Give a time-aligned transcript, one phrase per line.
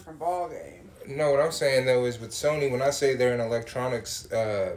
[0.00, 0.90] different ball game.
[1.06, 4.76] No, what I'm saying though is with Sony, when I say they're an electronics uh,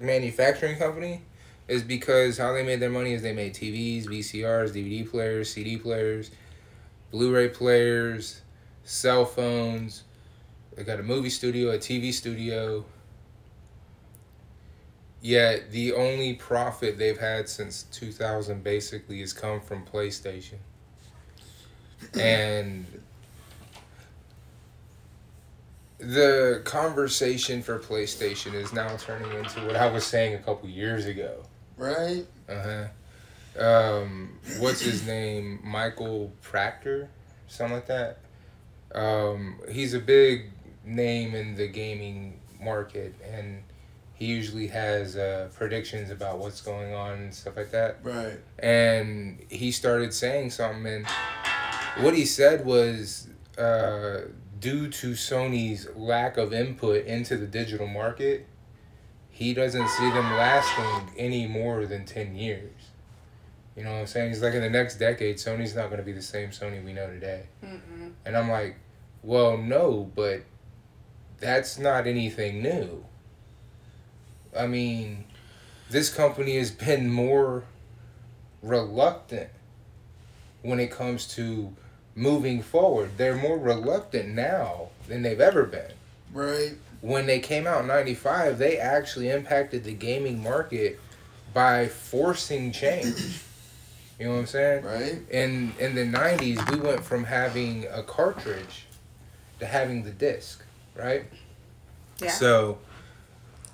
[0.00, 1.22] manufacturing company,
[1.68, 5.76] is because how they made their money is they made TVs, VCRs, DVD players, CD
[5.76, 6.30] players,
[7.10, 8.40] Blu-ray players,
[8.84, 10.04] cell phones.
[10.74, 12.84] They got a movie studio, a TV studio.
[15.20, 20.58] Yet the only profit they've had since 2000 basically has come from PlayStation.
[22.14, 22.86] And
[25.98, 31.06] the conversation for PlayStation is now turning into what I was saying a couple years
[31.06, 31.42] ago.
[31.76, 32.26] Right?
[32.48, 32.86] Uh huh.
[33.58, 35.60] Um, what's his name?
[35.64, 37.10] Michael Proctor,
[37.48, 38.18] something like that.
[38.94, 40.50] Um, he's a big
[40.84, 43.62] name in the gaming market, and
[44.14, 47.98] he usually has uh, predictions about what's going on and stuff like that.
[48.02, 48.38] Right.
[48.58, 51.06] And he started saying something, and
[52.00, 54.22] what he said was uh,
[54.58, 58.46] due to Sony's lack of input into the digital market,
[59.30, 62.72] he doesn't see them lasting any more than 10 years.
[63.76, 64.30] You know what I'm saying?
[64.30, 66.92] He's like, in the next decade, Sony's not going to be the same Sony we
[66.92, 67.44] know today.
[67.64, 68.12] Mm-mm.
[68.26, 68.76] And I'm like,
[69.22, 70.42] well, no, but
[71.38, 73.04] that's not anything new.
[74.58, 75.26] I mean,
[75.88, 77.64] this company has been more
[78.62, 79.50] reluctant
[80.62, 81.74] when it comes to
[82.18, 83.12] moving forward.
[83.16, 85.92] They're more reluctant now than they've ever been.
[86.32, 86.72] Right.
[87.00, 91.00] When they came out in 95, they actually impacted the gaming market
[91.54, 93.42] by forcing change.
[94.18, 94.84] You know what I'm saying?
[94.84, 95.30] Right.
[95.30, 98.86] In in the 90s, we went from having a cartridge
[99.60, 100.64] to having the disc,
[100.96, 101.24] right?
[102.20, 102.32] Yeah.
[102.32, 102.78] So,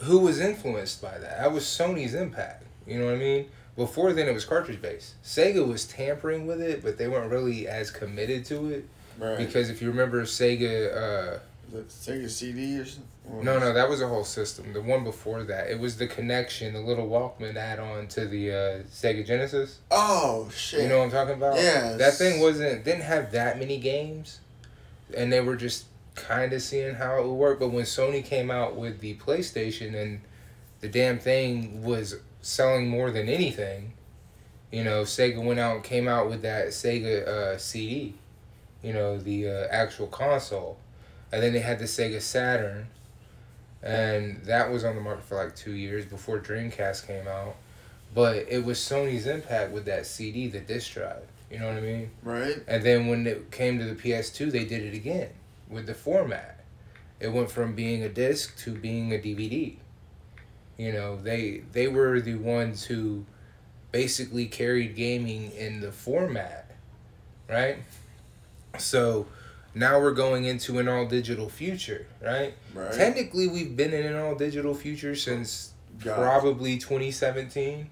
[0.03, 1.39] who was influenced by that?
[1.39, 2.65] That was Sony's impact.
[2.87, 3.47] You know what I mean?
[3.77, 5.21] Before then, it was cartridge based.
[5.25, 9.37] Sega was tampering with it, but they weren't really as committed to it Right.
[9.39, 11.35] because if you remember Sega.
[11.37, 11.39] Uh,
[11.73, 13.09] the Sega CD or something?
[13.43, 14.73] No, no, that was a whole system.
[14.75, 18.55] The one before that, it was the connection, the little Walkman add-on to the uh,
[18.93, 19.79] Sega Genesis.
[19.91, 20.83] Oh shit.
[20.83, 21.57] You know what I'm talking about?
[21.57, 21.97] Yeah.
[21.97, 24.41] That thing wasn't didn't have that many games,
[25.17, 27.59] and they were just kind of seeing how it would work.
[27.59, 30.21] But when Sony came out with the PlayStation and
[30.81, 33.95] the damn thing was selling more than anything,
[34.71, 38.15] you know, Sega went out and came out with that Sega uh, CD,
[38.83, 40.77] you know, the uh, actual console,
[41.33, 42.89] and then they had the Sega Saturn,
[43.83, 47.57] and that was on the market for like two years before Dreamcast came out.
[48.15, 51.27] But it was Sony's impact with that CD, the disc drive.
[51.51, 52.11] You know what I mean?
[52.23, 52.63] Right.
[52.69, 55.31] And then when it came to the PS2, they did it again
[55.69, 56.61] with the format.
[57.21, 59.77] It went from being a disc to being a DVD.
[60.77, 63.25] You know, they they were the ones who
[63.93, 66.71] basically carried gaming in the format,
[67.49, 67.79] right?
[68.79, 69.27] So
[69.75, 72.55] now we're going into an all digital future, right?
[72.75, 72.93] Right.
[72.93, 76.17] Technically, we've been in an all digital future since God.
[76.17, 77.89] probably 2017.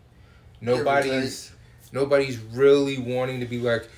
[0.60, 1.52] Nobody's
[1.92, 3.88] nobody's really wanting to be like,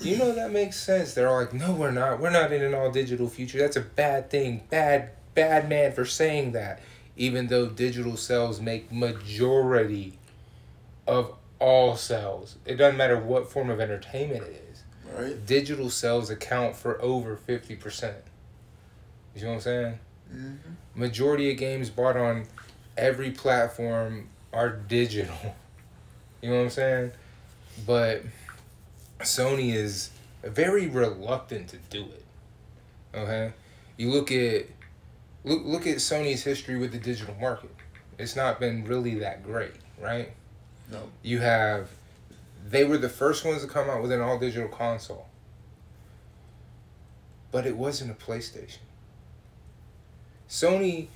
[0.00, 1.14] you know that makes sense.
[1.14, 2.20] They're all like, no, we're not.
[2.20, 3.58] We're not in an all digital future.
[3.58, 4.62] That's a bad thing.
[4.70, 6.80] Bad bad man for saying that.
[7.16, 10.18] Even though digital cells make majority
[11.06, 14.82] of all cells, it doesn't matter what form of entertainment it is.
[15.14, 15.46] Right.
[15.46, 18.16] Digital cells account for over fifty percent.
[19.34, 19.98] You know what I'm saying?
[20.30, 20.54] hmm
[20.94, 22.44] majority of games bought on
[22.98, 25.56] every platform are digital.
[26.42, 27.12] You know what I'm saying?
[27.86, 28.22] But
[29.20, 30.10] Sony is
[30.42, 32.24] very reluctant to do it.
[33.14, 33.52] Okay?
[33.96, 34.66] You look at
[35.44, 37.74] look look at Sony's history with the digital market.
[38.18, 40.32] It's not been really that great, right?
[40.90, 41.02] No.
[41.22, 41.90] You have
[42.68, 45.26] they were the first ones to come out with an all digital console.
[47.50, 48.78] But it wasn't a PlayStation.
[50.48, 51.08] Sony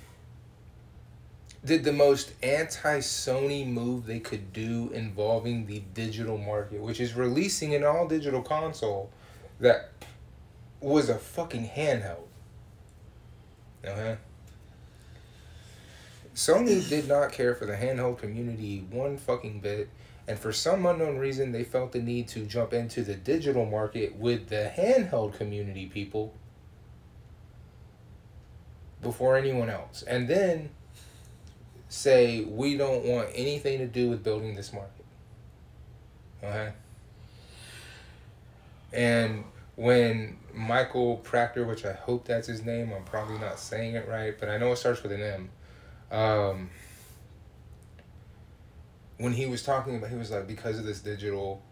[1.65, 7.15] did the most anti Sony move they could do involving the digital market, which is
[7.15, 9.11] releasing an all digital console
[9.61, 9.91] that
[10.81, 12.26] was a fucking handheld.
[13.87, 14.17] Uh-huh.
[16.35, 19.89] Sony did not care for the handheld community one fucking bit,
[20.29, 24.17] and for some unknown reason, they felt the need to jump into the digital market
[24.17, 26.35] with the handheld community people
[29.03, 30.03] before anyone else.
[30.03, 30.71] And then
[31.89, 35.05] say, we don't want anything to do with building this market.
[36.43, 36.73] Okay?
[38.93, 39.45] And
[39.77, 44.35] when Michael Proctor, which I hope that's his name, I'm probably not saying it right,
[44.39, 45.51] but I know it starts with an M.
[46.11, 46.71] Um,
[49.19, 51.63] when he was talking about, he was like, because of this digital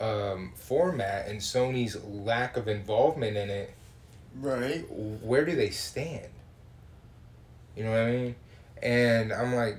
[0.00, 3.74] um, format and Sony's lack of involvement in it,
[4.36, 4.86] Right.
[4.90, 6.28] where do they stand?
[7.76, 8.34] You know what I mean?
[8.82, 9.78] And I'm like,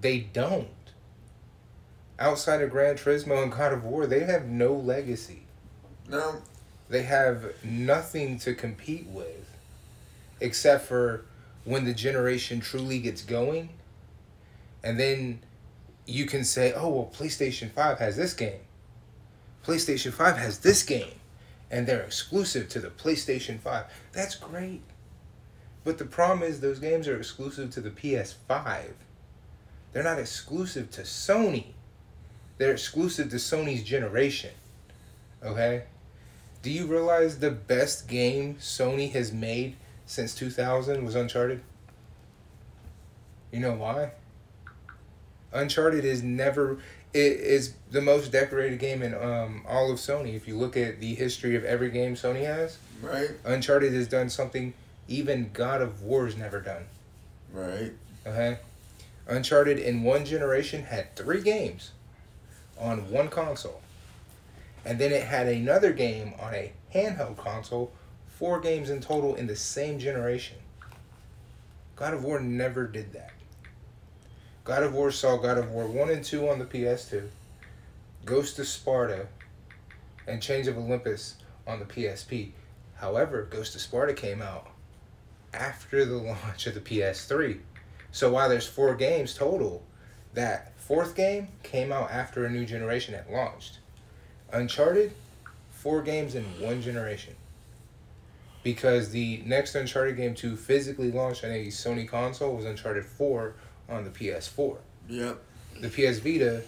[0.00, 0.68] they don't.
[2.18, 5.42] Outside of Gran Turismo and God of War, they have no legacy.
[6.08, 6.36] No.
[6.88, 9.50] They have nothing to compete with,
[10.40, 11.24] except for
[11.64, 13.70] when the generation truly gets going,
[14.84, 15.40] and then
[16.06, 18.60] you can say, "Oh well, PlayStation Five has this game.
[19.64, 21.20] PlayStation Five has this game."
[21.70, 23.84] and they're exclusive to the PlayStation 5.
[24.12, 24.82] That's great.
[25.84, 28.92] But the problem is those games are exclusive to the PS5.
[29.92, 31.66] They're not exclusive to Sony.
[32.58, 34.52] They're exclusive to Sony's generation.
[35.42, 35.84] Okay?
[36.66, 41.60] Do you realize the best game Sony has made since 2000 was Uncharted?
[43.52, 44.10] You know why?
[45.52, 46.78] Uncharted is never
[47.14, 50.34] it is the most decorated game in um, all of Sony.
[50.34, 53.30] If you look at the history of every game Sony has, Right.
[53.44, 54.74] Uncharted has done something
[55.06, 56.82] even God of War's never done.
[57.52, 57.92] Right.
[58.26, 58.58] Okay,
[59.28, 61.92] Uncharted in one generation had three games
[62.76, 63.82] on one console,
[64.86, 67.90] and then it had another game on a handheld console,
[68.28, 70.56] four games in total in the same generation.
[71.96, 73.32] God of War never did that.
[74.62, 77.26] God of War saw God of War 1 and 2 on the PS2,
[78.24, 79.26] Ghost of Sparta,
[80.24, 81.34] and Chains of Olympus
[81.66, 82.52] on the PSP.
[82.94, 84.68] However, Ghost of Sparta came out
[85.52, 87.58] after the launch of the PS3.
[88.12, 89.82] So while there's four games total,
[90.34, 93.80] that fourth game came out after a new generation had launched.
[94.52, 95.12] Uncharted,
[95.70, 97.34] four games in one generation.
[98.62, 103.54] Because the next Uncharted game to physically launch on a Sony console was Uncharted 4
[103.88, 104.78] on the PS4.
[105.08, 105.42] Yep.
[105.80, 106.62] The PS Vita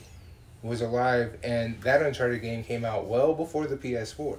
[0.63, 4.39] was alive, and that Uncharted game came out well before the PS4.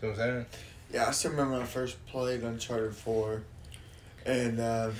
[0.00, 0.46] See what I'm saying?
[0.92, 3.42] Yeah, I still remember when I first played Uncharted Four,
[4.24, 4.90] and uh,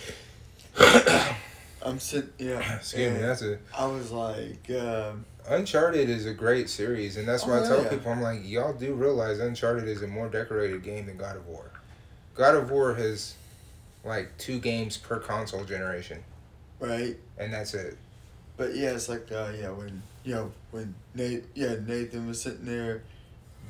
[1.82, 2.30] I'm sitting.
[2.38, 2.76] Yeah.
[2.76, 7.44] Excuse me, that's a I was like, um, Uncharted is a great series, and that's
[7.46, 7.88] why Oh, I tell yeah.
[7.90, 11.46] people I'm like, y'all do realize Uncharted is a more decorated game than God of
[11.46, 11.70] War.
[12.34, 13.34] God of War has
[14.04, 16.22] like two games per console generation,
[16.80, 17.16] right.
[17.38, 17.96] and that's it.
[18.56, 22.64] But yeah, it's like uh, yeah when you know when Nate yeah Nathan was sitting
[22.64, 23.02] there,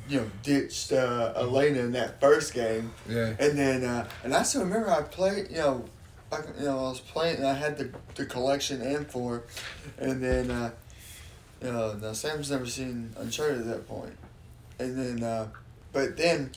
[0.09, 4.43] you know ditched uh, Elena in that first game, Yeah, and then uh, and I
[4.45, 5.85] still remember I played you know,
[6.31, 9.43] I, you know I was playing and I had the the collection and four,
[9.99, 10.71] and then uh,
[11.65, 14.17] you know now Sam's never seen Uncharted at that point,
[14.79, 15.49] and then uh,
[15.93, 16.51] but then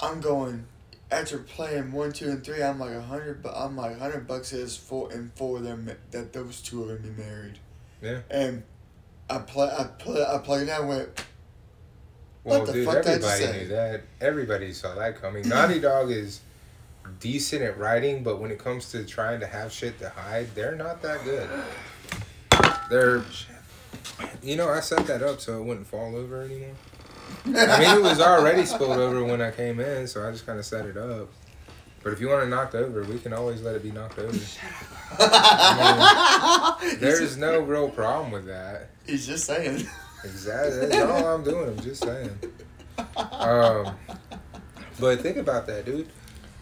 [0.00, 0.66] I'm going.
[1.10, 3.42] After playing one, two, and three, I'm like a hundred.
[3.42, 6.96] But I'm like hundred bucks is four and four of them that those two are
[6.96, 7.58] gonna be married.
[8.02, 8.20] Yeah.
[8.30, 8.62] And
[9.30, 11.24] I play, I play, I played that and went.
[12.44, 14.02] well, What the dude, I everybody knew that.
[14.20, 15.48] Everybody saw that coming.
[15.48, 16.40] Naughty Dog is
[17.20, 20.76] decent at writing, but when it comes to trying to have shit to hide, they're
[20.76, 21.48] not that good.
[22.90, 23.22] They're,
[24.42, 26.74] you know, I set that up so it wouldn't fall over anymore.
[27.46, 30.58] I mean, it was already spilled over when I came in, so I just kind
[30.58, 31.28] of set it up.
[32.02, 33.90] But if you want to knock it knocked over, we can always let it be
[33.90, 34.38] knocked over.
[35.18, 38.90] I mean, there's no real problem with that.
[39.06, 39.86] He's just saying.
[40.24, 40.86] Exactly.
[40.86, 41.68] That's all I'm doing.
[41.68, 42.38] I'm just saying.
[43.16, 43.96] Um,
[44.98, 46.08] but think about that, dude.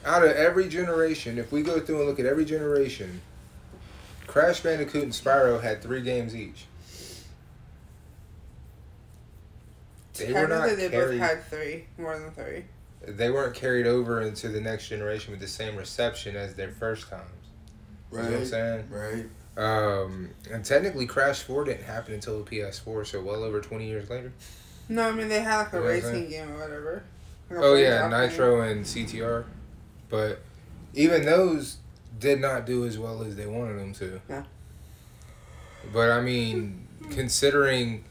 [0.05, 3.21] Out of every generation, if we go through and look at every generation,
[4.27, 6.67] Crash Bandicoot and Spyro had three games each.
[10.19, 11.19] They were not Technically, they carried.
[11.21, 12.65] both had three, more than three.
[13.07, 17.09] They weren't carried over into the next generation with the same reception as their first
[17.09, 17.23] times.
[18.11, 18.47] You know what I'm Right.
[18.47, 18.89] saying?
[18.91, 19.27] Right.
[19.59, 24.11] Um, and technically, Crash Four didn't happen until the PS4, so well over 20 years
[24.11, 24.33] later.
[24.89, 27.03] No, I mean they had like a You know racing game or whatever.
[27.51, 28.21] Like Oh yeah, off game.
[28.21, 29.45] Nitro and CTR,
[30.09, 30.41] but
[30.95, 31.79] even those
[32.19, 34.21] did not do as well as they wanted them to.
[34.29, 34.45] Yeah.
[35.93, 38.05] But I mean, considering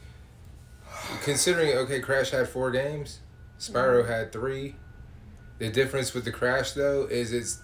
[1.22, 3.20] considering okay, Crash had four games,
[3.58, 4.10] Spyro Mm-hmm.
[4.12, 4.76] had three.
[5.58, 7.60] The difference with the Crash though is its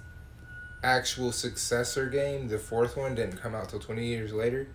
[0.83, 2.49] actual successor game.
[2.49, 4.69] The fourth one didn't come out till twenty years later,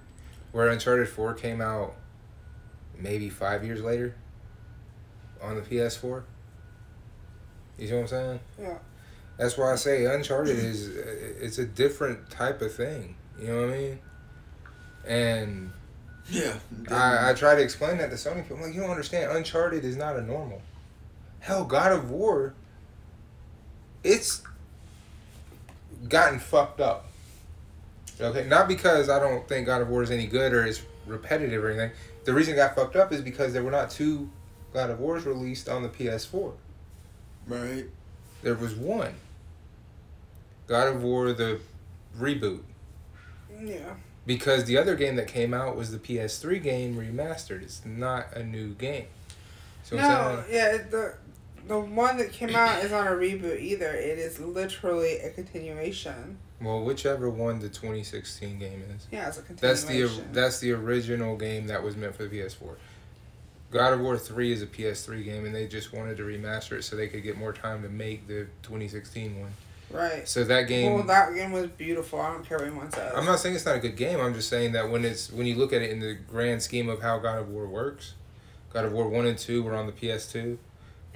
[0.52, 1.96] where Uncharted Four came out
[2.98, 4.16] maybe five years later
[5.42, 6.24] on the PS4.
[7.78, 8.40] You see what I'm saying?
[8.60, 8.78] Yeah.
[9.38, 13.16] That's why I say Uncharted is it's a different type of thing.
[13.40, 14.00] You know what I mean?
[15.06, 15.72] And
[16.30, 16.54] Yeah.
[16.92, 18.58] I, I try to explain that to Sony people.
[18.58, 19.32] I'm like, you don't understand.
[19.32, 20.62] Uncharted is not a normal.
[21.40, 22.54] Hell, God of War,
[24.04, 24.42] it's
[26.10, 27.06] gotten fucked up.
[28.20, 31.64] Okay, not because I don't think God of War is any good or it's repetitive
[31.64, 31.92] or anything.
[32.26, 34.30] The reason it got fucked up is because there were not two
[34.74, 36.54] God of Wars released on the PS4.
[37.48, 37.86] right.
[38.42, 39.14] There was one.
[40.68, 41.60] God of War the
[42.20, 42.62] reboot.
[43.64, 43.96] Yeah.
[44.28, 47.64] Because the other game that came out was the PS3 game remastered.
[47.64, 49.08] It's not a new game.
[49.84, 51.16] So no, yeah, the
[51.68, 53.90] the one that came out is not a reboot either.
[53.94, 56.38] It is literally a continuation.
[56.62, 59.08] well, whichever one the 2016 game is.
[59.12, 59.88] Yeah, it's a continuation.
[59.88, 62.76] That's the that's the original game that was meant for the PS4.
[63.72, 66.84] God of War 3 is a PS3 game, and they just wanted to remaster it
[66.84, 69.52] so they could get more time to make the 2016 one.
[69.92, 70.28] Right.
[70.28, 70.94] So that game.
[70.94, 72.22] Well, that game was beautiful.
[72.22, 73.14] I don't care what anyone says.
[73.16, 74.20] I'm not saying it's not a good game.
[74.20, 76.90] I'm just saying that when it's when you look at it in the grand scheme
[76.90, 78.14] of how God of War works,
[78.72, 80.58] God of War one and two were on the PS2.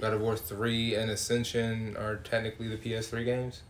[0.00, 3.62] God of War three and Ascension are technically the PS3 games,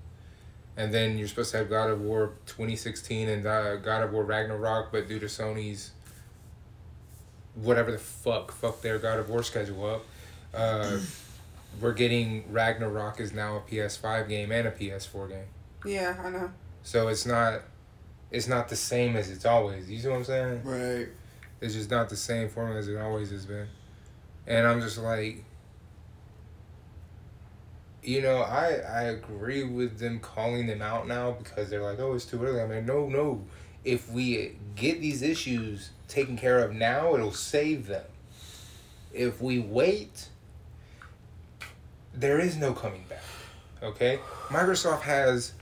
[0.76, 4.25] and then you're supposed to have God of War 2016 and uh, God of War
[4.25, 5.90] Ragnarok, but due to Sony's
[7.54, 10.04] whatever the fuck fuck their God of War schedule up,
[10.54, 10.99] uh,
[11.80, 15.44] we're getting Ragnarok is now a PS5 game and a PS4 game.
[15.84, 16.50] Yeah, I know.
[16.82, 17.62] So it's not
[18.30, 19.90] it's not the same as it's always.
[19.90, 20.62] You see what I'm saying?
[20.64, 21.08] Right.
[21.60, 23.68] It's just not the same formula as it always has been.
[24.46, 25.44] And I'm just like
[28.02, 32.14] you know, I I agree with them calling them out now because they're like, oh,
[32.14, 32.60] it's too early.
[32.60, 33.44] I mean, no, no.
[33.84, 38.04] If we get these issues taken care of now, it'll save them.
[39.12, 40.28] If we wait,
[42.14, 43.23] there is no coming back.
[43.83, 44.19] Okay?
[44.49, 45.52] Microsoft has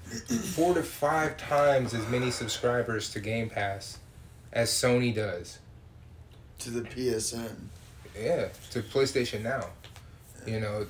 [0.54, 3.98] four to five times as many subscribers to Game Pass
[4.52, 5.58] as Sony does.
[6.60, 7.54] To the PSN.
[8.20, 9.66] Yeah, to PlayStation Now.
[10.46, 10.86] You know,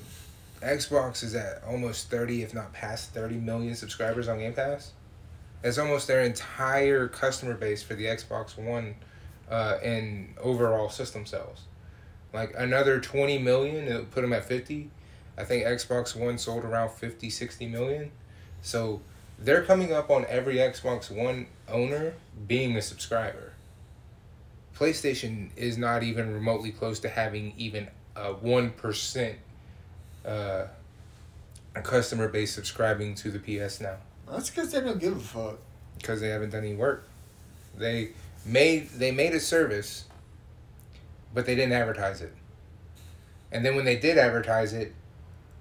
[0.61, 4.91] Xbox is at almost 30, if not past 30 million subscribers on Game Pass.
[5.63, 8.95] It's almost their entire customer base for the Xbox One
[9.49, 11.61] uh, and overall system sales.
[12.33, 14.89] Like another 20 million, it would put them at 50.
[15.37, 18.11] I think Xbox One sold around 50, 60 million.
[18.61, 19.01] So
[19.39, 22.13] they're coming up on every Xbox One owner
[22.47, 23.53] being a subscriber.
[24.77, 29.35] PlayStation is not even remotely close to having even a 1%
[30.25, 30.65] uh,
[31.75, 33.95] a customer base subscribing to the PS Now
[34.29, 35.59] That's because they don't give a fuck.
[35.97, 37.07] because they haven't done any work.
[37.77, 38.11] They
[38.45, 40.05] made they made a service,
[41.33, 42.33] but they didn't advertise it.
[43.51, 44.93] And then when they did advertise it,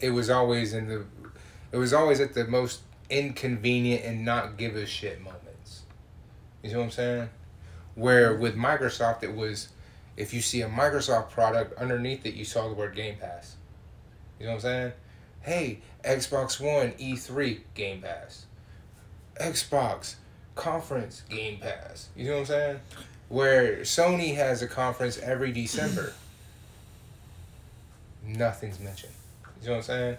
[0.00, 1.04] it was always in the,
[1.73, 5.83] it was always at the most inconvenient and not give a shit moments.
[6.62, 7.28] You see what I'm saying?
[7.95, 9.69] Where with Microsoft it was,
[10.16, 13.57] if you see a Microsoft product underneath it, you saw the word Game Pass.
[14.38, 14.92] You know what I'm saying?
[15.42, 18.47] Hey, Xbox One E3 Game Pass.
[19.40, 20.16] Xbox
[20.54, 22.09] conference Game Pass.
[22.16, 22.80] You know what I'm saying?
[23.28, 26.12] Where Sony has a conference every December.
[28.26, 29.12] Nothing's mentioned.
[29.62, 30.16] You know what I'm saying?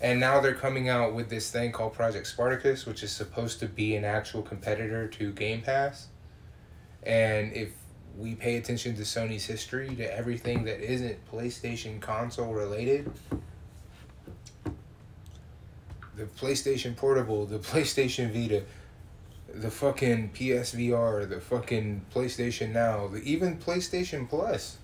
[0.00, 3.66] And now they're coming out with this thing called Project Spartacus, which is supposed to
[3.66, 6.08] be an actual competitor to Game Pass.
[7.02, 7.70] And if
[8.16, 13.10] we pay attention to Sony's history, to everything that isn't PlayStation console related,
[16.16, 18.64] the PlayStation Portable, the PlayStation Vita,
[19.52, 24.78] the fucking PSVR, the fucking PlayStation Now, the even PlayStation Plus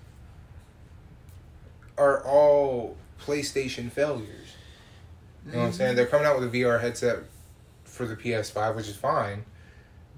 [1.97, 4.55] are all PlayStation failures.
[5.45, 5.95] You know what I'm saying?
[5.95, 7.19] They're coming out with a VR headset
[7.83, 9.45] for the PS5, which is fine,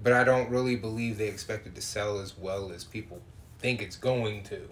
[0.02, 3.20] but I don't really believe they expect it to sell as well as people
[3.58, 4.68] think it's going to.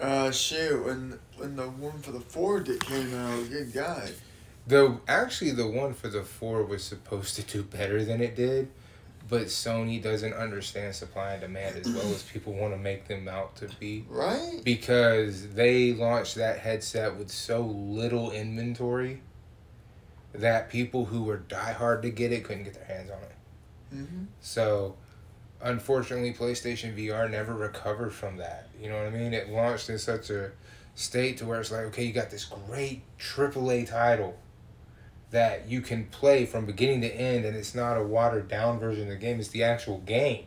[0.00, 4.10] Uh, shoot, when, when the one for the Ford that came out, good guy.
[4.66, 8.70] The actually the one for the four was supposed to do better than it did,
[9.28, 13.28] but Sony doesn't understand supply and demand as well as people want to make them
[13.28, 14.04] out to be.
[14.08, 14.60] Right?
[14.62, 19.22] Because they launched that headset with so little inventory
[20.34, 23.96] that people who were diehard to get it couldn't get their hands on it.
[23.96, 24.24] Mm-hmm.
[24.40, 24.96] So,
[25.62, 28.68] unfortunately, PlayStation VR never recovered from that.
[28.80, 29.32] You know what I mean?
[29.32, 30.50] It launched in such a
[30.96, 34.36] state to where it's like, okay, you got this great AAA title
[35.34, 39.02] that you can play from beginning to end, and it's not a watered down version
[39.02, 40.46] of the game, it's the actual game,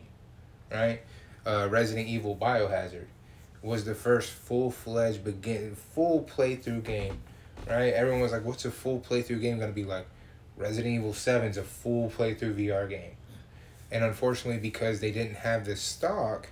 [0.72, 1.02] right?
[1.46, 3.04] Uh, Resident Evil Biohazard
[3.60, 7.18] was the first full fledged begin full playthrough game,
[7.68, 7.92] right?
[7.92, 10.06] Everyone was like, what's a full playthrough game gonna be like?
[10.56, 13.12] Resident Evil 7's a full playthrough VR game.
[13.92, 16.48] And unfortunately, because they didn't have the stock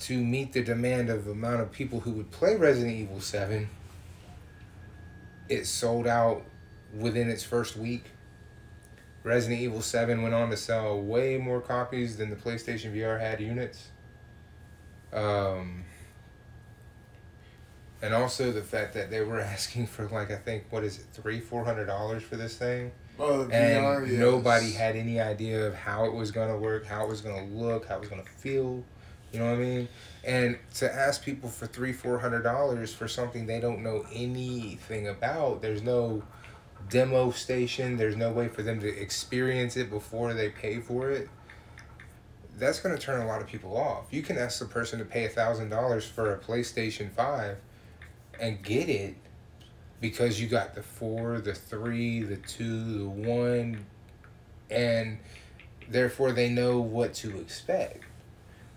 [0.00, 3.68] to meet the demand of the amount of people who would play Resident Evil 7,
[5.48, 6.42] it sold out
[6.94, 8.04] within its first week.
[9.24, 13.40] Resident Evil 7 went on to sell way more copies than the PlayStation VR had
[13.40, 13.88] units.
[15.12, 15.84] Um,
[18.02, 21.06] And also the fact that they were asking for like I think what is it
[21.12, 24.18] three four hundred dollars for this thing, Oh, the and VR, yes.
[24.18, 27.86] nobody had any idea of how it was gonna work, how it was gonna look,
[27.88, 28.84] how it was gonna feel.
[29.32, 29.88] You know what I mean?
[30.24, 35.08] And to ask people for three four hundred dollars for something they don't know anything
[35.08, 36.22] about, there's no
[36.88, 37.96] demo station.
[37.96, 41.28] There's no way for them to experience it before they pay for it.
[42.58, 44.06] That's gonna turn a lot of people off.
[44.10, 47.58] You can ask the person to pay a thousand dollars for a PlayStation Five,
[48.40, 49.14] and get it,
[50.00, 53.84] because you got the four, the three, the two, the one,
[54.70, 55.18] and
[55.88, 58.04] therefore they know what to expect.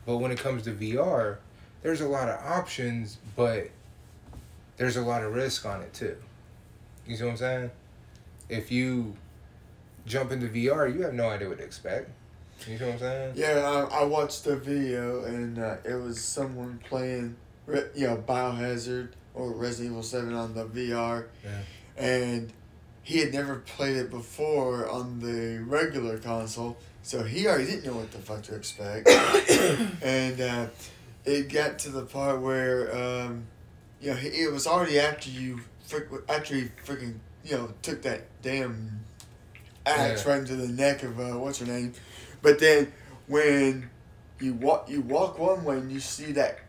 [0.06, 1.38] But when it comes to VR,
[1.82, 3.70] there's a lot of options, but
[4.78, 6.18] there's a lot of risk on it too.
[7.06, 7.72] You see what I'm saying?
[8.50, 9.16] If you
[10.06, 12.10] jump into VR, you have no idea what to expect.
[12.68, 13.34] You know what I'm saying?
[13.36, 18.18] Yeah, I, I watched the video and uh, it was someone playing, Re- you know,
[18.18, 21.62] Biohazard or Resident Evil Seven on the VR, Yeah.
[22.04, 22.52] and
[23.04, 27.94] he had never played it before on the regular console, so he already didn't know
[27.94, 29.08] what the fuck to expect.
[30.04, 30.68] and uh,
[31.26, 33.46] it got to the part where, um,
[34.02, 38.22] you know, it was already after you, frick, after he freaking, you know, took that
[38.42, 39.00] damn
[39.86, 40.32] axe Yeah.
[40.32, 41.94] right into the neck of uh, what's her name,
[42.42, 42.92] but then
[43.28, 43.90] when
[44.40, 46.60] you walk, you walk one way and you see that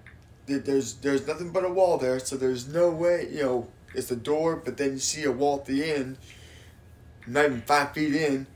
[0.47, 4.11] that there's there's nothing but a wall there, so there's no way, you know, it's
[4.11, 6.17] a door, but then you see a wall at the end,
[7.27, 8.47] not even five feet in.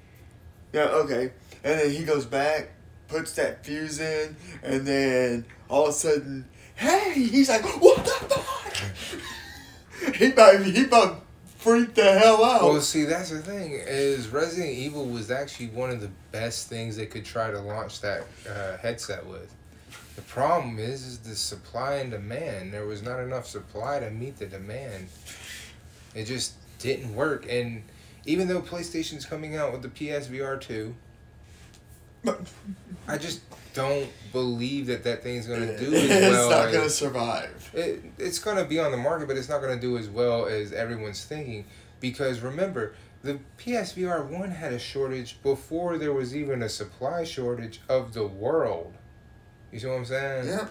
[0.73, 1.33] Yeah, okay.
[1.63, 2.71] And then he goes back,
[3.09, 8.11] puts that fuse in, and then all of a sudden, hey, he's like, what the
[8.35, 10.15] fuck?
[10.17, 11.24] he about he about
[11.65, 12.63] freaked the hell out.
[12.63, 16.95] Well, see, that's the thing is Resident Evil was actually one of the best things
[16.95, 19.51] they could try to launch that uh, headset with.
[20.17, 22.75] The problem is, is the supply and demand.
[22.75, 25.09] There was not enough supply to meet the demand.
[26.15, 27.47] It just didn't work.
[27.49, 27.83] And
[28.27, 30.95] even though PlayStation's coming out with the PSVR two,
[33.09, 33.41] I just
[33.75, 36.51] don't believe that that thing's gonna do as well.
[36.51, 37.71] it's not gonna survive.
[37.75, 40.09] it, it's going to be on the market, but it's not going to do as
[40.09, 41.67] well as everyone's thinking.
[42.01, 47.81] Because remember, the PSVR 1 had a shortage before there was even a supply shortage
[47.89, 48.95] of the world.
[49.73, 50.47] You see what I'm saying?
[50.49, 50.69] Yeah.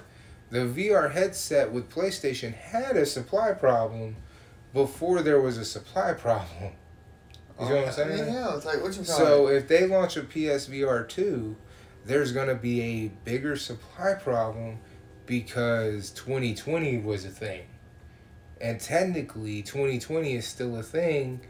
[0.52, 4.16] The VR headset with PlayStation had a supply problem
[4.72, 6.74] before there was a supply problem.
[7.60, 8.34] You see what I'm oh, saying?
[8.34, 9.58] Yeah, it's like what you So it?
[9.58, 11.56] if they launch a PSVR 2,
[12.06, 14.80] there's going to be a bigger supply problem
[15.26, 17.63] because 2020 was a thing.
[18.62, 21.42] And technically, 2020 is still a thing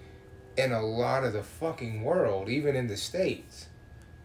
[0.58, 3.68] in a lot of the fucking world, even in the States.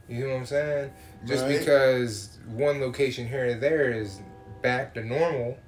[0.08, 0.90] You know what I'm saying?
[1.26, 1.58] Just Right.
[1.58, 4.20] because one location here and there is
[4.62, 5.58] back to normal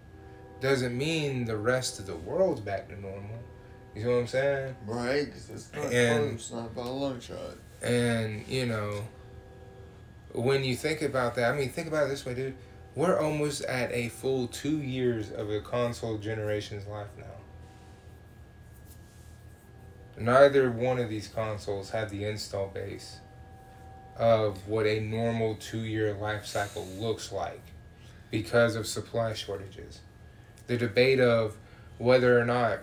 [0.60, 3.38] doesn't mean the rest of the world's back to normal.
[3.94, 4.76] You know what I'm saying?
[4.86, 7.56] Right, 'cause it's not And- close, not by a long shot.
[7.82, 9.02] And, you know,
[10.32, 12.56] when you think about that, I mean, think about it this way, dude.
[12.94, 17.24] We're almost at a full two years of a console generation's life now.
[20.18, 23.20] Neither one of these consoles had the install base
[24.16, 27.62] of what a normal two year life cycle looks like
[28.30, 30.00] because of supply shortages.
[30.66, 31.56] The debate of
[31.98, 32.80] whether or not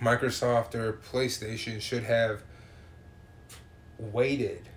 [0.00, 2.42] Microsoft or PlayStation should have
[3.98, 4.69] waited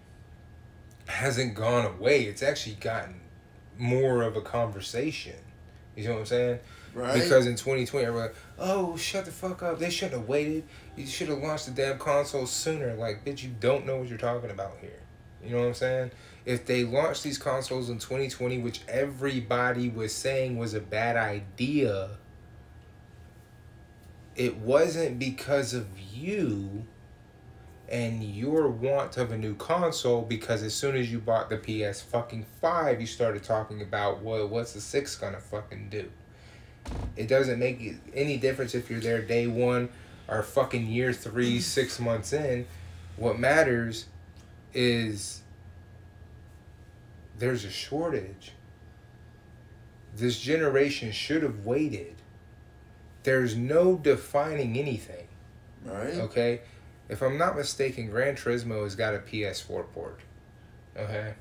[1.07, 2.23] hasn't gone away.
[2.23, 3.21] It's actually gotten
[3.77, 5.35] more of a conversation.
[5.95, 6.59] You know what I'm saying?
[6.93, 7.13] Right?
[7.13, 9.79] Because in 2020, everyone, oh, shut the fuck up.
[9.79, 10.63] They shouldn't have waited.
[10.95, 12.93] You should have launched the damn console sooner.
[12.93, 14.99] Like, bitch, you don't know what you're talking about here.
[15.43, 16.11] You know what I'm saying?
[16.45, 22.11] If they launched these consoles in 2020, which everybody was saying was a bad idea,
[24.35, 26.85] it wasn't because of you
[27.93, 32.01] and your want of a new console because as soon as you bought the PS
[32.01, 36.11] fucking 5 you started talking about well what's the 6 gonna fucking do?
[37.15, 39.89] It doesn't make any difference if you're there day 1
[40.27, 42.65] or fucking year 3 6 months in.
[43.15, 44.07] What matters
[44.73, 45.43] is
[47.37, 48.53] there's a shortage.
[50.15, 52.15] This generation should have waited.
[53.21, 55.27] There's no defining anything
[55.85, 56.13] right?
[56.15, 56.61] Okay,
[57.09, 60.19] if I'm not mistaken, Gran Turismo has got a PS4 port.
[60.97, 61.33] Okay.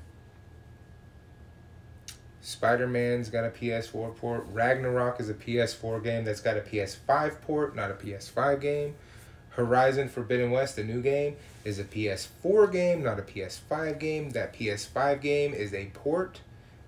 [2.41, 4.45] Spider Man's got a PS4 port.
[4.51, 8.95] Ragnarok is a PS4 game that's got a PS5 port, not a PS5 game.
[9.51, 14.31] Horizon Forbidden West, the new game, is a PS4 game, not a PS5 game.
[14.31, 16.41] That PS5 game is a port.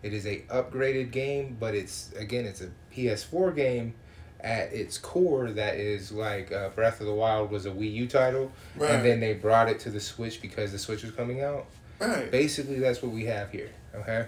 [0.03, 3.95] It is a upgraded game, but it's again it's a PS4 game
[4.41, 8.07] at its core that is like uh, Breath of the Wild was a Wii U
[8.07, 8.91] title, Right.
[8.91, 11.65] and then they brought it to the Switch because the Switch was coming out.
[11.99, 12.29] right.
[12.29, 13.69] Basically, that's what we have here.
[13.95, 14.25] Okay.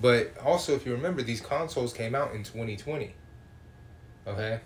[0.00, 3.14] But also, if you remember, these consoles came out in 2020.
[4.26, 4.60] Okay.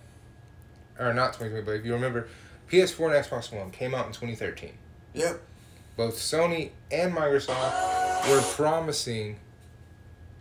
[0.99, 2.27] Or not 2020, but if you remember,
[2.69, 4.71] PS4 and Xbox One came out in 2013
[5.13, 5.39] Yep.
[5.97, 9.37] both Sony and Microsoft were promising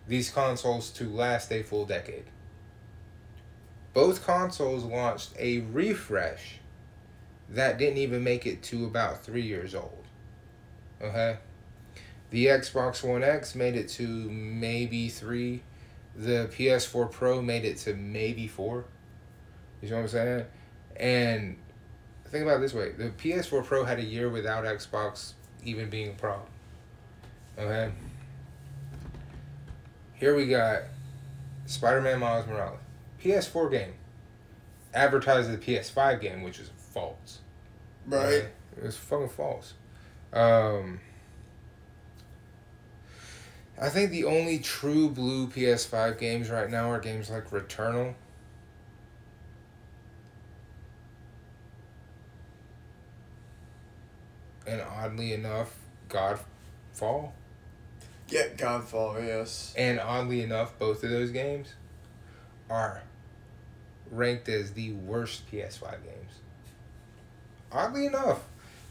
[0.08, 2.24] these consoles to last a full decade.
[3.92, 6.60] Both consoles launched a refresh
[7.48, 10.04] that didn't even make it to about three years old.
[11.02, 11.38] Okay?
[12.30, 15.62] The Xbox One X made it to maybe three.
[16.14, 18.84] The PS4 Pro made it to maybe four.
[19.82, 20.44] You know what I'm saying?
[20.96, 21.56] And
[22.26, 25.32] think about this way the PS4 Pro had a year without Xbox
[25.64, 26.46] even being a problem.
[27.58, 27.90] Okay?
[30.14, 30.82] Here we got
[31.66, 32.78] Spider Man Miles Morales.
[33.22, 33.94] PS4 game.
[34.92, 37.40] Advertised a PS5 game, which is false.
[38.06, 38.24] Right.
[38.24, 38.48] Okay?
[38.76, 39.74] It was fucking false.
[40.32, 41.00] Um,
[43.80, 48.14] I think the only true blue PS5 games right now are games like Returnal.
[54.66, 55.74] And oddly enough,
[56.08, 57.32] Godfall.
[58.28, 59.74] Yeah, Godfall, yes.
[59.76, 61.74] And oddly enough, both of those games
[62.68, 63.02] are
[64.10, 66.32] ranked as the worst PS5 games.
[67.72, 68.40] Oddly enough,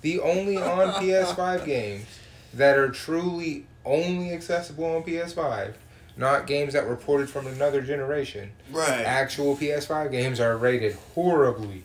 [0.02, 2.06] the only on PS5 games
[2.54, 5.74] that are truly only accessible on PS5,
[6.18, 8.90] not games that were ported from another generation, Right.
[9.06, 11.84] actual PS5 games are rated horribly.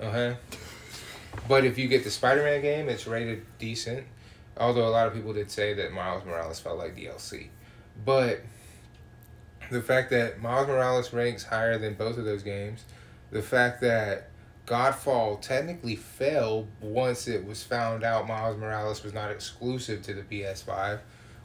[0.00, 0.36] Okay.
[1.48, 4.06] But if you get the Spider Man game, it's rated decent.
[4.56, 7.48] Although a lot of people did say that Miles Morales felt like DLC.
[8.04, 8.40] But
[9.72, 12.84] the fact that Miles Morales ranks higher than both of those games,
[13.30, 14.28] the fact that
[14.66, 20.22] Godfall technically fell once it was found out Miles Morales was not exclusive to the
[20.22, 21.00] PS5.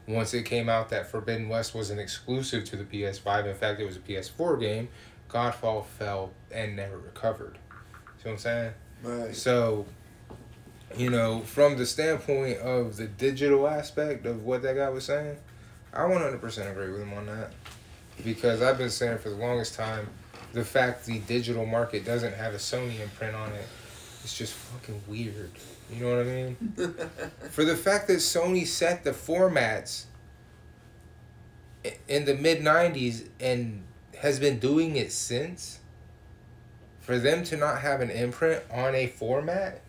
[0.08, 3.86] Once it came out that Forbidden West wasn't exclusive to the PS5, in fact, it
[3.86, 4.88] was a PS4 game,
[5.30, 7.58] Godfall fell and never recovered.
[8.18, 8.74] See what I'm saying?
[9.04, 9.36] Right.
[9.36, 9.86] So,
[10.96, 15.38] you know, from the standpoint of the digital aspect of what that guy was saying,
[15.94, 17.52] I 100% agree with him on that.
[18.23, 20.08] Because I've been saying for the longest time,
[20.53, 23.65] the fact the digital market doesn't have a Sony imprint on it,
[24.23, 25.51] it's just fucking weird.
[25.93, 26.58] You know what I mean?
[27.51, 30.06] for the fact that Sony set the formats
[32.08, 33.84] in the mid 90s and
[34.19, 35.80] has been doing it since,
[36.99, 39.82] for them to not have an imprint on a format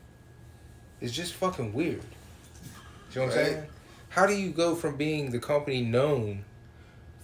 [1.01, 2.03] is just fucking weird.
[3.13, 3.47] You know what I'm Right.
[3.55, 3.67] saying?
[4.11, 6.45] How do you go from being the company known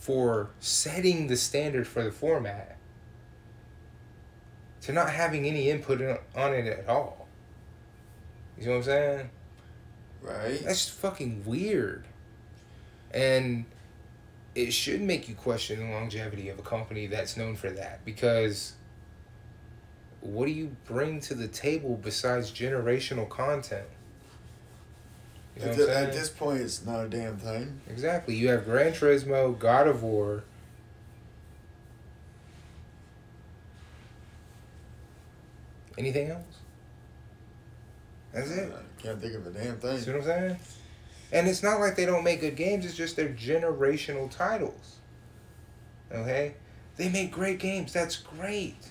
[0.05, 2.77] for setting the standard for the format
[4.83, 5.99] to not having any input
[6.37, 7.27] on it at all?
[8.59, 9.31] You know what I'm saying?
[10.21, 10.61] Right.
[10.63, 12.05] That's fucking weird.
[13.15, 13.65] And
[14.55, 18.75] it should make you question the longevity of a company that's known for that because
[20.21, 23.87] what do you bring to the table besides generational content?
[25.57, 26.07] You know At, what I'm thi- saying?
[26.09, 27.81] at this point, it's not a damn thing.
[27.89, 28.35] Exactly.
[28.35, 30.45] You have Gran Turismo, God of War.
[35.97, 36.43] Anything else?
[38.33, 38.73] That's it.
[38.73, 39.99] I can't think of a damn thing.
[39.99, 40.57] See what I'm saying?
[41.33, 44.97] And it's not like they don't make good games, it's just they're generational titles.
[46.13, 46.55] Okay?
[46.97, 47.93] They make great games.
[47.93, 48.91] That's great.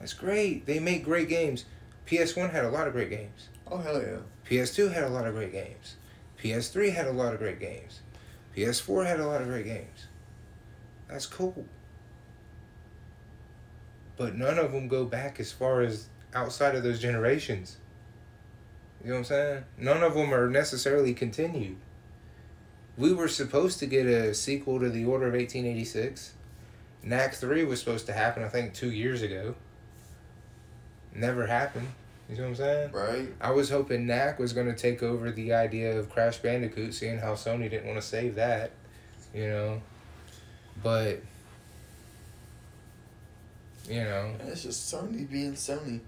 [0.00, 0.66] That's great.
[0.66, 1.64] They make great games.
[2.06, 3.48] PS1 had a lot of great games.
[3.70, 4.18] Oh hell yeah.
[4.48, 5.96] PS2 had a lot of great games.
[6.42, 8.00] PS3 had a lot of great games.
[8.56, 10.06] PS4 had a lot of great games.
[11.08, 11.64] That's cool.
[14.16, 17.78] But none of them go back as far as outside of those generations.
[19.02, 19.64] You know what I'm saying?
[19.78, 21.76] None of them are necessarily continued.
[22.96, 26.34] We were supposed to get a sequel to The Order of 1886.
[27.02, 29.56] Knack 3 was supposed to happen, I think, two years ago.
[31.14, 31.88] Never happened.
[32.28, 32.92] You know what I'm saying?
[32.92, 33.28] Right.
[33.40, 37.18] I was hoping Knack was going to take over the idea of Crash Bandicoot, seeing
[37.18, 38.70] how Sony didn't want to save that,
[39.34, 39.82] you know.
[40.82, 41.20] But,
[43.88, 46.00] you know, And it's just Sony being Sony.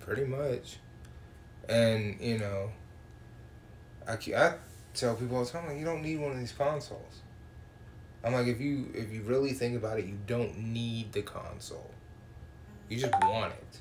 [0.00, 0.76] pretty much.
[1.68, 2.70] And, you know,
[4.06, 4.54] I, I
[4.94, 7.22] tell people all the time, like, you don't need one of these consoles.
[8.22, 11.92] I'm like, if you if you really think about it, you don't need the console.
[12.88, 13.80] You just want it.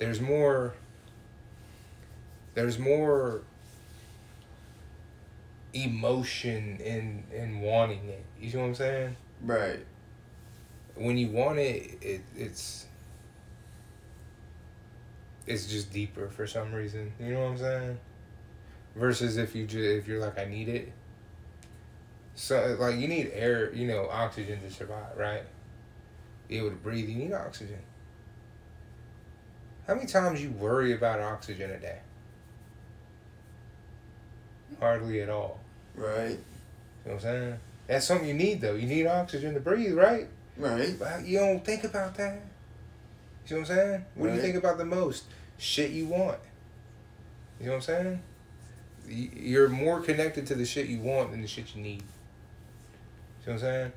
[0.00, 0.74] There's more.
[2.54, 3.42] There's more
[5.74, 8.24] emotion in in wanting it.
[8.40, 9.16] You see what I'm saying?
[9.42, 9.80] Right.
[10.96, 12.86] when you want it, it it's
[15.46, 17.12] it's just deeper for some reason.
[17.20, 17.98] You know what I'm saying?
[18.96, 20.92] Versus if you just if you're like I need it.
[22.34, 25.44] So like you need air, you know, oxygen to survive, right?
[26.48, 27.78] Be able to breathe, you need oxygen.
[29.90, 31.98] How many times you worry about oxygen a day?
[34.78, 35.58] Hardly at all.
[35.96, 36.28] Right.
[36.28, 36.38] You know
[37.02, 37.58] what I'm saying?
[37.88, 38.76] That's something you need though.
[38.76, 40.28] You need oxygen to breathe, right?
[40.56, 40.96] Right.
[40.96, 42.40] But you don't think about that.
[43.48, 44.04] You know what I'm saying?
[44.14, 45.24] What do you think about the most?
[45.58, 46.38] Shit you want.
[47.58, 48.22] You know what I'm saying?
[49.08, 52.04] You're more connected to the shit you want than the shit you need.
[53.44, 53.92] You know what I'm saying?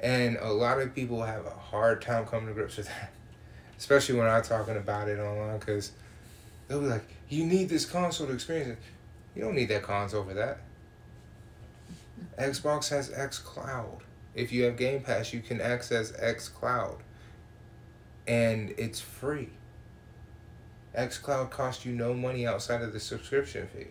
[0.00, 3.12] And a lot of people have a hard time coming to grips with that.
[3.78, 5.92] Especially when I'm talking about it online because
[6.66, 8.78] they'll be like, you need this console to experience it.
[9.34, 10.58] You don't need that console for that.
[12.38, 14.02] Xbox has X Cloud.
[14.34, 16.98] If you have Game Pass, you can access X Cloud.
[18.26, 19.50] And it's free.
[20.94, 23.86] X Cloud costs you no money outside of the subscription fee.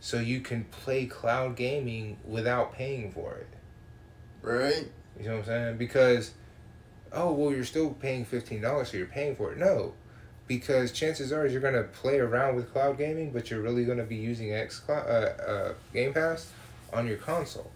[0.00, 3.48] So you can play cloud gaming without paying for it.
[4.42, 4.86] Right.
[5.18, 5.76] You know what I'm saying?
[5.78, 6.32] Because,
[7.12, 9.58] oh, well, you're still paying $15, so you're paying for it.
[9.58, 9.94] No.
[10.46, 13.98] Because chances are you're going to play around with cloud gaming, but you're really going
[13.98, 16.50] to be using X Cloud, uh, uh, Game Pass
[16.92, 17.70] on your console.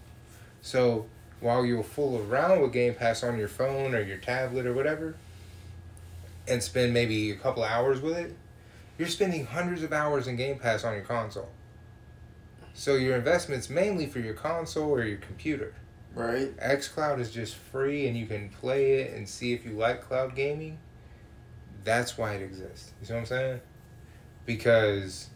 [0.62, 1.06] So
[1.40, 5.16] while you'll fool around with Game Pass on your phone or your tablet or whatever,
[6.48, 8.34] and spend maybe a couple hours with it,
[8.98, 11.50] you're spending hundreds of hours in Game Pass on your console.
[12.74, 15.74] So your investment's mainly for your console or your computer.
[16.14, 16.54] Right.
[16.58, 20.34] xCloud is just free and you can play it and see if you like cloud
[20.36, 20.78] gaming.
[21.84, 22.92] That's why it exists.
[23.00, 23.60] You see what I'm saying?
[24.44, 25.28] Because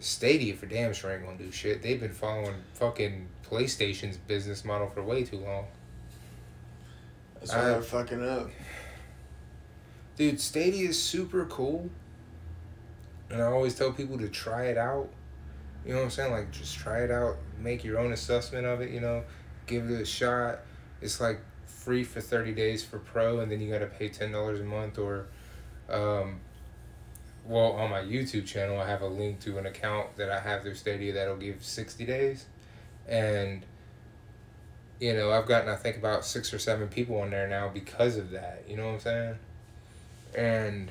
[0.00, 1.82] Stadia for damn sure ain't gonna do shit.
[1.82, 5.66] They've been following fucking PlayStation's business model for way too long.
[7.34, 8.50] That's why I- they're fucking up.
[10.16, 11.90] Dude, Stadia is super cool.
[13.30, 15.10] And I always tell people to try it out.
[15.84, 16.32] You know what I'm saying?
[16.32, 17.36] Like, just try it out.
[17.58, 19.24] Make your own assessment of it, you know?
[19.66, 20.60] Give it a shot.
[21.00, 24.60] It's like free for 30 days for Pro, and then you got to pay $10
[24.60, 24.98] a month.
[24.98, 25.26] Or,
[25.88, 26.40] um,
[27.46, 30.62] well, on my YouTube channel, I have a link to an account that I have
[30.62, 32.46] through Stadia that'll give 60 days.
[33.06, 33.62] And,
[35.00, 38.16] you know, I've gotten, I think, about six or seven people on there now because
[38.16, 38.64] of that.
[38.66, 39.38] You know what I'm saying?
[40.36, 40.90] and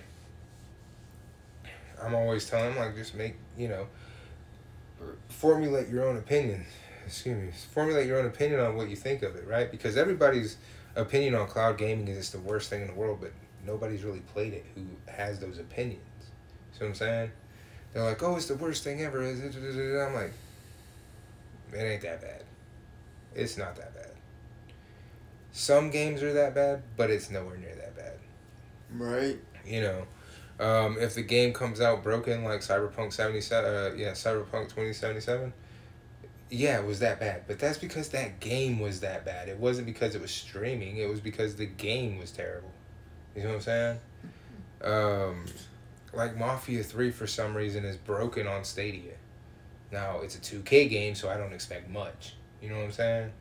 [2.02, 3.88] I'm always telling them like just make you know
[5.44, 6.66] formulate your own opinion.
[7.06, 9.70] Excuse me, formulate your own opinion on what you think of it, right?
[9.70, 10.56] Because everybody's
[10.96, 13.34] opinion on cloud gaming is it's the worst thing in the world, but
[13.68, 16.00] nobody's really played it who has those opinions.
[16.72, 17.32] See what I'm saying?
[17.92, 19.22] They're like, oh, it's the worst thing ever.
[19.22, 20.32] I'm like,
[21.74, 22.44] it ain't that bad.
[23.36, 24.12] It's not that bad.
[25.52, 28.14] Some games are that bad, but it's nowhere near that bad
[28.96, 29.40] Right.
[29.66, 30.04] you know
[30.60, 35.52] um, if the game comes out broken like cyberpunk 77 uh, yeah cyberpunk 2077
[36.54, 37.44] yeah it was that bad.
[37.48, 39.50] But that's because that game was that bad.
[39.50, 40.98] It wasn't because it was streaming.
[40.98, 42.72] It was because the game was terrible.
[43.36, 44.00] You know what i'm saying?
[44.84, 45.46] Um,
[46.14, 49.14] like mafia 3 for some reason is broken on stadia.
[49.92, 52.36] Now it's a 2k game so i don't expect much.
[52.62, 53.32] You know what i'm saying?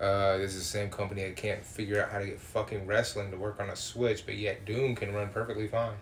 [0.00, 3.30] Uh, this is the same company that can't figure out how to get fucking wrestling
[3.30, 5.94] to work on a Switch, but yet Doom can run perfectly fine.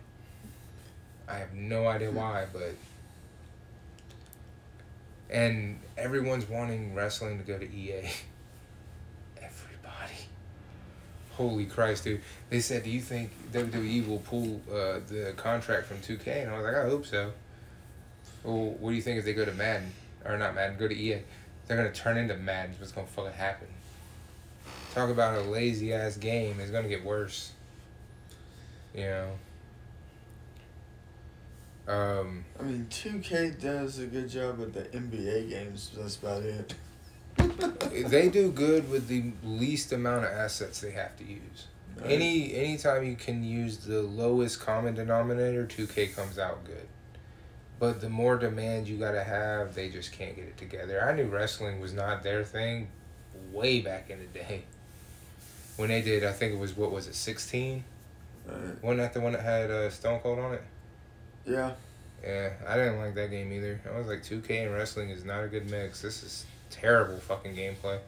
[1.30, 2.74] I have no idea why, but.
[5.30, 8.10] And everyone's wanting wrestling to go to EA.
[9.36, 10.14] Everybody.
[11.32, 12.20] Holy Christ, dude.
[12.48, 16.42] They said, Do you think WWE will pull uh, the contract from 2K?
[16.42, 17.32] And I was like, I hope so.
[18.42, 19.92] Well, what do you think if they go to Madden?
[20.24, 21.22] Or not Madden, go to EA?
[21.66, 22.74] They're going to turn into Madden.
[22.78, 23.68] What's going to fucking happen?
[24.94, 26.58] Talk about a lazy ass game.
[26.58, 27.52] It's gonna get worse.
[28.94, 29.30] You know.
[31.88, 35.90] Um, I mean, 2K does a good job with the NBA games.
[35.96, 36.74] That's about it.
[38.08, 41.66] they do good with the least amount of assets they have to use.
[41.96, 42.12] Right.
[42.12, 46.86] Any anytime you can use the lowest common denominator, two K comes out good.
[47.78, 51.02] But the more demand you gotta have, they just can't get it together.
[51.02, 52.88] I knew wrestling was not their thing
[53.52, 54.64] way back in the day.
[55.76, 57.84] When they did, I think it was what was it, sixteen?
[58.46, 58.82] Right.
[58.82, 60.62] Wasn't that the one that had uh, Stone Cold on it?
[61.46, 61.72] Yeah.
[62.22, 63.80] Yeah, I didn't like that game either.
[63.92, 66.02] I was like, 2K and wrestling is not a good mix.
[66.02, 67.98] This is terrible fucking gameplay.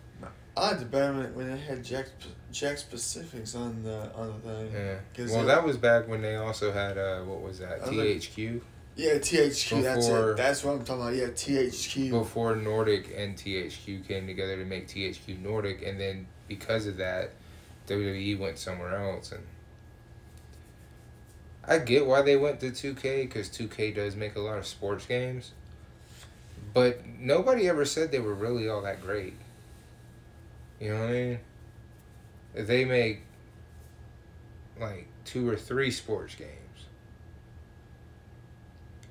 [0.55, 2.09] I liked it better when, when they had Jack
[2.53, 4.71] JAKKS Pacific on the on the thing.
[4.73, 5.25] Yeah.
[5.33, 7.81] Well, it- that was back when they also had uh, what was that?
[7.81, 8.61] Was like- THQ.
[8.95, 9.83] Yeah, THQ.
[9.83, 10.37] that's it.
[10.37, 11.15] That's what I'm talking about.
[11.15, 12.11] Yeah, THQ.
[12.11, 17.31] before Nordic and THQ came together to make THQ Nordic, and then because of that,
[17.89, 19.43] WWE went somewhere else, and
[21.67, 24.59] I get why they went to two K because two K does make a lot
[24.59, 25.53] of sports games,
[26.75, 29.35] but nobody ever said they were really all that great.
[30.81, 31.39] You know what I mean?
[32.55, 33.23] They make
[34.81, 36.87] like two or three sports games,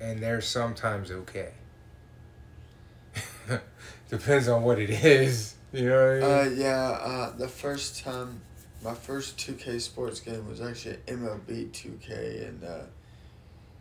[0.00, 1.52] and they're sometimes okay.
[4.10, 5.54] Depends on what it is.
[5.72, 6.58] You know what I mean?
[6.58, 6.98] Uh, yeah.
[7.02, 8.42] Uh, the first time,
[8.82, 12.82] my first 2K sports game was actually MLB 2K, and uh,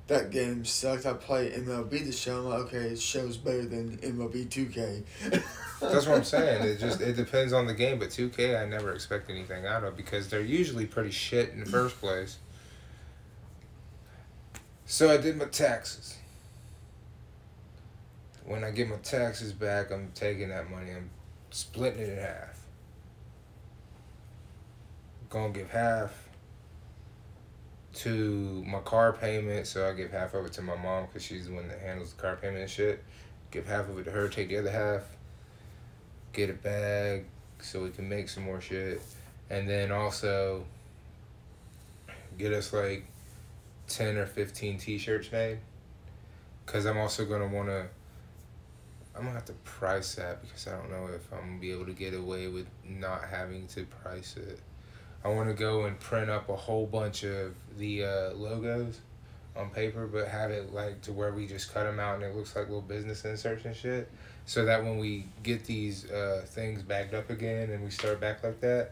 [0.08, 1.06] that game sucked.
[1.06, 2.40] I played MLB the show.
[2.40, 5.04] I'm like, okay, it show's better than MLB 2K.
[5.80, 6.64] That's what I'm saying.
[6.64, 9.98] It just it depends on the game, but 2K I never expect anything out of
[9.98, 12.38] because they're usually pretty shit in the first place.
[14.86, 16.18] So I did my taxes.
[18.46, 20.92] When I get my taxes back, I'm taking that money.
[20.92, 21.10] I'm
[21.52, 22.61] splitting it in half.
[25.32, 26.14] Gonna give half
[27.96, 31.48] to my car payment, so I give half of it to my mom because she's
[31.48, 33.04] the one that handles the car payment and shit.
[33.50, 35.04] Give half of it to her, take the other half
[36.34, 37.26] get a bag
[37.60, 39.02] so we can make some more shit.
[39.50, 40.66] And then also
[42.38, 43.06] get us like
[43.90, 45.60] 10 or 15 t-shirts made.
[46.66, 47.86] Because i'm also want to
[49.16, 51.86] i'm to have to price that because i don't know if i'm to be able
[51.86, 54.60] to get away with not having to price it
[55.24, 59.00] i want to go and print up a whole bunch of the uh, logos
[59.56, 62.36] on paper but have it like to where we just cut them out and it
[62.36, 64.10] looks like little business inserts and shit
[64.46, 68.44] so that when we get these uh, things bagged up again and we start back
[68.44, 68.92] like that,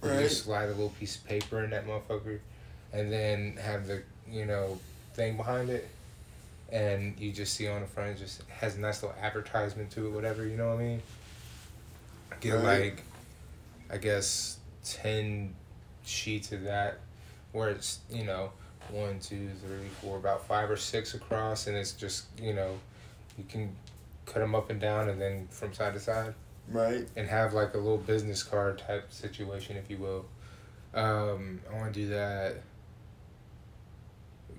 [0.00, 2.38] we just slide a little piece of paper in that motherfucker,
[2.92, 4.78] and then have the you know
[5.14, 5.88] thing behind it,
[6.70, 10.06] and you just see on the front it just has a nice little advertisement to
[10.06, 11.02] it, whatever you know what I mean.
[12.40, 12.80] Get Right.
[12.80, 13.02] like,
[13.90, 15.54] I guess ten
[16.04, 17.00] sheets of that,
[17.52, 18.52] where it's you know
[18.90, 22.78] one, two, three, four, about five or six across, and it's just you know
[23.38, 23.74] you can
[24.26, 26.34] cut them up and down and then from side to side.
[26.66, 27.06] Right.
[27.14, 30.24] and have like a little business card type situation if you will.
[30.94, 32.56] Um, i want to do that.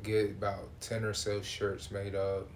[0.03, 2.47] Get about 10 or so shirts made up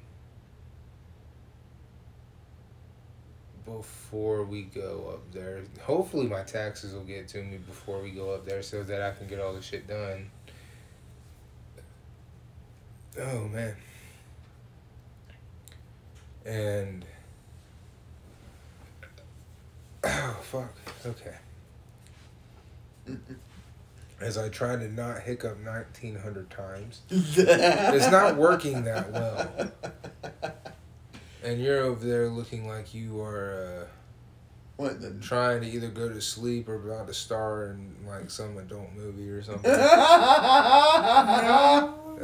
[3.78, 5.62] before we go up there.
[5.82, 9.12] Hopefully my taxes will get to me before we go up there so that i
[9.12, 10.30] can get all the shit done.
[13.20, 13.76] Oh man.
[16.46, 17.06] And
[20.04, 20.74] oh fuck.
[21.06, 21.36] Okay.
[24.22, 29.72] As i try to not hiccup 1900 times it's not working that well
[31.44, 33.88] and you're over there looking like you are uh,
[34.78, 35.12] What the?
[35.22, 39.30] trying to either go to sleep or about to star in like some adult movie
[39.30, 39.72] or something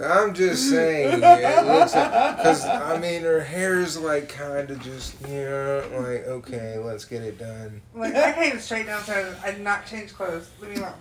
[0.03, 5.35] i'm just saying it looks because i mean her hair's like kind of just you
[5.45, 9.37] know like okay let's get it done Like I came straight downstairs.
[9.43, 10.49] I did not change clothes.
[10.59, 10.93] Leave me alone.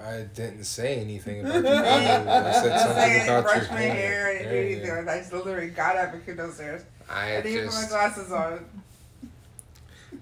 [0.00, 2.20] I didn't say anything about your hair.
[2.20, 3.92] I said I something didn't about brush your my hair.
[3.92, 4.28] hair.
[4.28, 4.86] I didn't do anything.
[4.86, 4.94] yeah.
[4.96, 5.14] like that.
[5.16, 6.82] I just literally got up and came downstairs.
[7.08, 8.64] I I didn't even put my just, glasses on.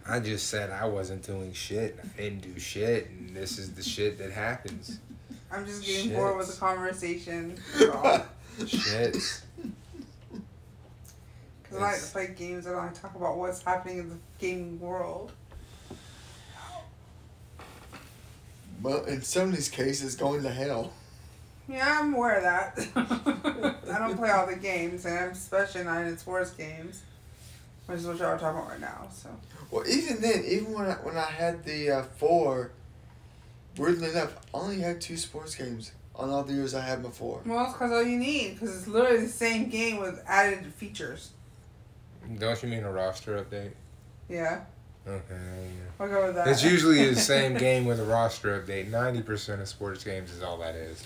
[0.06, 1.98] I just said I wasn't doing shit.
[2.02, 4.98] I didn't do shit, and this is the shit that happens.
[5.50, 6.16] I'm just getting Shit.
[6.16, 7.58] bored with the conversation.
[8.58, 9.14] Because Shit.
[11.64, 14.78] Cause I like to play games and I talk about what's happening in the gaming
[14.78, 15.32] world.
[18.82, 20.92] well, in some of these cases, going to hell.
[21.68, 23.76] Yeah, I'm aware of that.
[23.92, 27.02] I don't play all the games, and I'm especially not in sports games,
[27.86, 29.08] which is what y'all are talking about right now.
[29.12, 29.28] So
[29.70, 32.72] Well, even then, even when I, when I had the uh, four,
[33.78, 37.40] weirdly enough, I only had two sports games on all the years I had before.
[37.46, 41.30] well, it's because all you need, because it's literally the same game with added features.
[42.38, 43.72] Don't you mean a roster update?
[44.28, 44.60] Yeah,
[45.06, 45.22] Okay.
[45.30, 45.70] yeah.
[45.98, 46.46] I'll go with that.
[46.48, 48.88] It's usually the same game with a roster update.
[48.90, 51.02] Ninety percent of sports games is all that is.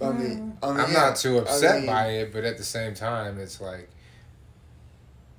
[0.00, 2.56] I mean, I mean I'm yeah, not too upset I mean, by it, but at
[2.56, 3.88] the same time, it's like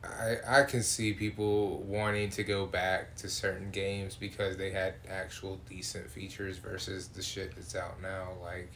[0.03, 4.95] I I can see people wanting to go back to certain games because they had
[5.09, 8.29] actual decent features versus the shit that's out now.
[8.41, 8.71] Like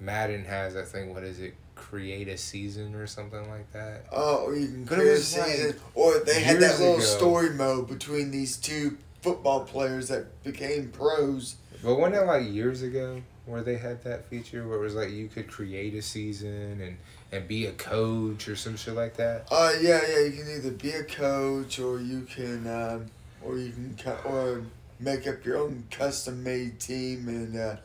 [0.00, 1.54] Madden has, I think, what is it?
[1.74, 4.06] Create a season or something like that.
[4.12, 7.04] Oh, or you can create a was like season, or they had that little ago.
[7.04, 11.56] story mode between these two football players that became pros.
[11.82, 13.22] But wasn't it like years ago?
[13.50, 16.96] Where they had that feature where it was like you could create a season and
[17.32, 19.46] and be a coach or some shit like that?
[19.50, 20.24] Uh, yeah, yeah.
[20.24, 23.06] You can either be a coach or you can, um,
[23.42, 24.62] or you can, or
[24.98, 27.56] make up your own custom made team and.
[27.56, 27.76] Uh,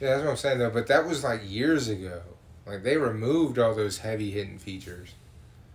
[0.00, 0.70] Yeah, that's what I'm saying though.
[0.70, 2.22] But that was like years ago.
[2.66, 5.14] Like they removed all those heavy hitting features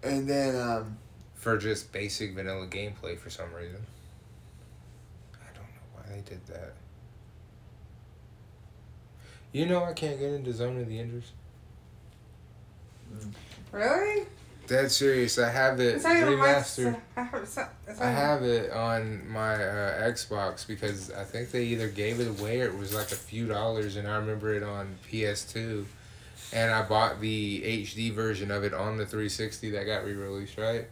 [0.03, 0.97] and then um,
[1.35, 3.79] for just basic vanilla gameplay for some reason.
[5.33, 6.73] I don't know why they did that.
[9.53, 11.31] You know I can't get into Zone of the Enders.
[13.71, 14.25] Really?
[14.67, 15.37] Dead serious.
[15.37, 16.47] I have it It's not even my.
[16.47, 16.99] remastered.
[17.17, 21.23] I have, it's not, it's not even- have it on my uh, Xbox because I
[21.23, 24.15] think they either gave it away or it was like a few dollars, and I
[24.17, 25.85] remember it on PS2,
[26.53, 30.87] and I bought the HD version of it on the 360 that got re-released, right?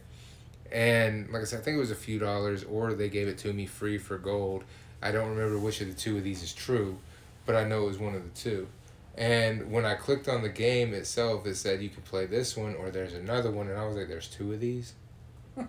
[0.70, 3.38] And like I said, I think it was a few dollars, or they gave it
[3.38, 4.64] to me free for gold.
[5.02, 6.98] I don't remember which of the two of these is true,
[7.46, 8.68] but I know it was one of the two.
[9.14, 12.74] And when I clicked on the game itself, it said you could play this one
[12.74, 14.94] or there's another one, and I was like, "There's two of these."
[15.58, 15.64] I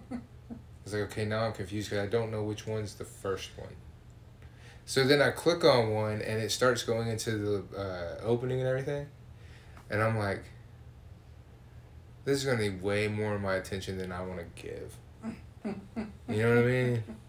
[0.83, 3.73] was like, okay, now I'm confused because I don't know which one's the first one.
[4.85, 8.67] So then I click on one and it starts going into the uh, opening and
[8.67, 9.07] everything.
[9.89, 10.43] And I'm like,
[12.25, 14.97] this is going to need way more of my attention than I want to give.
[15.63, 17.03] You know what I mean?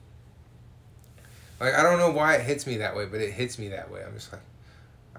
[1.61, 3.91] Like, I don't know why it hits me that way, but it hits me that
[3.91, 4.03] way.
[4.05, 4.43] I'm just like,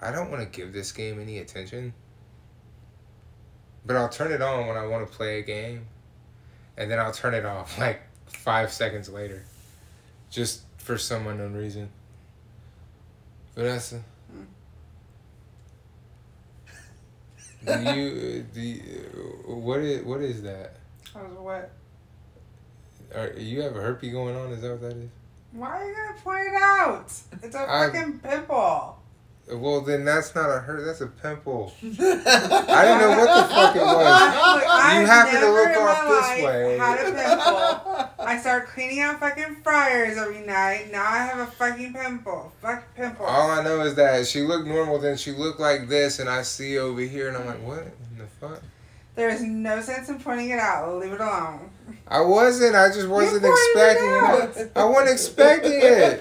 [0.02, 1.94] I don't want to give this game any attention.
[3.86, 5.88] But I'll turn it on when I want to play a game.
[6.78, 9.46] And then I'll turn it off like five seconds later.
[10.30, 11.90] Just for some unknown reason.
[13.56, 14.02] Vanessa?
[14.32, 14.44] Hmm.
[17.66, 18.82] Do you, do you,
[19.46, 20.76] what is, what is that?
[21.16, 21.72] I was what?
[23.16, 24.52] Are you have a herpes going on?
[24.52, 25.10] Is that what that is?
[25.56, 27.14] Why are you gonna point it out?
[27.43, 28.99] It's a I- fucking pimple.
[29.47, 30.84] Well, then that's not a hurt.
[30.86, 31.72] That's a pimple.
[31.84, 32.10] I didn't
[32.99, 33.95] know what the fuck it was.
[34.56, 36.78] Look, I've happen to look off this way.
[36.80, 38.26] Had a pimple.
[38.26, 40.91] I start cleaning out fucking fryers every night.
[40.91, 42.51] Now I have a fucking pimple.
[42.60, 43.28] Fuck pimple.
[43.28, 44.97] All I know is that she looked normal.
[44.97, 48.18] Then she looked like this, and I see over here, and I'm like, what in
[48.18, 48.64] the fuck?
[49.16, 50.99] There's no sense in pointing it out.
[50.99, 51.70] Leave it alone.
[52.07, 52.76] I wasn't.
[52.76, 54.72] I just wasn't expecting it.
[54.76, 56.20] I wasn't expecting it.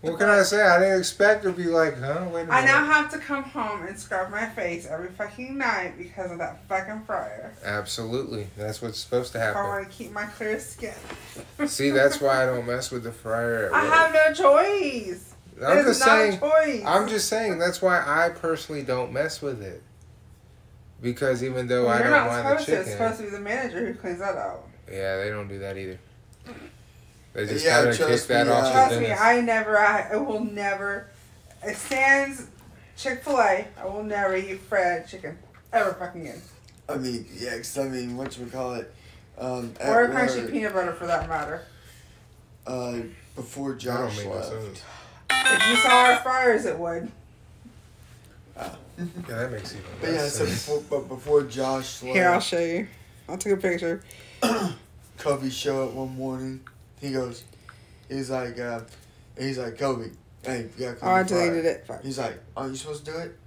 [0.00, 0.62] What can I say?
[0.62, 2.26] I didn't expect to be like, huh?
[2.32, 2.52] Wait a minute.
[2.52, 6.38] I now have to come home and scrub my face every fucking night because of
[6.38, 7.52] that fucking fryer.
[7.64, 8.46] Absolutely.
[8.56, 9.60] That's what's supposed to happen.
[9.60, 10.94] I want to keep my clear skin.
[11.66, 13.66] See, that's why I don't mess with the fryer.
[13.66, 15.34] At I have no choice.
[15.66, 16.40] I'm It just saying.
[16.86, 17.58] I'm just saying.
[17.58, 19.82] That's why I personally don't mess with it.
[21.00, 22.72] Because even though Well, I don't not mind the supposed to.
[22.72, 24.66] It's chicken, supposed to be the manager who cleans that out.
[24.90, 25.98] yeah, they don't do that either.
[27.34, 28.64] They just Yeah, kind of kick trust that me, off.
[28.64, 31.08] uh, to Trust me, I never, I, I will never.
[31.62, 32.48] It stands
[32.96, 33.66] Chick Fil A.
[33.78, 35.38] I will never eat fried chicken
[35.72, 36.42] ever fucking again,
[36.88, 38.92] I mean, yeah, 'cause I mean, what you would call it?
[39.38, 41.62] Um, at or crunchy work, peanut butter for that matter.
[42.66, 42.98] uh,
[43.36, 44.82] before That don't Josh left.
[45.30, 47.12] If you saw our fryers, it would.
[48.58, 49.04] Uh, Yeah,
[49.36, 52.58] that makes even but yeah, less so before, but before Josh left, Here, I'll show
[52.60, 52.88] you.
[53.28, 54.02] I'll take a picture.
[55.18, 56.60] Kobe showed up one morning.
[57.00, 57.44] He goes,
[58.08, 58.80] he's like, uh,
[59.38, 60.10] he's like, Kobe,
[60.44, 61.86] hey, you gotta Oh, come I to deleted it.
[61.86, 62.02] Fuck.
[62.02, 63.38] He's like, are you supposed to do it?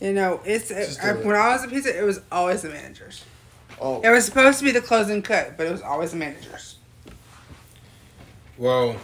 [0.00, 1.24] You know, it's Just I, it.
[1.24, 3.24] when I was a pizza, it was always the managers.
[3.80, 6.76] Oh, It was supposed to be the closing cut, but it was always the managers.
[8.58, 8.96] Well,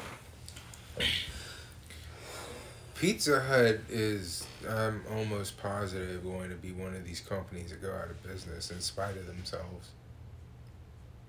[2.94, 7.92] Pizza Hut is, I'm almost positive, going to be one of these companies that go
[7.92, 9.90] out of business in spite of themselves.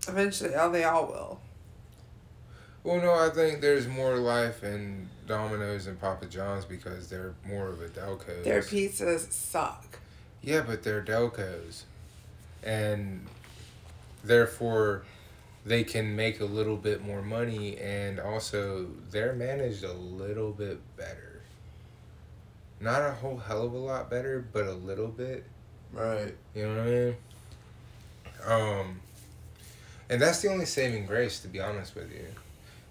[0.07, 1.39] Eventually, oh, they all will.
[2.83, 7.67] Well, no, I think there's more life in Domino's and Papa John's because they're more
[7.69, 8.43] of a Delco's.
[8.43, 9.99] Their pizzas suck.
[10.41, 11.83] Yeah, but they're Delcos.
[12.63, 13.27] And
[14.23, 15.03] therefore,
[15.63, 20.79] they can make a little bit more money, and also they're managed a little bit
[20.97, 21.30] better.
[22.81, 25.45] Not a whole hell of a lot better, but a little bit.
[25.93, 26.35] right.
[26.55, 27.15] You know what I mean?
[28.45, 28.99] Um,
[30.09, 32.25] and that's the only saving grace, to be honest with you,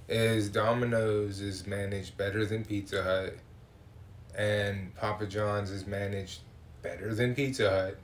[0.09, 3.37] is Domino's is managed better than Pizza Hut,
[4.37, 6.41] and Papa John's is managed
[6.83, 7.99] better than Pizza Hut,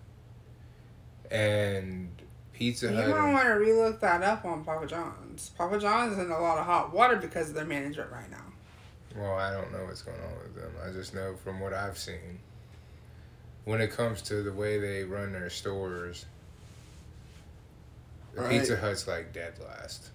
[1.30, 2.11] and
[2.53, 3.22] Pizza Hut You Hut.
[3.22, 5.51] might want to relook that up on Papa John's.
[5.57, 8.43] Papa John's is in a lot of hot water because of their management right now.
[9.17, 10.73] Well, I don't know what's going on with them.
[10.85, 12.39] I just know from what I've seen.
[13.64, 16.27] When it comes to the way they run their stores,
[18.35, 18.51] the Right.
[18.51, 20.11] Pizza Hut's like dead last.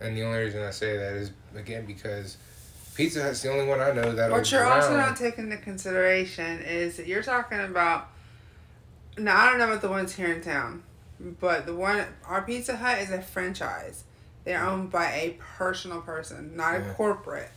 [0.00, 2.38] And the only reason I say that is again because
[2.94, 4.30] Pizza Hut's the only one I know that.
[4.30, 8.08] What you're also not taking into consideration is that you're talking about.
[9.18, 10.82] Now I don't know about the ones here in town,
[11.20, 14.04] but the one our Pizza Hut is a franchise.
[14.44, 16.90] They're owned by a personal person, not Yeah.
[16.90, 17.50] a corporate.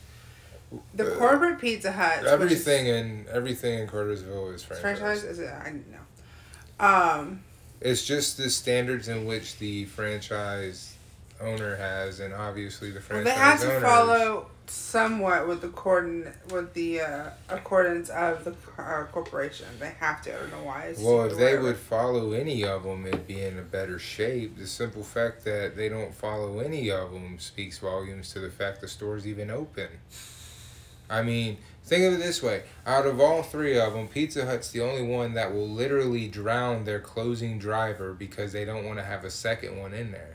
[0.96, 2.26] The Uh, corporate Pizza Hut.
[2.26, 5.00] everything in everything in Cartersville is franchise.
[5.00, 5.50] franchise is it?
[5.54, 6.86] I know.
[6.86, 7.44] Um,
[7.80, 10.93] It's just the standards in which the franchise
[11.44, 15.68] owner has, and obviously the franchise well, they have to owners- follow somewhat with the
[15.68, 19.68] coordin with the uh, accordance of the uh, corporation.
[19.80, 20.36] They have to.
[20.36, 20.82] I don't know why.
[20.84, 24.58] It's Well, if they would follow any of them, it'd be in a better shape.
[24.58, 28.82] The simple fact that they don't follow any of them speaks volumes to the fact
[28.82, 29.90] the store's even open.
[31.10, 34.72] I mean, think of it this way: out of all three of them, Pizza Hut's
[34.72, 39.06] the only one that will literally drown their closing driver because they don't want to
[39.06, 40.33] have a second one in there.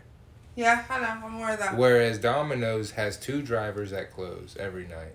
[0.59, 1.07] Yeah, I know.
[1.25, 1.77] I'm aware of that.
[1.77, 5.15] Whereas Domino's has two drivers that close every night.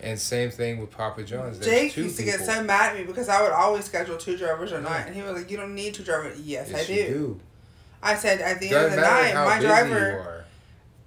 [0.00, 1.60] And same thing with Papa John's.
[1.60, 4.36] There's Jake used to get so mad at me because I would always schedule two
[4.36, 6.92] drivers a night, and he was like, "You don't need two drivers." Yes, Yes, I
[6.92, 7.12] you do.
[7.12, 7.40] do.
[8.02, 10.44] I said at the end Doesn't of the night, my driver,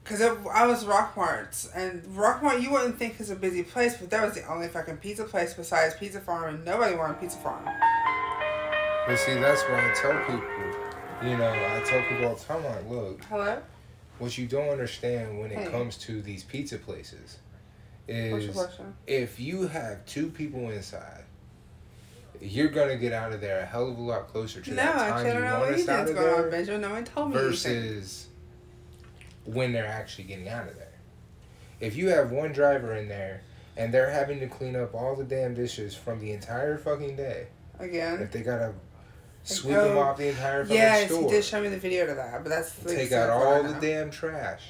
[0.04, 4.24] because I was Rockmart's, and Rockmart you wouldn't think is a busy place, but that
[4.26, 7.66] was the only fucking pizza place besides Pizza Farm, and nobody wanted Pizza Farm.
[7.66, 10.71] But see, that's why I tell people,
[11.24, 13.62] you know, I tell people all the time, like, look, Hello,
[14.20, 15.68] what you don't understand when it Hey.
[15.72, 17.38] comes to these pizza places
[18.08, 18.48] is
[19.08, 21.24] if you have two people inside,
[22.40, 25.10] you're gonna get out of there a hell of a lot closer to No, that
[25.10, 27.52] time you want us out of on, there No one told me anything.
[27.52, 28.28] versus
[29.46, 30.88] when they're actually getting out of there.
[31.80, 33.42] If you have one driver in there
[33.78, 37.48] and they're having to clean up all the damn dishes from the entire fucking day,
[37.80, 38.74] Again, if they gotta
[39.44, 41.24] sweep oh, them off the entire fucking yes, store.
[41.24, 43.48] he did show me the video to that, but that's the take out of what
[43.48, 44.64] I all the damn trash.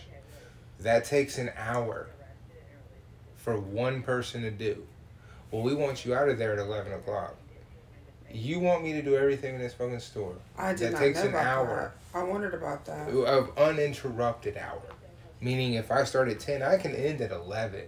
[0.80, 2.07] That takes an hour
[3.38, 4.86] for one person to do.
[5.51, 7.36] Well, we want you out of there at 11 o'clock.
[8.34, 11.17] You want me to do everything in this fucking store I did that not takes
[11.19, 11.93] know an about hour.
[12.13, 12.19] that.
[12.19, 13.09] I wondered about that.
[13.09, 14.82] of uninterrupted hour.
[15.41, 17.82] Meaning, if I start at 10, I can end at 11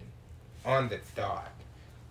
[0.65, 1.51] on the dot,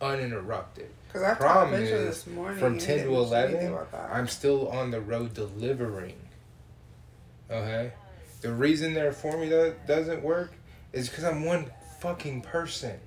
[0.01, 0.89] uninterrupted.
[1.13, 2.59] Because I talked to Problem Benjamin is, this morning.
[2.59, 3.89] From 10 to didn't mention anything 11.
[4.11, 6.17] I'm still on the road delivering.
[7.51, 7.93] Okay?
[8.41, 10.55] The reason their formula doesn't work
[10.93, 12.99] is because I'm one fucking person.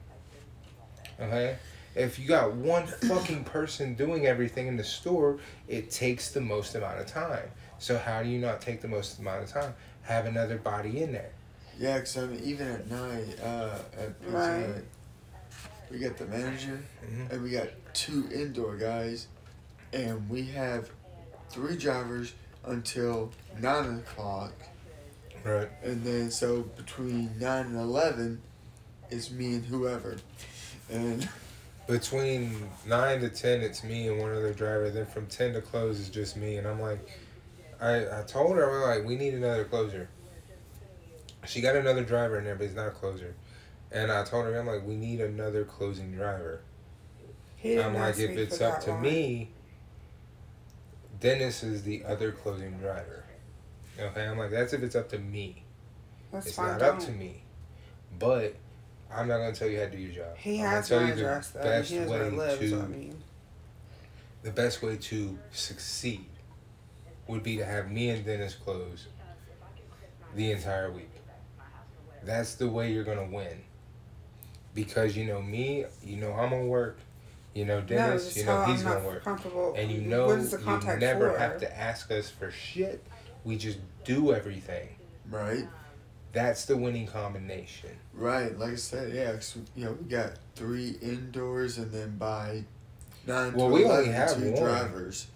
[1.19, 1.57] Okay?
[1.95, 6.75] If you got one fucking person doing everything in the store, it takes the most
[6.75, 7.49] amount of time.
[7.79, 9.73] So how do you not take the most amount of time?
[10.03, 11.31] Have another body in there.
[11.79, 14.65] Yeah, because I mean, even at night, uh, at Pizza Right.
[14.67, 14.83] Hut,
[15.91, 17.31] we got the manager Mhm.
[17.31, 19.27] and we got two indoor guys,
[19.93, 20.89] and we have
[21.49, 22.33] three drivers
[22.65, 24.53] until nine o'clock,
[25.43, 25.69] Right.
[25.83, 28.41] and then so between nine and eleven
[29.09, 30.17] is me and whoever,
[30.91, 31.27] and
[31.87, 34.89] Between 9 to 10, it's me and one other driver.
[34.89, 36.57] Then from 10 to close is just me.
[36.57, 37.07] And I'm like,
[37.79, 40.09] I, I told her, I'm like, we need another closer.
[41.45, 43.35] She got another driver in there, but he's not a closer.
[43.91, 46.61] And I told her, I'm like, we need another closing driver.
[47.65, 49.01] He I'm like, if it's up to line.
[49.01, 49.49] me,
[51.19, 53.23] Dennis is the other closing driver.
[53.99, 55.63] Okay, I'm like, that's if it's up to me.
[56.31, 56.67] That's it's fine.
[56.73, 56.95] not don't.
[56.97, 57.41] up to me.
[58.19, 58.55] But
[59.11, 60.37] I'm not gonna tell you how to do your job.
[60.37, 62.35] He I'm has gonna my tell you the address best He knows where I way
[62.37, 62.59] live.
[62.59, 63.23] to I mean.
[64.43, 66.25] the best way to succeed
[67.27, 69.07] would be to have me and Dennis close
[70.35, 71.09] the entire week.
[72.23, 73.63] That's the way you're gonna win.
[74.75, 76.99] Because you know me, you know I'm gonna work.
[77.55, 79.23] You know no, Dennis, just you know he's I'm gonna work.
[79.23, 79.73] comfortable.
[79.77, 81.39] And you know what is you never for?
[81.39, 83.01] have to ask us for shit.
[83.45, 84.89] We just do everything.
[85.29, 85.65] right,
[86.33, 87.91] That's the winning combination.
[88.13, 92.65] right, like I said, yeah, 'cause, you know, we got three indoors, and then by
[93.25, 94.61] nine Well, to we only have two one.
[94.61, 95.27] drivers,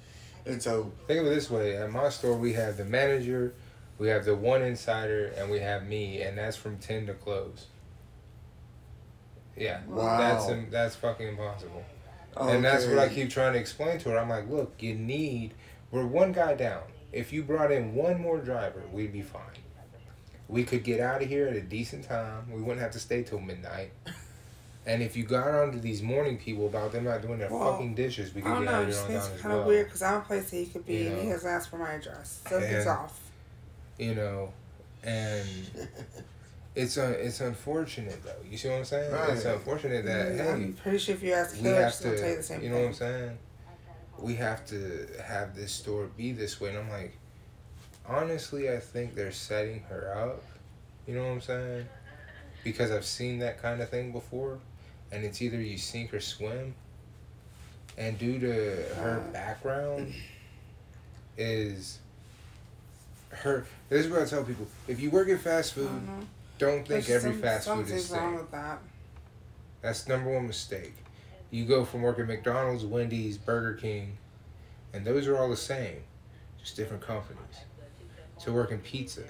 [0.45, 3.53] and so Think of it this way: at my store, we have the manager,
[3.97, 7.67] we have the one insider, and we have me, and that's from ten to close.
[9.55, 10.17] Yeah, Wow.
[10.17, 11.85] that's that's fucking impossible.
[12.37, 14.19] And that's what I keep trying to explain to her.
[14.19, 15.53] I'm like, look, you need.
[15.91, 16.83] We're one guy down.
[17.11, 19.41] If you brought in one more driver, we'd be fine.
[20.47, 22.51] We could get out of here at a decent time.
[22.51, 23.91] We wouldn't have to stay till midnight.
[24.85, 27.93] And if you got onto these morning people about them not doing their Well, fucking
[27.95, 28.77] dishes, we I could don't get know.
[28.77, 29.67] out of here on as kind of well.
[29.67, 31.77] weird because I'm a place that he could be, You and he has asked for
[31.77, 33.19] my address, so he's And- off.
[33.99, 34.53] You know,
[35.03, 35.45] and
[36.81, 38.41] it's un, it's unfortunate though.
[38.49, 39.11] You see what I'm saying?
[39.29, 42.01] It's unfortunate that Mm, hey, I'm pretty sure if you ask we Hillary, have she's
[42.01, 42.65] gonna tell you the same thing.
[42.65, 42.83] you know thing.
[42.85, 43.37] what I'm saying?
[44.17, 47.17] We have to have this store be this way, and I'm like,
[48.05, 50.43] honestly, I think they're setting her up.
[51.07, 51.85] You know what I'm saying?
[52.63, 54.59] Because I've seen that kind of thing before.
[55.11, 56.75] and it's either you sink or swim.
[57.97, 58.47] And due to
[59.01, 60.13] her background,
[61.37, 61.99] is
[63.29, 63.65] her.
[63.89, 66.23] This is what I tell people: if you work in fast food, know.
[66.59, 68.79] Don't think There's every some- fast food is wrong with that.
[69.81, 70.93] That's number one mistake.
[71.49, 74.17] You go from working McDonald's, Wendy's, Burger King,
[74.93, 76.03] and those are all the same,
[76.59, 77.39] just different companies.
[78.41, 79.23] To working pizza,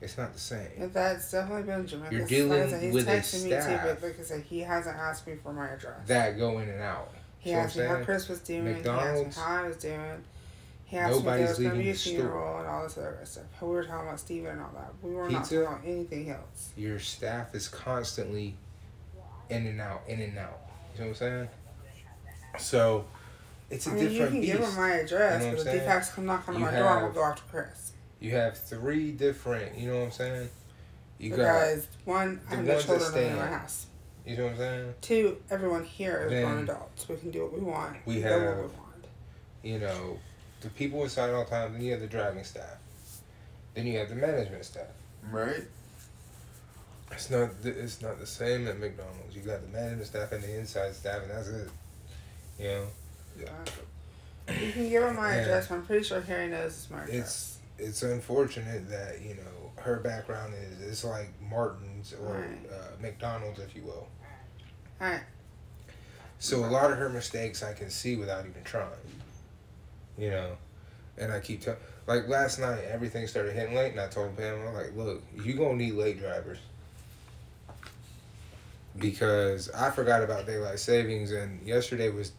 [0.00, 0.68] it's not the same.
[0.78, 2.10] Yeah, That's definitely been Jamaica.
[2.12, 3.98] You're Like dealing said, with a texting me too, staff.
[4.00, 6.06] but said, he hasn't asked me for my address.
[6.06, 7.12] That go in and out.
[7.38, 8.02] he what asked me how?
[8.02, 8.64] Chris was doing.
[8.64, 10.24] McDonald's, he asked me how I was doing.
[10.90, 12.82] He asked nobody's me if there was going to leaving be a funeral and all
[12.82, 13.44] this other stuff.
[13.62, 14.92] We were talking about Steven and all that.
[15.02, 16.70] We were not talking about anything else.
[16.76, 18.56] Your staff is constantly
[19.48, 20.58] in and out, in and out.
[20.94, 21.48] You know what I'm saying?
[22.58, 23.04] So,
[23.70, 24.52] it's a I mean, you different can beast.
[24.52, 26.70] give him my address, You know what but if defects come knock on You my
[26.72, 27.92] door, I'm have- to go after Chris.
[28.18, 29.78] You have three different.
[29.78, 30.50] You know what I'm saying?
[31.18, 31.78] You got.
[32.04, 33.86] one, I have no children stay in my house.
[34.26, 34.94] You know what I'm saying?
[35.00, 37.08] Two, everyone here is grown adults.
[37.08, 37.96] We can do what we want.
[38.04, 38.74] we have- we want.
[39.62, 40.18] you know,
[40.60, 41.72] the people inside all the time.
[41.72, 42.78] Then you have the driving staff.
[43.74, 44.88] Then you have the management staff.
[45.30, 45.64] Right?
[47.12, 47.50] It's not.
[47.62, 49.34] th- It's not the same at McDonald's.
[49.34, 51.68] You got the management staff and the inside staff, and that's it.
[52.58, 52.86] You know,
[53.46, 55.42] Uh, you can give him my Yeah.
[55.42, 55.70] address.
[55.70, 57.16] I'm pretty sure Harry knows it's my address.
[57.16, 62.70] it's it's unfortunate that you know her background is it's like Martin's or Right.
[62.70, 64.08] uh, McDonald's, if you will.
[65.00, 65.22] Alright.
[66.38, 68.90] So a lot of her mistakes I can see without even trying.
[70.20, 70.56] You know,
[71.18, 71.80] and I keep telling.
[72.06, 75.54] Like last night, everything started hitting late, and I told Pam, I'm like, look, you
[75.54, 76.58] gonna need late drivers.
[78.98, 82.32] Because I forgot about daylight savings, and yesterday was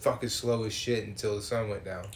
[0.00, 2.06] fucking slow as shit until the sun went down.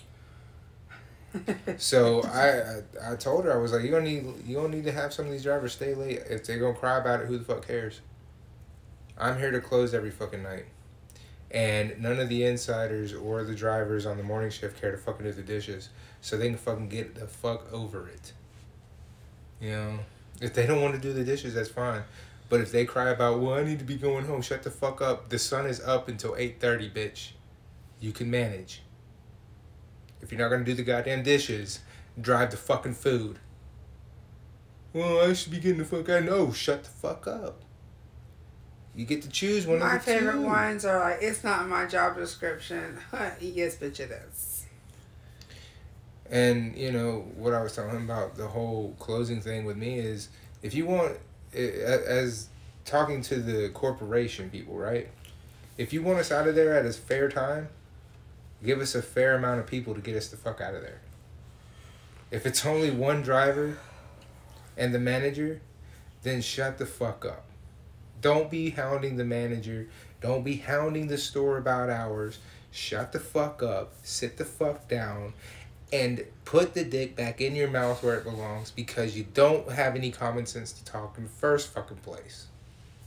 [1.79, 4.85] So I, I I told her I was like, you gonna need you gonna need
[4.85, 6.21] to have some of these drivers stay late.
[6.29, 8.01] If they're gonna cry about it, who the fuck cares?
[9.17, 10.67] I'm here to close every fucking night,
[11.51, 15.27] and none of the insiders or the drivers on the morning shift care to fucking
[15.27, 15.89] do the dishes,
[16.21, 18.33] so they can fucking get the fuck over it.
[19.61, 19.99] You know,
[20.41, 22.03] if they don't want to do the dishes, that's fine.
[22.49, 25.01] But if they cry about, well, I need to be going home, shut the fuck
[25.01, 25.29] up.
[25.29, 27.33] The sun is up until eight thirty, bitch.
[28.01, 28.83] You can manage.
[30.21, 31.81] If you're not gonna do the goddamn dishes,
[32.21, 33.39] drive the fucking food.
[34.93, 36.25] Well, I should be getting the fuck out.
[36.25, 37.63] No, shut the fuck up.
[38.95, 40.43] You get to choose one my of the My favorite two.
[40.43, 42.99] ones are like, it's not in my job description.
[43.41, 44.65] yes, bitch, it is.
[46.29, 49.99] And you know what I was telling him about the whole closing thing with me
[49.99, 50.29] is
[50.63, 51.17] if you want
[51.53, 52.49] as
[52.85, 55.09] talking to the corporation people, right?
[55.77, 57.69] If you want us out of there at a fair time,
[58.65, 61.01] give us a fair amount of people to get us the fuck out of there.
[62.31, 63.79] If it's only one driver
[64.77, 65.61] and the manager,
[66.23, 67.45] then shut the fuck up.
[68.21, 69.89] Don't be hounding the manager.
[70.21, 72.39] Don't be hounding the store about hours.
[72.71, 73.93] Shut the fuck up.
[74.03, 75.33] Sit the fuck down
[75.93, 79.97] and put the dick back in your mouth where it belongs because you don't have
[79.97, 82.47] any common sense to talk in the first fucking place.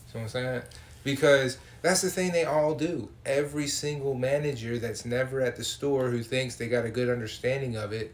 [0.08, 0.62] See what I'm saying?
[1.04, 3.10] Because that's the thing they all do.
[3.26, 7.76] Every single manager that's never at the store who thinks they got a good understanding
[7.76, 8.14] of it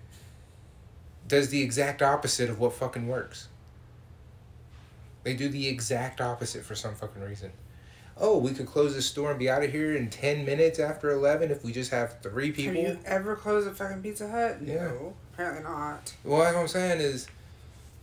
[1.28, 3.48] does the exact opposite of what fucking works.
[5.30, 7.52] They do the exact opposite for some fucking reason.
[8.18, 11.12] Oh, we could close the store and be out of here in 10 minutes after
[11.12, 12.82] 11 if we just have three people.
[12.82, 14.58] Have you ever closed a fucking Pizza Hut?
[14.60, 14.86] Yeah.
[14.86, 16.16] No, apparently not.
[16.24, 17.28] Well, that's what I'm saying is,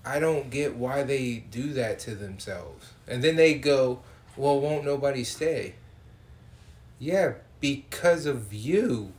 [0.05, 2.93] I don't get why they do that to themselves.
[3.09, 4.03] And then they go,
[4.37, 5.75] well, won't nobody stay?
[7.01, 9.15] Yeah, because of you.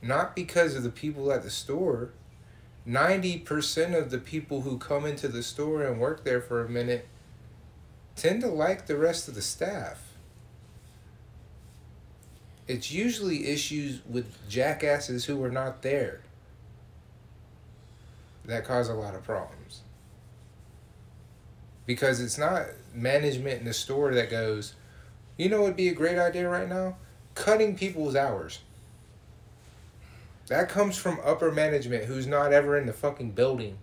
[0.00, 2.10] Not because of the people at the store.
[2.88, 7.08] 90% of the people who come into the store and work there for a minute
[8.14, 10.02] tend to like the rest of the staff.
[12.68, 16.20] It's usually issues with jackasses who are not there
[18.44, 19.82] that cause a lot of problems.
[21.84, 24.74] Because it's not management in the store that goes,
[25.36, 26.96] you know, it'd be a great idea right now?
[27.34, 28.60] Cutting people's hours.
[30.48, 33.78] That comes from upper management who's not ever in the fucking building.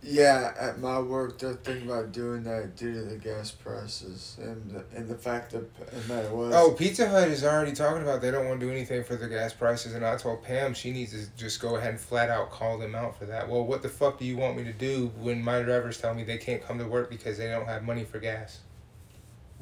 [0.00, 4.70] Yeah, at my work, they're thinking about doing that due to the gas prices and
[4.70, 6.54] the, and the fact that and that it was.
[6.54, 9.26] Oh, Pizza Hut is already talking about they don't want to do anything for the
[9.26, 12.52] gas prices, and I told Pam she needs to just go ahead and flat out
[12.52, 13.48] call them out for that.
[13.48, 16.22] Well, what the fuck do you want me to do when my drivers tell me
[16.22, 18.60] they can't come to work because they don't have money for gas?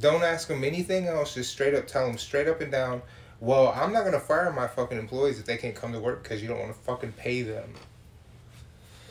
[0.00, 1.32] Don't ask them anything else.
[1.32, 3.00] Just straight up tell them straight up and down.
[3.40, 6.40] Well, I'm not gonna fire my fucking employees if they can't come to work because
[6.40, 7.74] you don't want to fucking pay them.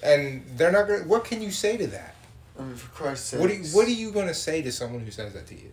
[0.01, 1.03] And they're not gonna.
[1.03, 2.15] What can you say to that?
[2.57, 3.39] I mean, for Christ's sake.
[3.39, 5.71] What are you, what are you gonna say to someone who says that to you?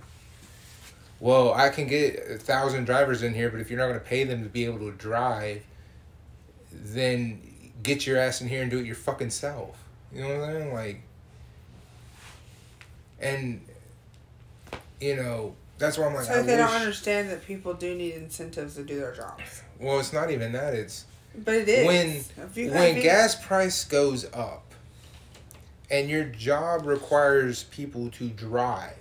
[1.21, 4.25] Well, I can get a thousand drivers in here, but if you're not gonna pay
[4.25, 5.65] them to be able to drive,
[6.71, 7.41] then
[7.83, 9.83] get your ass in here and do it your fucking self.
[10.13, 10.75] You know what I'm saying?
[10.75, 11.03] Like,
[13.21, 13.61] and
[15.01, 18.15] you know that's why I'm like, So I they don't understand that people do need
[18.15, 19.63] incentives to do their jobs.
[19.81, 20.75] Well, it's not even that.
[20.75, 21.05] It's
[21.45, 21.87] But it is.
[21.87, 22.25] When-
[22.55, 24.73] you- when you- gas price goes up
[25.91, 28.95] and your job requires people to drive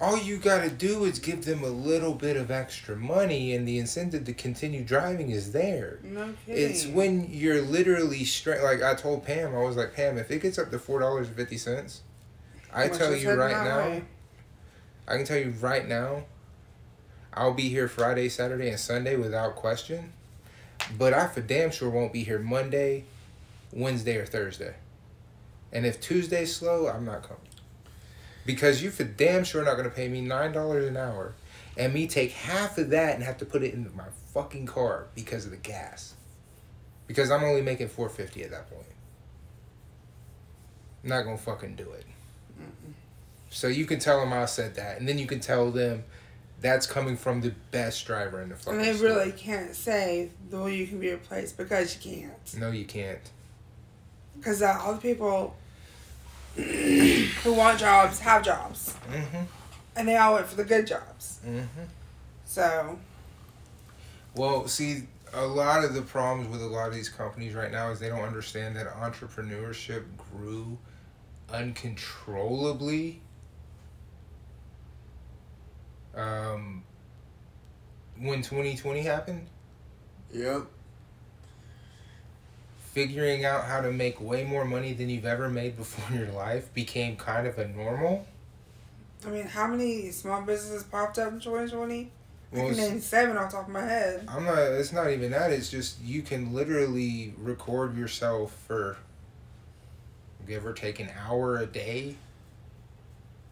[0.00, 3.68] all you got to do is give them a little bit of extra money and
[3.68, 6.70] the incentive to continue driving is there No kidding.
[6.70, 10.42] it's when you're literally straight like i told pam i was like pam if it
[10.42, 12.00] gets up to $4.50
[12.74, 14.04] i Much tell you right now way.
[15.06, 16.24] I can tell you right now,
[17.34, 20.12] I'll be here Friday, Saturday, and Sunday without question.
[20.98, 23.04] But I for damn sure won't be here Monday,
[23.72, 24.74] Wednesday, or Thursday.
[25.72, 27.42] And if Tuesday's slow, I'm not coming.
[28.44, 31.34] Because you for damn sure not gonna pay me nine dollars an hour
[31.76, 34.04] and me take half of that and have to put it in my
[34.34, 36.14] fucking car because of the gas.
[37.06, 38.86] Because I'm only making four fifty at that point.
[41.02, 42.04] I'm not gonna fucking do it.
[43.52, 46.04] So you can tell them I said that, and then you can tell them
[46.62, 48.80] that's coming from the best driver in the fucking.
[48.80, 49.08] And they store.
[49.08, 52.58] really can't say, though you can be replaced because you can't.
[52.58, 53.30] No, you can't.
[54.38, 55.54] Because uh, all the people
[56.56, 58.96] who want jobs have jobs.
[59.10, 59.44] Mm-hmm.
[59.96, 61.40] And they all went for the good jobs.
[61.46, 61.82] Mm-hmm.
[62.46, 62.98] So,
[64.34, 65.02] Well, see,
[65.34, 68.08] a lot of the problems with a lot of these companies right now is they
[68.08, 70.78] don't understand that entrepreneurship grew
[71.52, 73.20] uncontrollably.
[76.14, 76.84] Um,
[78.18, 79.46] when 2020 happened,
[80.32, 80.66] Yep.
[82.92, 86.32] figuring out how to make way more money than you've ever made before in your
[86.32, 88.26] life became kind of a normal.
[89.26, 92.10] I mean, how many small businesses popped up in 2020?
[92.52, 94.26] I Well, can name seven off the top of my head.
[94.28, 94.58] I'm not.
[94.58, 95.50] It's not even that.
[95.52, 98.98] It's just you can literally record yourself for
[100.46, 102.16] give or take an hour a day.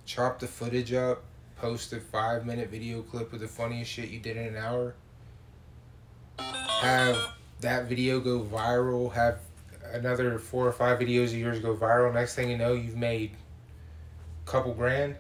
[0.04, 1.22] Chop the footage up,
[1.60, 4.94] post a five minute video clip of the funniest shit you did in an hour.
[6.38, 7.16] Have
[7.60, 9.12] that video go viral.
[9.12, 9.38] Have
[9.92, 12.12] another four or five videos of yours go viral.
[12.12, 13.32] Next thing you know, you've made
[14.46, 15.16] a couple grand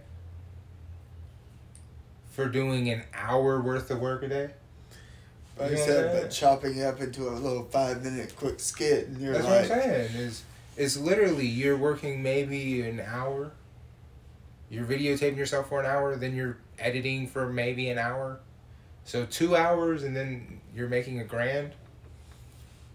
[2.30, 4.50] for doing an hour worth of work a day.
[5.58, 9.08] Like You I said, but chopping it up into a little five minute quick skit,
[9.08, 10.16] and you're That's like, what I'm saying.
[10.16, 10.42] Is
[10.76, 13.52] it's literally you're working maybe an hour.
[14.70, 18.38] You're videotaping yourself for an hour, then you're editing for maybe an hour.
[19.04, 21.72] So two hours, and then you're making a grand.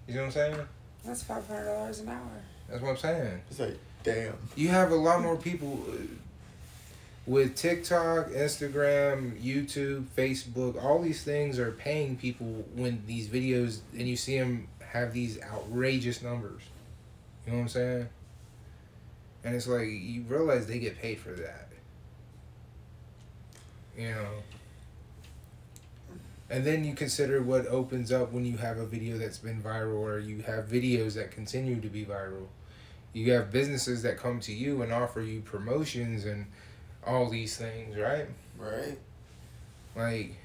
[0.08, 0.68] You know what I'm saying?
[1.04, 2.20] That's $500 an hour.
[2.70, 3.42] That's what I'm saying.
[3.50, 4.38] it's like, damn.
[4.56, 5.84] You have a lot more people
[7.26, 10.82] with TikTok, Instagram, YouTube, Facebook.
[10.82, 15.42] All these things are paying people when these videos, and you see them have these
[15.42, 16.62] outrageous numbers.
[17.46, 18.10] You know what I'm saying?
[19.44, 21.65] And it's like you realize they get paid for that.
[23.98, 24.30] You know.
[26.50, 30.00] And then you consider what opens up when you have a video that's been viral,
[30.00, 32.48] or you have videos that continue to be viral
[33.16, 36.46] you have businesses that come to you and offer you promotions and
[37.08, 38.28] all these things, right?
[38.60, 39.00] Right?
[39.96, 40.36] Like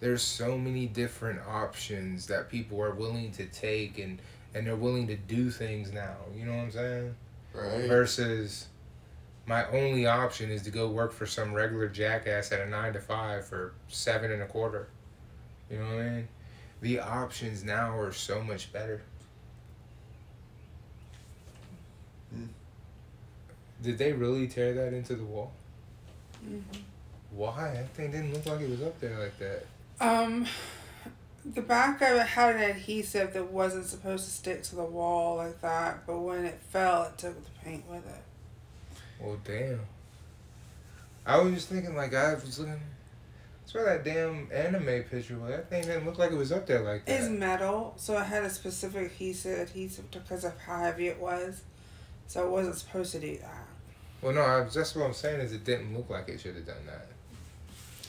[0.00, 4.18] there's so many different options that people are willing to take and
[4.54, 6.16] and they're willing to do things now.
[6.36, 7.14] You know what I'm saying?
[7.54, 7.86] Right.
[7.86, 8.66] Versus
[9.50, 13.00] my only option is to go work for some regular jackass at a nine to
[13.00, 14.86] five for seven and a quarter.
[15.68, 16.28] You know what I mean?
[16.82, 19.02] The options now are so much better.
[22.32, 22.44] Hmm.
[23.82, 25.50] Did they really tear that into the wall?
[26.44, 26.60] hmm
[27.32, 27.72] Why?
[27.74, 29.66] That thing didn't look like it was up there like that.
[30.00, 30.46] Um,
[31.44, 35.38] the back of it had an adhesive that wasn't supposed to stick to the wall
[35.38, 38.22] like that, but when it fell, it took the paint with it.
[39.20, 39.80] Well, damn.
[41.26, 42.80] I was just thinking, like, I was looking.
[43.72, 45.50] That's why that damn anime picture was.
[45.50, 48.42] That thing didn't look like it was up there like It's metal, so it had
[48.42, 51.62] a specific adhesive adhesive because of how heavy it was,
[52.26, 53.68] so it wasn't supposed to do that.
[54.22, 56.66] Well, no, I, that's what I'm saying is it didn't look like it should have
[56.66, 57.06] done that.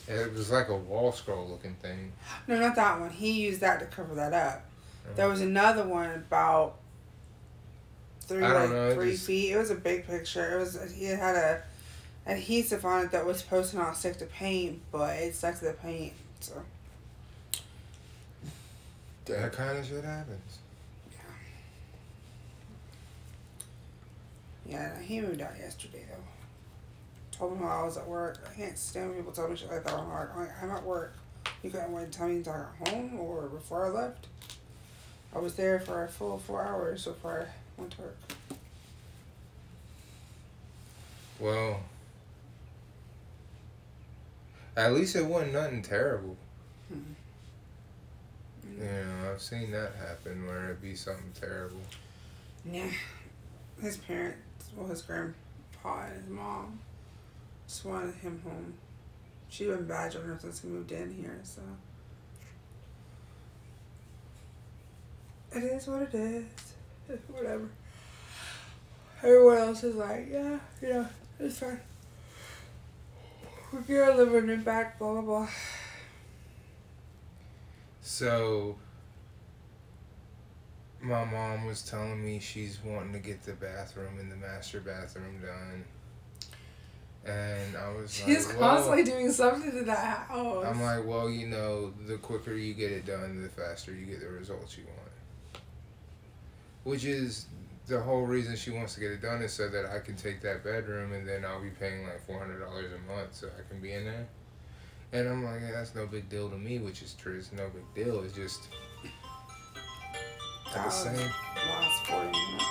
[0.08, 2.12] It was like a wall scroll looking thing.
[2.48, 3.10] No, not that one.
[3.10, 4.64] He used that to cover that up.
[5.06, 5.14] Oh.
[5.14, 6.78] There was another one about
[8.22, 9.52] three I don't like know, three just- feet.
[9.52, 10.56] It was a big picture.
[10.56, 11.62] It was it had a
[12.26, 15.64] adhesive on it that was supposed to not stick to paint, but it stuck to
[15.66, 16.12] the paint.
[16.40, 16.62] So
[19.26, 20.58] That kind of shit happens.
[24.66, 26.16] Yeah, Yeah, he moved out yesterday though.
[27.36, 28.38] Told me while I was at work.
[28.50, 29.94] I can't stand when people tell me shit like that.
[29.94, 31.14] I'm like, I'm at work.
[31.62, 34.26] You couldn't wait to tell me to talk at home or before I left.
[35.34, 38.16] I was there for a full four hours before To work.
[41.40, 41.80] Well,
[44.76, 46.36] at least it wasn't nothing terrible.
[46.88, 47.12] Hmm.
[48.78, 51.80] You know, I've seen that happen where it'd be something terrible.
[52.64, 52.90] Yeah.
[53.80, 56.78] His parents, well, his grandpa and his mom
[57.66, 58.74] just wanted him home.
[59.48, 61.62] She'd been badgering her since he moved in here, so.
[65.54, 66.44] It is what it is.
[67.28, 67.68] Whatever.
[69.22, 71.06] Everyone else is like, yeah, you know,
[71.38, 71.80] it's fine.
[73.72, 75.48] We're gonna live in back, blah, blah, blah.
[78.00, 78.76] So,
[81.00, 85.40] my mom was telling me she's wanting to get the bathroom and the master bathroom
[85.40, 85.84] done.
[87.24, 90.64] And I was She's like, constantly well, doing something to that house.
[90.66, 94.20] I'm like, well, you know, the quicker you get it done, the faster you get
[94.20, 95.01] the results you want.
[96.84, 97.46] Which is
[97.86, 100.40] the whole reason she wants to get it done is so that I can take
[100.42, 103.68] that bedroom and then I'll be paying like four hundred dollars a month so I
[103.68, 104.26] can be in there.
[105.12, 107.36] And I'm like, yeah, that's no big deal to me, which is true.
[107.38, 108.22] It's no big deal.
[108.22, 108.68] It's just
[110.72, 111.14] the same.
[111.16, 112.64] last 40 minutes.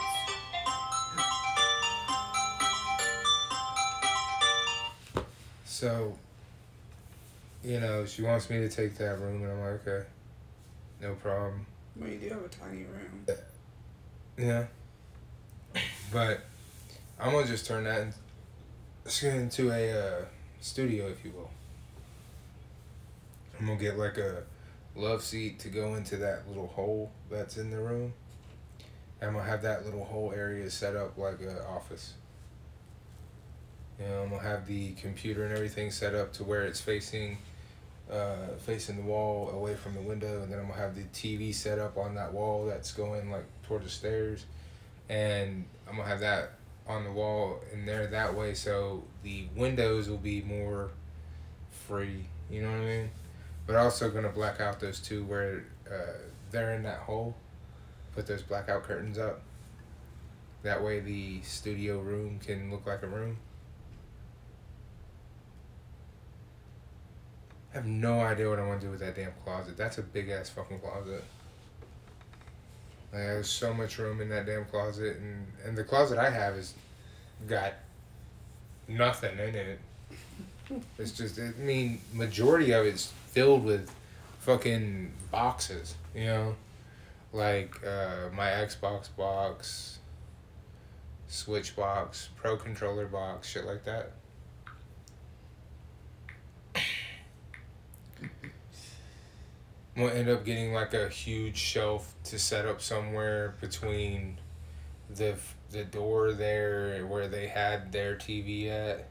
[5.66, 6.18] So,
[7.64, 10.07] you know, she wants me to take that room, and I'm like, okay,
[10.99, 11.66] no problem.
[11.95, 13.26] Well, you do have a tiny room.
[14.41, 14.65] Yeah.
[16.11, 16.41] But
[17.19, 18.07] I'm gonna just turn that
[19.21, 20.25] into a uh,
[20.59, 21.51] studio, if you will.
[23.59, 24.41] I'm gonna get like a
[24.95, 28.13] love seat to go into that little hole that's in the room.
[29.21, 32.15] I'm gonna have that little whole area set up like an office.
[33.99, 37.37] You know, I'm gonna have the computer and everything set up to where it's facing,
[38.11, 41.53] uh, facing the wall away from the window, and then I'm gonna have the TV
[41.53, 44.45] set up on that wall that's going like toward the stairs,
[45.07, 46.55] and I'm gonna have that
[46.88, 50.91] on the wall in there that way, so the windows will be more
[51.88, 52.26] free.
[52.49, 53.11] You know what I mean?
[53.65, 56.17] But also gonna black out those two where uh,
[56.51, 57.34] they're in that hole.
[58.13, 59.41] Put those blackout curtains up.
[60.63, 63.38] That way the studio room can look like a room.
[67.72, 69.78] I have no idea what I want to do with that damn closet.
[69.78, 71.24] That's a big ass fucking closet.
[73.12, 76.55] Like, there's so much room in that damn closet, and and the closet I have
[76.55, 76.74] is
[77.47, 77.74] got
[78.88, 79.80] nothing in it.
[80.97, 83.93] It's just, I mean, majority of it's filled with
[84.39, 86.55] fucking boxes, you know,
[87.34, 89.99] like uh, my Xbox box,
[91.28, 94.12] Switch box, Pro controller box, shit like that.
[100.03, 104.39] I'm end up getting like a huge shelf to set up somewhere between
[105.09, 105.35] the
[105.71, 109.07] the door there where they had their TV at,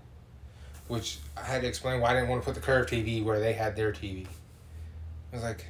[0.89, 3.41] which I had to explain why I didn't want to put the curved TV where
[3.41, 4.27] they had their TV.
[5.33, 5.67] I was like,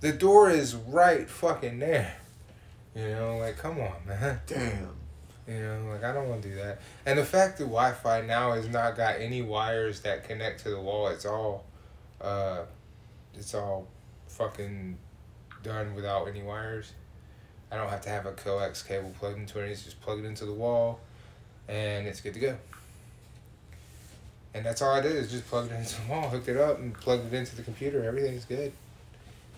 [0.00, 2.16] the door is right fucking there.
[2.94, 4.40] You know, like come on, man.
[4.46, 4.96] Damn.
[5.46, 6.80] You know, like I don't want to do that.
[7.04, 10.80] And the fact that Wi-Fi now has not got any wires that connect to the
[10.80, 11.08] wall.
[11.08, 11.64] It's all,
[12.20, 12.62] uh,
[13.34, 13.88] it's all,
[14.32, 14.98] fucking,
[15.62, 16.92] done without any wires.
[17.70, 19.70] I don't have to have a coax cable plugged into it.
[19.70, 21.00] It's just plug it into the wall,
[21.68, 22.56] and it's good to go.
[24.54, 26.78] And that's all I did is just plug it into the wall, hooked it up,
[26.78, 28.04] and plugged it into the computer.
[28.04, 28.72] Everything's good.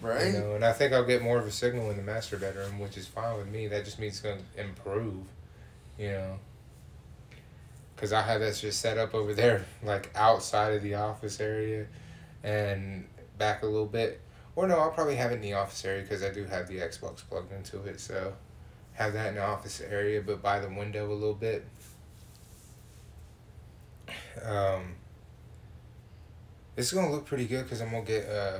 [0.00, 0.26] Right?
[0.26, 2.78] You know, and I think I'll get more of a signal in the master bedroom,
[2.78, 3.68] which is fine with me.
[3.68, 5.24] That just means it's going to improve,
[5.98, 6.38] you know.
[7.94, 11.86] Because I have that just set up over there, like outside of the office area
[12.42, 13.06] and
[13.38, 14.20] back a little bit.
[14.56, 16.78] Or no, I'll probably have it in the office area because I do have the
[16.78, 18.00] Xbox plugged into it.
[18.00, 18.34] So
[18.92, 21.64] have that in the office area, but by the window a little bit.
[24.44, 24.94] Um,
[26.76, 28.28] it's going to look pretty good because I'm going to get.
[28.28, 28.58] Uh,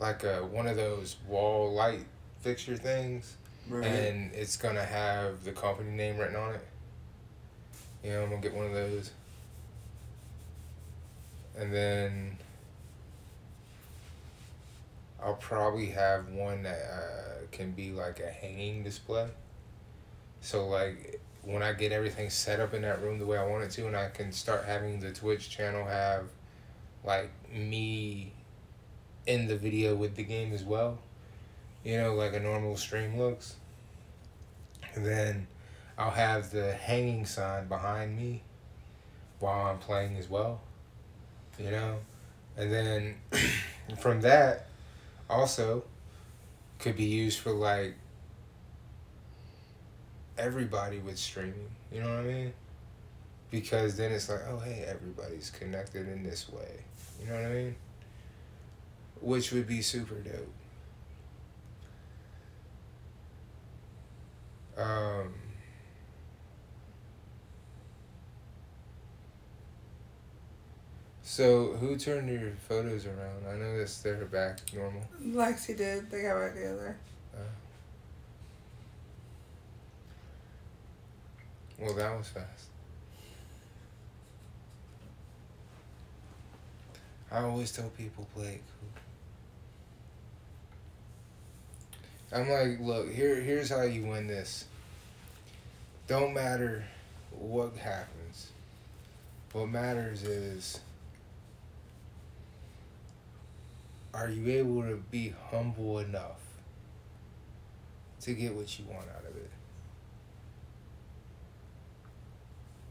[0.00, 2.04] like a one of those wall light
[2.40, 3.34] fixture things,
[3.68, 3.84] Right.
[3.84, 6.64] and it's gonna have the company name written on it.
[8.04, 9.10] You know, I'm gonna get one of those,
[11.56, 12.38] and then
[15.22, 19.28] I'll probably have one that uh, can be like a hanging display.
[20.40, 23.64] So like when I get everything set up in that room the way I want
[23.64, 26.24] it to, and I can start having the Twitch channel have
[27.04, 28.32] like me
[29.26, 30.98] in the video with the game as well.
[31.84, 33.56] You know, like a normal stream looks.
[34.94, 35.46] And then
[35.96, 38.42] I'll have the hanging sign behind me
[39.38, 40.60] while I'm playing as well.
[41.58, 41.98] You know?
[42.56, 43.14] And then
[43.98, 44.67] from that
[45.28, 45.84] also
[46.78, 47.94] could be used for like
[50.36, 51.68] everybody with streaming.
[51.92, 52.52] You know what I mean?
[53.50, 56.80] Because then it's like, oh hey, everybody's connected in this way.
[57.20, 57.76] You know what I mean?
[59.20, 60.52] Which would be super dope.
[64.76, 65.34] Um
[71.38, 73.46] So who turned your photos around?
[73.48, 75.04] I noticed they're back normal.
[75.22, 76.10] Lexi did.
[76.10, 76.96] They got back together.
[77.32, 77.38] Oh.
[81.78, 82.64] Well, that was fast.
[87.30, 88.62] I always tell people play it
[92.32, 92.40] cool.
[92.40, 94.64] I'm like, look, here here's how you win this.
[96.08, 96.84] Don't matter
[97.30, 98.50] what happens.
[99.52, 100.80] What matters is
[104.18, 106.40] are you able to be humble enough
[108.20, 109.50] to get what you want out of it?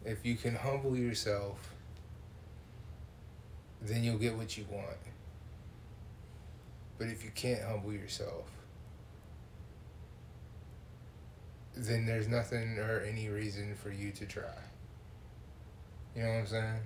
[0.05, 1.73] If you can humble yourself,
[3.81, 4.97] then you'll get what you want.
[6.97, 8.49] But if you can't humble yourself,
[11.75, 14.43] then there's nothing or any reason for you to try.
[16.15, 16.79] You know what I'm saying?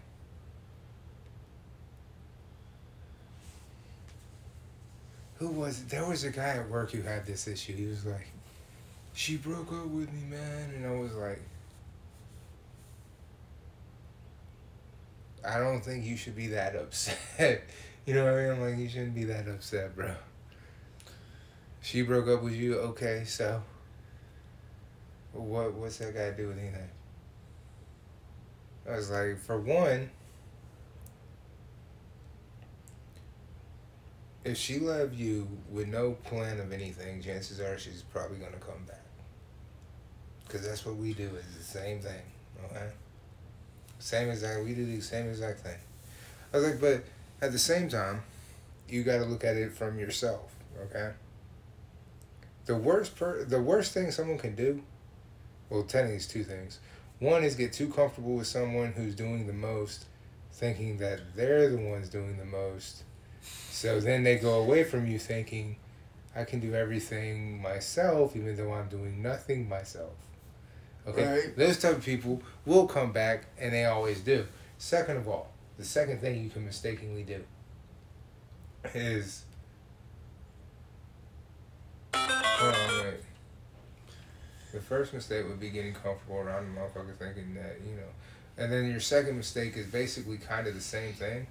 [5.42, 5.86] Who was?
[5.86, 7.74] There was a guy at work who had this issue.
[7.74, 8.28] He was like,
[9.16, 10.70] she broke up with me, man.
[10.76, 11.42] And I was like,
[15.44, 17.64] I don't think you should be that upset.
[18.06, 18.52] you know what I mean?
[18.52, 20.14] I'm like, you shouldn't be that upset, bro.
[21.82, 23.64] She broke up with you, okay, so
[25.34, 26.90] what what's that got to do with anything?
[28.88, 30.12] I was like, for one,
[34.44, 38.84] if she loved you with no plan of anything, chances are she's probably gonna come
[38.88, 39.04] back.
[40.50, 41.30] Cause that's what we do.
[41.36, 42.22] Is the same thing.
[42.66, 42.88] Okay.
[44.00, 44.66] Same exact.
[44.66, 45.78] We do the same exact thing.
[46.54, 47.04] I was like, but
[47.42, 48.24] at the same time,
[48.90, 50.54] you got to look at it from yourself.
[50.84, 51.12] Okay.
[52.66, 54.84] The worst per the worst thing someone can do,
[55.70, 56.80] well, technically it's two things.
[57.20, 60.06] One is get too comfortable with someone who's doing the most,
[60.52, 63.04] thinking that they're the ones doing the most.
[63.42, 65.78] So then they go away from you thinking,
[66.36, 70.14] I can do everything myself, even though I'm doing nothing myself.
[71.08, 71.58] Okay, Right.
[71.58, 74.46] those type of people will come back, and they always do.
[74.78, 77.44] Second of all, the second thing you can mistakenly do
[78.94, 79.44] is
[82.14, 83.14] hold on, wait.
[84.74, 88.08] The first mistake would be getting comfortable around the motherfucker thinking that you know,
[88.58, 91.48] and then your second mistake is basically kind of the same thing,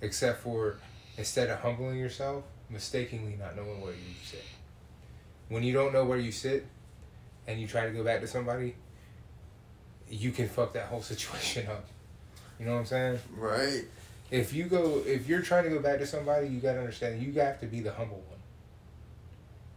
[0.00, 0.76] except for
[1.20, 4.42] instead of humbling yourself, mistakenly not knowing where you sit.
[5.50, 6.66] When you don't know where you sit,
[7.46, 8.74] and you try to go back to somebody,
[10.08, 11.84] you can fuck that whole situation up.
[12.58, 13.18] You know what I'm saying?
[13.36, 13.84] Right.
[14.30, 17.32] If you go, if you're trying to go back to somebody, you gotta understand you
[17.40, 18.38] have to be the humble one.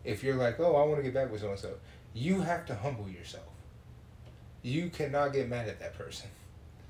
[0.06, 1.74] If you're like, oh, I want to get back with so and so,
[2.14, 3.44] you have to humble yourself.
[4.62, 6.30] You cannot get mad at that person.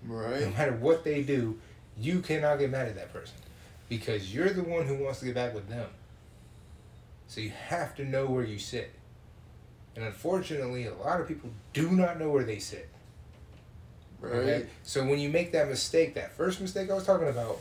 [0.06, 0.42] Right.
[0.42, 1.60] No matter what they do,
[1.98, 3.36] you cannot get mad at that person
[3.98, 5.88] because you're the one who wants to get back with them.
[7.28, 8.92] So you have to know where you sit.
[9.96, 12.90] And unfortunately, a lot of people do not know where they sit.
[14.20, 14.68] Right.
[14.82, 17.60] So when you make that mistake, that first mistake I was talking about,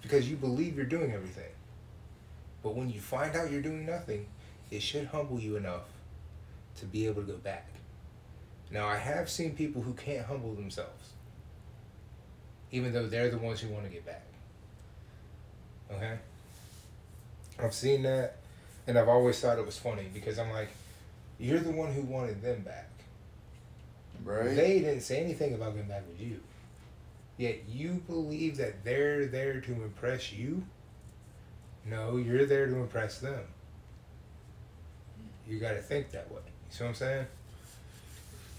[0.00, 1.52] because you believe you're doing everything.
[2.64, 4.26] But when you find out you're doing nothing,
[4.72, 5.84] it should humble you enough
[6.80, 7.68] to be able to go back.
[8.72, 11.10] Now, I have seen people who can't humble themselves,
[12.72, 14.24] even though they're the ones who want to get back.
[15.96, 16.18] Okay?
[17.58, 18.38] I've seen that,
[18.86, 20.70] and I've always thought it was funny because I'm like,
[21.38, 22.88] you're the one who wanted them back.
[24.24, 24.54] Right.
[24.54, 26.40] They didn't say anything about getting back with you.
[27.36, 30.62] Yet you believe that they're there to impress you?
[31.84, 33.40] No, you're there to impress them.
[35.48, 36.40] You gotta think that way.
[36.46, 37.26] You see what I'm saying?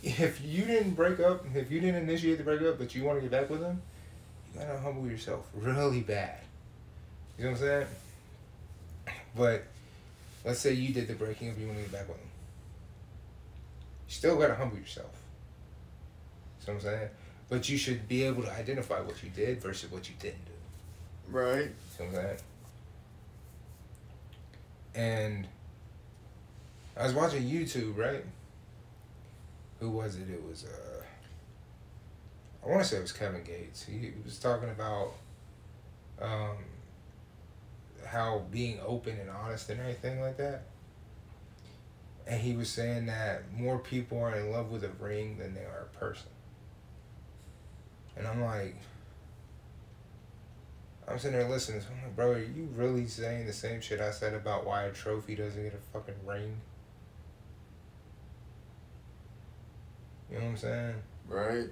[0.04, 3.22] If you didn't break up, if you didn't initiate the breakup, but you want to
[3.22, 3.82] get back with them,
[4.54, 6.40] you gotta humble yourself really bad.
[7.38, 7.88] You know what I'm saying?
[9.36, 9.64] But
[10.46, 12.28] let's say you did the breaking up, you want to get back with them.
[14.08, 15.10] You still gotta humble yourself.
[16.62, 17.10] You know what I'm saying?
[17.50, 21.36] But you should be able to identify what you did versus what you didn't do.
[21.36, 21.72] Right.
[21.98, 22.38] See what I'm saying?
[24.96, 25.48] And
[26.96, 28.24] I was watching YouTube, right?
[29.84, 30.30] who was it?
[30.30, 31.04] It was uh,
[32.64, 33.84] I want to say it was Kevin Gates.
[33.84, 35.12] He, he was talking about
[36.22, 36.58] um,
[38.14, 40.64] how being open and honest and everything like that.
[42.26, 45.61] And he was saying that more people are in love with a ring than they
[45.61, 46.30] are a person.
[48.16, 48.78] And I'm like,
[51.07, 51.82] I'm sitting there listening.
[51.82, 54.84] So I'm like, bro, are you really saying the same shit I said about why
[54.84, 56.61] a trophy doesn't get a fucking ring?
[60.30, 60.95] You know what I'm saying?
[61.28, 61.70] Right.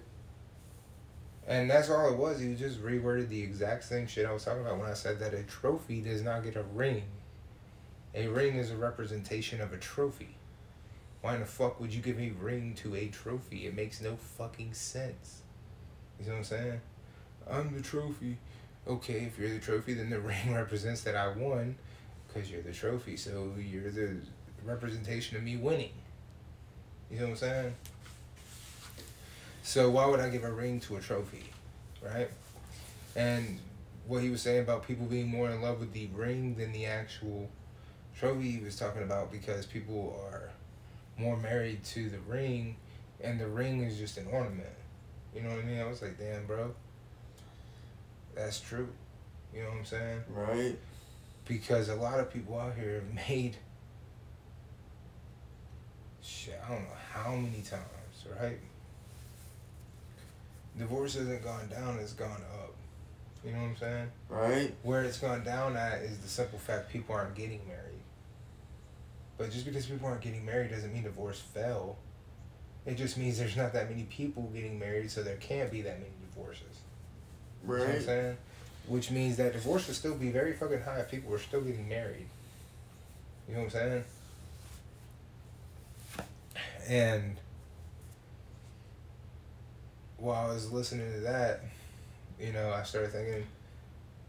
[1.48, 2.40] And that's all it was.
[2.40, 5.34] He just reworded the exact same shit I was talking about when I said that
[5.34, 7.04] a trophy does not get a ring.
[8.14, 10.36] A ring is a representation of a trophy.
[11.22, 13.68] Why in the fuck would you give a ring to a trophy?
[13.68, 15.42] It makes no fucking sense.
[16.20, 16.82] You know what I'm saying?
[17.50, 18.38] I'm the trophy.
[18.88, 21.76] Okay, if you're the trophy, then the ring represents that I won
[22.28, 23.18] because you're the trophy.
[23.18, 24.16] So you're the
[24.64, 25.94] representation of me winning.
[27.10, 27.76] You know what I'm saying?
[29.64, 31.46] So why would I give a ring to a trophy,
[32.02, 32.30] right?
[33.16, 33.60] And
[34.08, 36.86] what he was saying about people being more in love with the ring than the
[36.86, 37.50] actual
[38.18, 40.50] trophy he was talking about because people are
[41.18, 42.76] more married to the ring
[43.22, 44.68] and the ring is just an ornament.
[45.36, 45.80] You know what I mean?
[45.80, 46.74] I was like, damn, bro.
[48.36, 48.90] That's true.
[49.54, 50.24] You know what I'm saying?
[50.30, 50.80] Right.
[51.48, 53.58] Because a lot of people out here have made
[56.22, 58.60] shit, I don't know how many times, right?
[60.78, 62.74] Divorce hasn't gone down, it's gone up.
[63.46, 64.08] You know what I'm saying?
[64.30, 64.74] Right.
[64.84, 67.88] Where it's gone down at is the simple fact people aren't getting married.
[69.38, 71.98] But just because people aren't getting married doesn't mean divorce fell.
[72.86, 76.00] It just means there's not that many people getting married, so there can't be that
[76.00, 76.64] many divorces.
[77.64, 78.04] You know what I'm Right.
[78.04, 78.38] saying?
[78.88, 81.88] Which means that divorce would still be very fucking high if people were still getting
[81.90, 82.28] married.
[83.48, 84.04] You know what I'm
[86.22, 86.26] saying?
[86.88, 87.38] And
[90.22, 91.64] while I was listening to that,
[92.40, 93.46] you know, I started thinking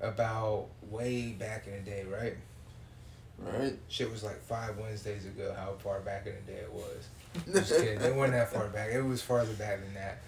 [0.01, 2.35] about way back in the day, right?
[3.39, 3.79] Right.
[3.89, 7.09] Shit was like five Wednesdays ago, how far back in the day it was.
[7.53, 8.01] Just kidding.
[8.01, 8.91] It wasn't that far back.
[8.91, 10.19] It was farther back than that.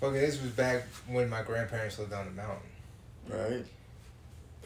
[0.00, 2.70] Fucking, this was back when my grandparents lived on the mountain.
[3.28, 3.66] Right.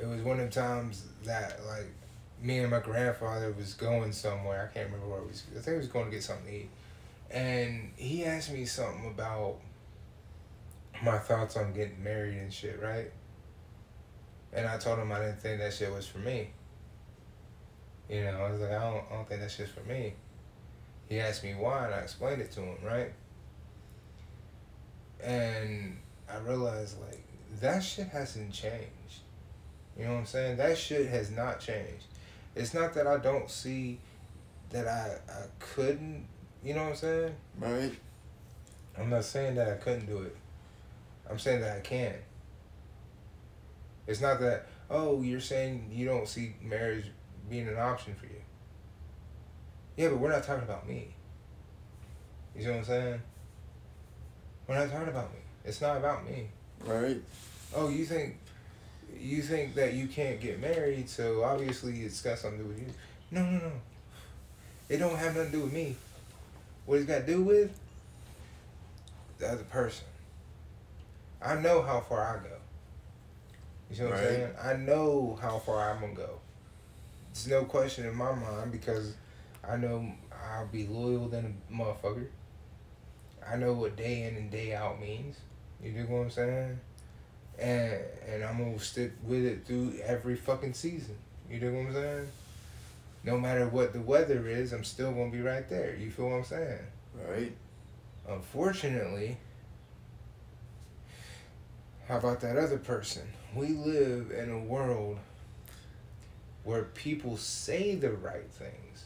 [0.01, 1.87] It was one of the times that like
[2.43, 4.69] me and my grandfather was going somewhere.
[4.71, 5.45] I can't remember where we was.
[5.53, 6.71] I think we was going to get something to eat,
[7.31, 9.57] and he asked me something about
[11.03, 13.11] my thoughts on getting married and shit, right?
[14.53, 16.51] And I told him I didn't think that shit was for me.
[18.09, 20.15] You know, I was like, I don't, I don't think that shit's for me.
[21.09, 23.13] He asked me why, and I explained it to him, right?
[25.23, 25.99] And
[26.31, 27.25] I realized like
[27.61, 29.21] that shit hasn't changed.
[29.99, 30.57] You know what I'm saying?
[30.57, 32.07] That shit has not changed.
[32.55, 33.99] It's not that I don't see
[34.71, 36.27] that I I couldn't.
[36.63, 37.35] You know what I'm saying?
[37.59, 37.93] Right.
[38.99, 40.37] I'm not saying that I couldn't do it.
[41.29, 42.15] I'm saying that I can.
[44.07, 47.07] It's not that oh you're saying you don't see marriage
[47.49, 48.43] being an option for you.
[49.97, 51.15] Yeah, but we're not talking about me.
[52.55, 53.23] You see what I'm saying?
[54.67, 55.39] We're not talking about me.
[55.65, 56.49] It's not about me.
[56.85, 57.21] Right.
[57.75, 58.39] Oh, you think
[59.19, 62.79] you think that you can't get married, so obviously it's got something to do with
[62.81, 62.87] you.
[63.31, 63.73] No, no, no.
[64.89, 65.97] It don't have nothing to do with me.
[66.85, 67.79] What it's got to do with
[69.39, 70.05] the other person.
[71.45, 72.57] I know how far I go.
[73.91, 74.51] You see what I'm saying?
[74.63, 76.41] I know how far I'm gonna go.
[77.31, 79.15] It's no question in my mind because
[79.69, 82.29] I know I'll be loyal than a motherfucker.
[83.47, 85.37] I know what day in and day out means.
[85.83, 86.81] You dig what I'm saying?
[87.59, 91.17] And and I'm gonna stick with it through every fucking season.
[91.51, 92.29] You dig what I'm saying?
[93.23, 95.95] No matter what the weather is, I'm still gonna be right there.
[95.95, 96.79] You feel what I'm saying?
[97.29, 97.53] Right.
[98.29, 99.37] Unfortunately,
[102.09, 103.23] how about that other person?
[103.55, 105.19] We live in a world
[106.65, 109.05] where people say the right things.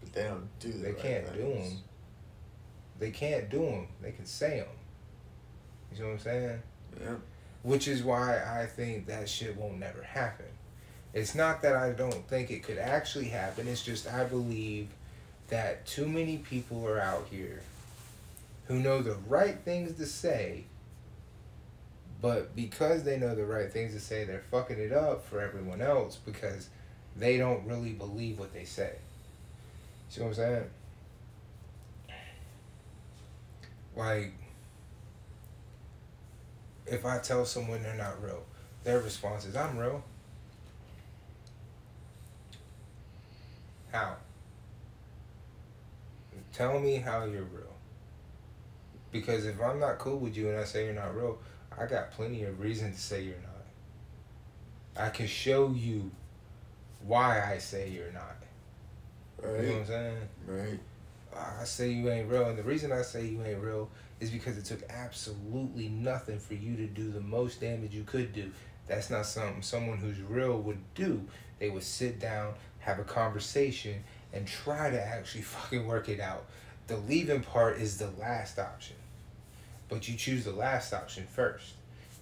[0.00, 1.78] But they don't do the They right can't do them.
[2.98, 3.88] They can't do them.
[4.00, 4.68] They can say them.
[5.90, 6.62] You see what I'm saying?
[7.00, 7.14] Yeah.
[7.62, 10.46] Which is why I think that shit won't never happen.
[11.14, 13.68] It's not that I don't think it could actually happen.
[13.68, 14.88] It's just I believe
[15.48, 17.60] that too many people are out here
[18.64, 20.64] who know the right things to say,
[22.22, 25.82] but because they know the right things to say, they're fucking it up for everyone
[25.82, 26.68] else because
[27.16, 28.92] they don't really believe what they say.
[30.08, 30.64] See what I'm saying?
[33.96, 34.32] Like,
[36.86, 38.44] if I tell someone they're not real,
[38.84, 40.04] their response is, I'm real.
[43.90, 44.14] How?
[46.52, 47.66] Tell me how you're real.
[49.10, 51.38] Because if I'm not cool with you and I say you're not real,
[51.78, 55.04] I got plenty of reason to say you're not.
[55.04, 56.10] I can show you
[57.04, 58.36] why I say you're not.
[59.42, 59.62] Right.
[59.62, 60.16] You know what I'm saying?
[60.46, 60.80] Right.
[61.34, 63.88] I say you ain't real, and the reason I say you ain't real
[64.20, 68.32] is because it took absolutely nothing for you to do the most damage you could
[68.32, 68.50] do.
[68.86, 71.26] That's not something someone who's real would do.
[71.58, 76.44] They would sit down, have a conversation, and try to actually fucking work it out.
[76.86, 78.96] The leaving part is the last option.
[79.92, 81.74] But you choose the last option first.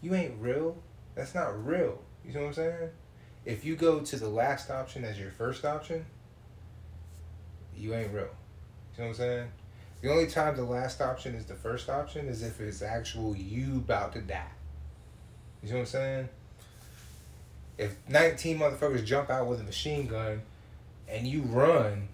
[0.03, 0.77] You ain't real.
[1.15, 2.01] That's not real.
[2.27, 2.91] You know what I'm saying?
[3.45, 6.05] If you go to the last option as your first option,
[7.77, 8.25] you ain't real.
[8.25, 9.49] You know what I'm saying?
[10.01, 13.77] The only time the last option is the first option is if it's actual you
[13.77, 14.43] about to die.
[15.63, 16.29] You see what I'm saying?
[17.79, 20.43] If 19 motherfuckers jump out with a machine gun
[21.09, 22.09] and you run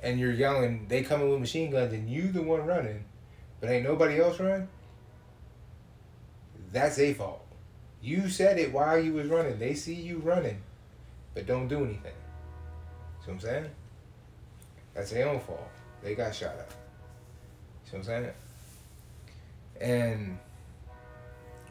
[0.00, 3.06] and you're yelling, they coming with machine guns and you the one running,
[3.60, 4.68] but ain't nobody else run,
[6.72, 7.44] that's a fault.
[8.02, 9.58] You said it while you was running.
[9.58, 10.62] They see you running,
[11.34, 12.14] but don't do anything.
[13.20, 13.70] See what I'm saying?
[14.94, 15.68] That's their own fault.
[16.02, 16.70] They got shot at.
[17.84, 18.32] See what I'm saying?
[19.80, 20.38] And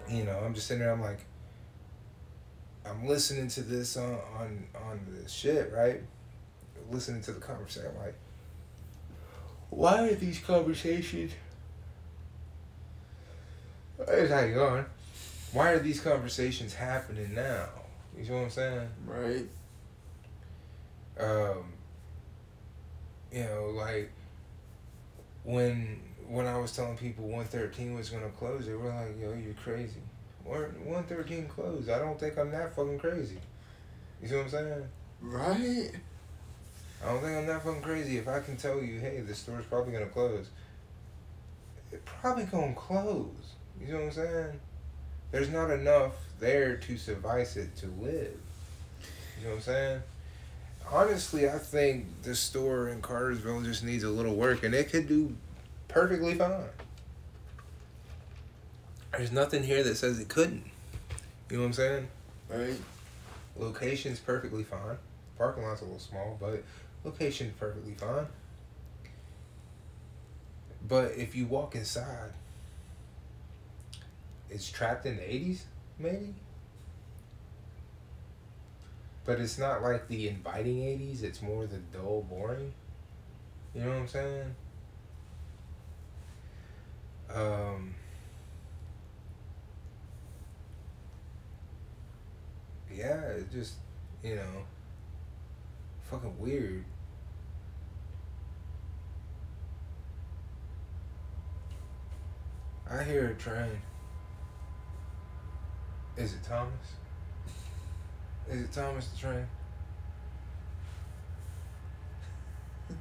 [0.09, 0.91] you know, I'm just sitting there.
[0.91, 1.25] I'm like,
[2.85, 6.01] I'm listening to this on on on the shit, right?
[6.91, 7.89] Listening to the conversation.
[7.95, 8.15] I'm like,
[9.69, 11.31] why are these conversations?
[14.07, 14.85] How you going.
[15.51, 17.67] Why are these conversations happening now?
[18.17, 18.89] You see what I'm saying?
[19.05, 19.47] Right.
[21.19, 21.73] um,
[23.31, 24.11] you know, like
[25.43, 29.53] when when I was telling people 113 was gonna close, they were like, "Yo, you're
[29.55, 30.01] crazy."
[30.45, 31.89] Or 113 closed.
[31.89, 33.39] I don't think I'm that fucking crazy.
[34.21, 34.89] You see what I'm saying?
[35.21, 35.91] Right.
[37.03, 38.17] I don't think I'm that fucking crazy.
[38.17, 40.49] If I can tell you, hey, the store's probably gonna close,
[41.91, 43.38] it probably gonna close.
[43.81, 44.59] You know what I'm saying?
[45.31, 48.37] There's not enough there to suffice it to live.
[49.39, 50.01] You know what I'm saying?
[50.91, 55.07] Honestly, I think the store in Cartersville just needs a little work, and it could
[55.07, 55.35] do
[55.87, 56.63] perfectly fine.
[59.11, 60.65] There's nothing here that says it couldn't.
[61.49, 62.07] You know what I'm saying?
[62.49, 62.77] Right.
[63.57, 64.97] Location's perfectly fine.
[65.37, 66.63] Parking lot's a little small, but
[67.03, 68.25] location's perfectly fine.
[70.87, 72.31] But if you walk inside,
[74.49, 75.61] it's trapped in the 80s,
[75.97, 76.33] maybe?
[79.25, 82.73] But it's not like the inviting 80s, it's more the dull, boring.
[83.75, 84.55] You know what I'm saying?
[87.33, 87.93] Um,
[92.91, 93.75] yeah, it just,
[94.23, 94.63] you know,
[96.09, 96.85] fucking weird.
[102.89, 103.79] I hear a train.
[106.19, 106.73] Is it Thomas?
[108.51, 109.47] Is it Thomas the train?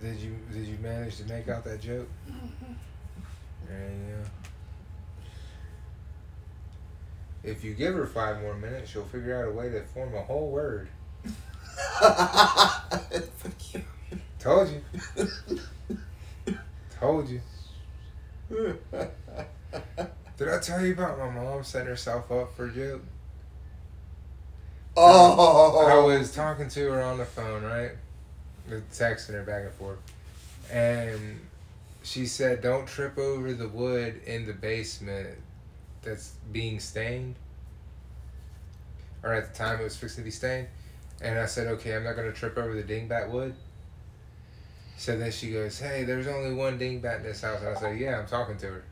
[0.00, 2.08] Did you did you manage to make out that joke?
[2.28, 2.72] Mm-hmm.
[3.68, 4.24] There you go.
[7.44, 10.22] If you give her five more minutes, she'll figure out a way to form a
[10.22, 10.88] whole word.
[14.40, 14.82] Told you.
[16.98, 17.40] Told you.
[20.36, 23.02] Did I tell you about my mom setting herself up for joke?
[24.96, 25.86] oh.
[25.86, 27.92] I was talking to her on the phone, right?
[28.92, 29.98] Texting her back and forth.
[30.70, 31.40] And
[32.02, 35.38] she said, Don't trip over the wood in the basement
[36.02, 37.36] that's being stained.
[39.22, 40.68] Or at the time it was fixed to be stained.
[41.22, 43.54] And I said, Okay, I'm not going to trip over the dingbat wood.
[44.98, 47.60] So then she goes, Hey, there's only one dingbat in this house.
[47.60, 48.84] And I said, Yeah, I'm talking to her.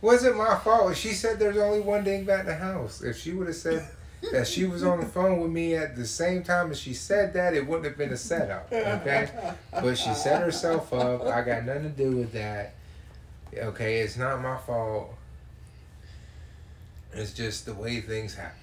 [0.00, 0.96] Wasn't my fault.
[0.96, 3.02] She said there's only one dingbat in the house.
[3.02, 3.86] If she would have said
[4.32, 7.34] that she was on the phone with me at the same time as she said
[7.34, 8.72] that, it wouldn't have been a setup.
[8.72, 9.28] Okay?
[9.72, 11.22] But she set herself up.
[11.26, 12.74] I got nothing to do with that.
[13.54, 15.14] Okay, it's not my fault.
[17.12, 18.56] It's just the way things happen.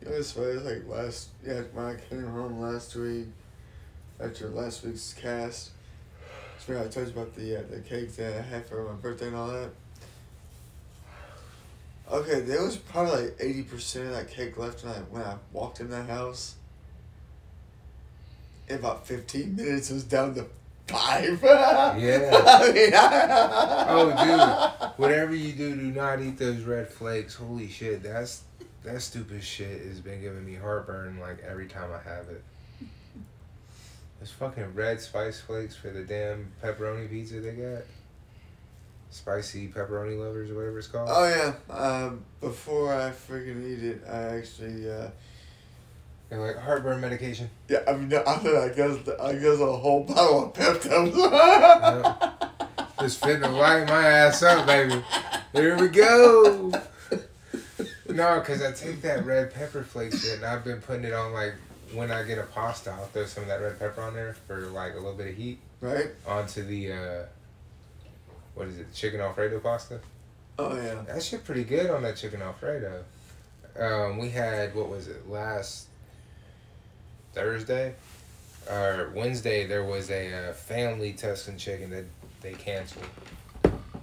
[0.00, 0.54] It was funny.
[0.54, 3.26] Like last, yeah, when I came home last week
[4.20, 5.70] after last week's cast.
[6.66, 9.28] Where I told you about the uh, the cakes that I had for my birthday
[9.28, 9.70] and all that.
[12.10, 15.36] Okay, there was probably like eighty percent of that cake left when I when I
[15.52, 16.56] walked in that house.
[18.68, 20.46] In about fifteen minutes, it was down to
[20.88, 21.40] five.
[21.42, 22.30] Yeah.
[22.46, 24.90] I mean, I- Oh, dude.
[24.98, 27.34] Whatever you do, do not eat those red flakes.
[27.36, 28.42] Holy shit, that's
[28.82, 32.42] that stupid shit has been giving me heartburn like every time I have it.
[34.26, 37.84] Those fucking red spice flakes for the damn pepperoni pizza they got.
[39.08, 41.08] Spicy pepperoni lovers or whatever it's called.
[41.12, 41.72] Oh yeah.
[41.72, 45.10] Um, before I freaking eat it, I actually uh,
[46.28, 47.48] They're like heartburn medication.
[47.68, 47.84] yeah.
[47.86, 52.32] I mean, I thought I guess I guess a whole bottle of Pepto.
[52.98, 55.04] Just finna light my ass up, baby.
[55.52, 56.72] Here we go.
[58.08, 61.34] No, because I take that red pepper flake shit and I've been putting it on
[61.34, 61.54] like
[61.92, 64.66] when I get a pasta, I'll throw some of that red pepper on there for
[64.66, 66.08] like a little bit of heat right?
[66.26, 67.24] onto the uh
[68.54, 70.00] what is it, chicken alfredo pasta.
[70.58, 71.02] Oh yeah.
[71.06, 73.04] That shit pretty good on that chicken alfredo.
[73.78, 75.88] Um, we had what was it last
[77.34, 77.94] Thursday
[78.70, 79.66] or Wednesday?
[79.66, 82.06] There was a uh, family Tuscan chicken that
[82.40, 83.04] they canceled,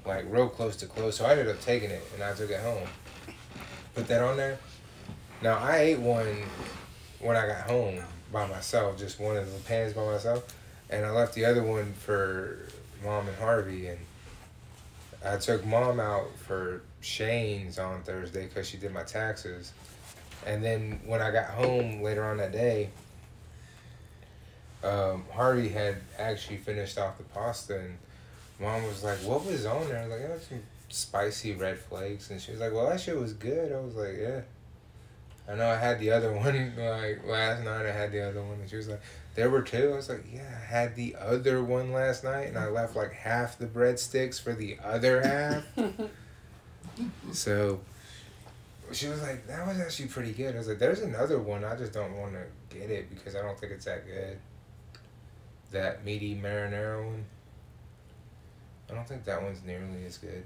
[0.05, 1.17] like real close to close.
[1.17, 2.87] So I ended up taking it and I took it home.
[3.95, 4.59] Put that on there.
[5.41, 6.43] Now I ate one
[7.23, 10.55] when I got home by myself, just one of the pans by myself,
[10.89, 12.59] and I left the other one for
[13.03, 13.99] mom and Harvey and.
[15.25, 19.71] I took mom out for Shane's on Thursday because she did my taxes.
[20.45, 22.89] And then when I got home later on that day,
[24.83, 27.79] um, Harvey had actually finished off the pasta.
[27.79, 27.97] And
[28.59, 29.99] mom was like, What was on there?
[29.99, 32.29] I was like, Oh, some spicy red flakes.
[32.29, 33.71] And she was like, Well, that shit was good.
[33.71, 34.41] I was like, Yeah.
[35.49, 38.59] I know I had the other one, like last night I had the other one.
[38.61, 39.01] And she was like,
[39.35, 39.91] There were two.
[39.91, 42.47] I was like, Yeah, I had the other one last night.
[42.47, 45.63] And I left like half the breadsticks for the other half.
[47.31, 47.79] So
[48.91, 50.53] she was like, that was actually pretty good.
[50.53, 51.63] I was like, there's another one.
[51.63, 54.37] I just don't want to get it because I don't think it's that good.
[55.71, 57.25] That meaty marinara one.
[58.89, 60.45] I don't think that one's nearly as good.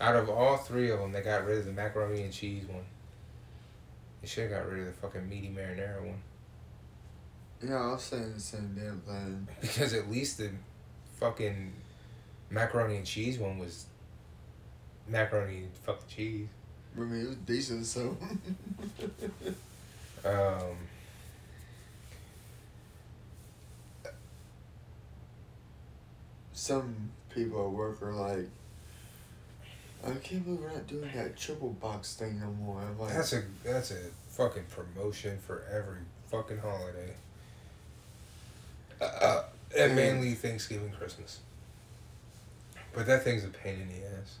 [0.00, 2.84] Out of all three of them, they got rid of the macaroni and cheese one.
[4.22, 6.22] They should have got rid of the fucking meaty marinara one.
[7.62, 9.48] Yeah, I was saying the same damn thing.
[9.60, 10.50] Because at least the
[11.18, 11.72] fucking
[12.48, 13.84] macaroni and cheese one was
[15.06, 16.48] macaroni and fucking cheese.
[16.96, 18.16] I mean, it was decent, so.
[20.22, 20.76] Um,
[26.60, 28.50] Some people at work are like,
[30.04, 32.80] I can't believe we're not doing that triple box thing no more.
[32.80, 33.98] I'm like, that's a that's a
[34.28, 35.98] fucking promotion for every
[36.30, 37.14] fucking holiday.
[39.00, 39.42] Uh,
[39.76, 41.40] and mainly Thanksgiving, Christmas.
[42.94, 44.38] But that thing's a pain in the ass.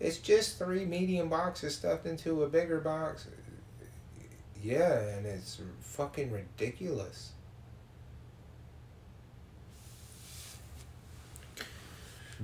[0.00, 3.28] It's just three medium boxes stuffed into a bigger box.
[4.62, 7.32] Yeah, and it's fucking ridiculous.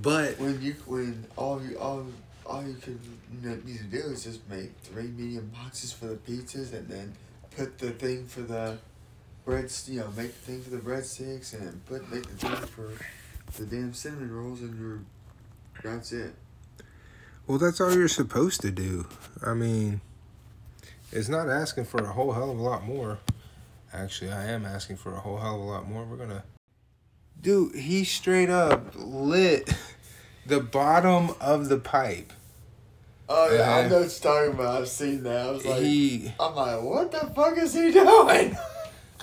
[0.01, 2.05] But when you when all you all
[2.45, 2.99] all you could
[3.31, 6.87] you know, need to do is just make three medium boxes for the pizzas and
[6.87, 7.13] then
[7.55, 8.77] put the thing for the
[9.45, 12.55] breads you know make the thing for the breadsticks and then put make the thing
[12.67, 12.91] for
[13.57, 14.99] the damn cinnamon rolls and you're
[15.83, 16.33] that's it.
[17.47, 19.07] Well, that's all you're supposed to do.
[19.43, 20.01] I mean,
[21.11, 23.19] it's not asking for a whole hell of a lot more.
[23.93, 26.05] Actually, I am asking for a whole hell of a lot more.
[26.05, 26.43] We're gonna.
[27.41, 29.73] Dude, he straight up lit
[30.45, 32.33] the bottom of the pipe.
[33.29, 34.81] Oh yeah, I know what you're talking about.
[34.81, 35.47] I've seen that.
[35.47, 38.57] I was like, he I'm like, what the fuck is he doing?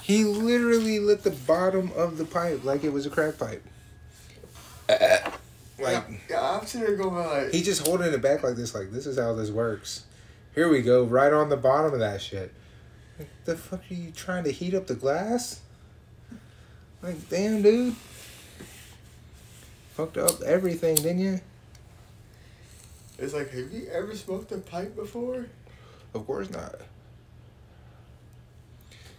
[0.03, 3.65] he literally lit the bottom of the pipe like it was a crack pipe.
[4.89, 8.93] Like yeah, I'm sitting there going like, he just holding it back like this, like
[8.93, 10.05] this is how this works.
[10.55, 12.55] Here we go, right on the bottom of that shit.
[13.19, 15.61] Like, the fuck are you trying to heat up the glass?
[17.03, 17.95] Like, damn, dude.
[19.95, 21.41] Fucked up everything, didn't you?
[23.19, 25.47] it's like, have you ever smoked a pipe before?
[26.15, 26.75] Of course not.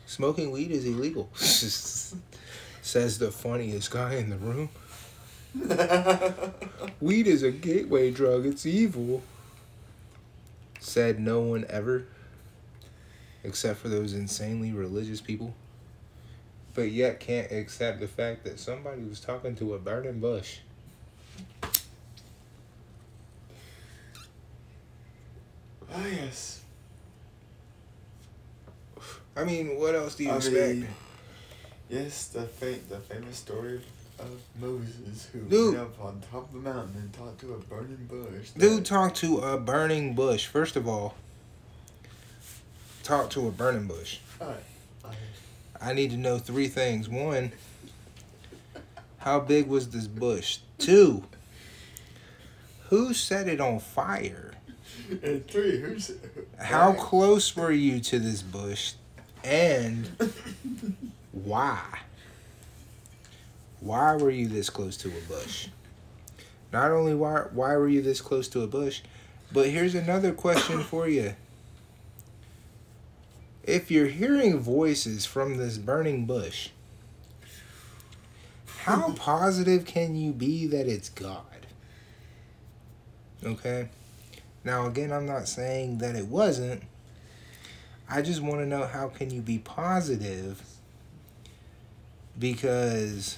[0.05, 1.29] Smoking weed is illegal.
[1.35, 4.69] Says the funniest guy in the room.
[7.01, 8.45] Weed is a gateway drug.
[8.45, 9.21] It's evil.
[10.79, 12.05] Said no one ever.
[13.43, 15.53] Except for those insanely religious people.
[16.77, 20.59] But yet can't accept the fact that somebody was talking to a burning bush.
[25.91, 26.61] oh yes.
[29.35, 30.55] I mean, what else do you I expect?
[30.77, 30.87] mean,
[31.89, 33.81] yes, the fa- the famous story
[34.19, 35.73] of Moses who Dude.
[35.73, 38.51] went up on top of the mountain and talked to a burning bush.
[38.55, 40.45] Dude, talk to a burning bush.
[40.45, 41.15] First of all,
[43.01, 44.19] talk to a burning bush.
[44.39, 44.57] Alright.
[45.87, 47.07] I need to know three things.
[47.07, 47.53] One,
[49.19, 50.57] how big was this bush?
[50.77, 51.23] Two,
[52.89, 54.55] who set it on fire?
[55.23, 56.11] And three, who's
[56.59, 58.95] How close were you to this bush?
[59.45, 60.11] And
[61.31, 61.99] why?
[63.79, 65.69] Why were you this close to a bush?
[66.73, 69.03] Not only why why were you this close to a bush,
[69.53, 71.35] but here's another question for you.
[73.67, 76.69] If you're hearing voices from this burning bush,
[78.79, 81.43] how positive can you be that it's God?
[83.43, 83.89] Okay?
[84.63, 86.83] Now again, I'm not saying that it wasn't.
[88.09, 90.63] I just want to know how can you be positive
[92.39, 93.37] because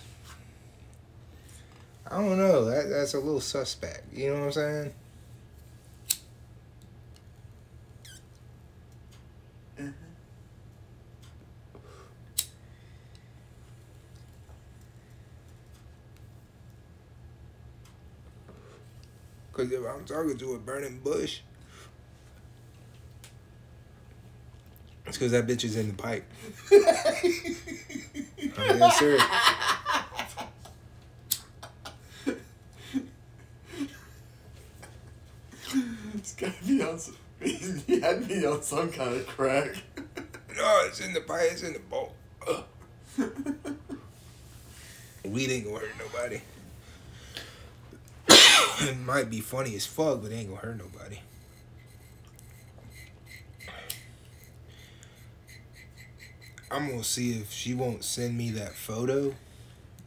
[2.09, 4.13] I don't know, that that's a little suspect.
[4.13, 4.93] You know what I'm saying?
[19.59, 21.41] Cause if I'm talking to a burning bush,
[25.05, 26.23] it's because that bitch is in the pipe.
[26.71, 29.23] I'm dead serious.
[36.13, 37.17] It's gotta be on some.
[37.41, 39.75] He had me on some kind of crack.
[40.55, 41.49] No, it's in the pipe.
[41.51, 42.13] It's in the bowl.
[42.47, 42.63] Ugh.
[45.25, 46.39] Weed ain't gonna hurt nobody.
[48.81, 51.19] it might be funny as fuck, but it ain't gonna hurt nobody.
[56.71, 59.33] I'm gonna see if she won't send me that photo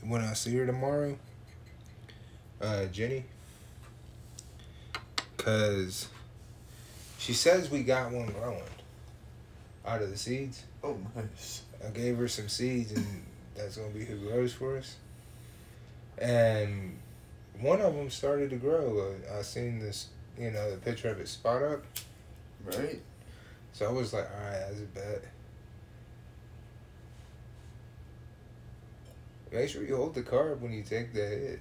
[0.03, 1.19] when I see her tomorrow.
[2.61, 3.24] Uh, Jenny.
[5.37, 6.09] Cause
[7.19, 8.62] she says we got one growing
[9.85, 10.62] out of the seeds.
[10.85, 11.62] Oh, nice.
[11.85, 13.24] I gave her some seeds, and
[13.57, 14.97] that's gonna be who grows for us.
[16.19, 16.97] And
[17.61, 19.15] one of them started to grow.
[19.31, 20.09] Uh, I seen this,
[20.39, 21.85] you know, the picture of it spot up.
[22.65, 23.01] Right?
[23.73, 25.24] So I was like, all right, that's a bet.
[29.53, 31.61] Make sure you hold the carb when you take that hit.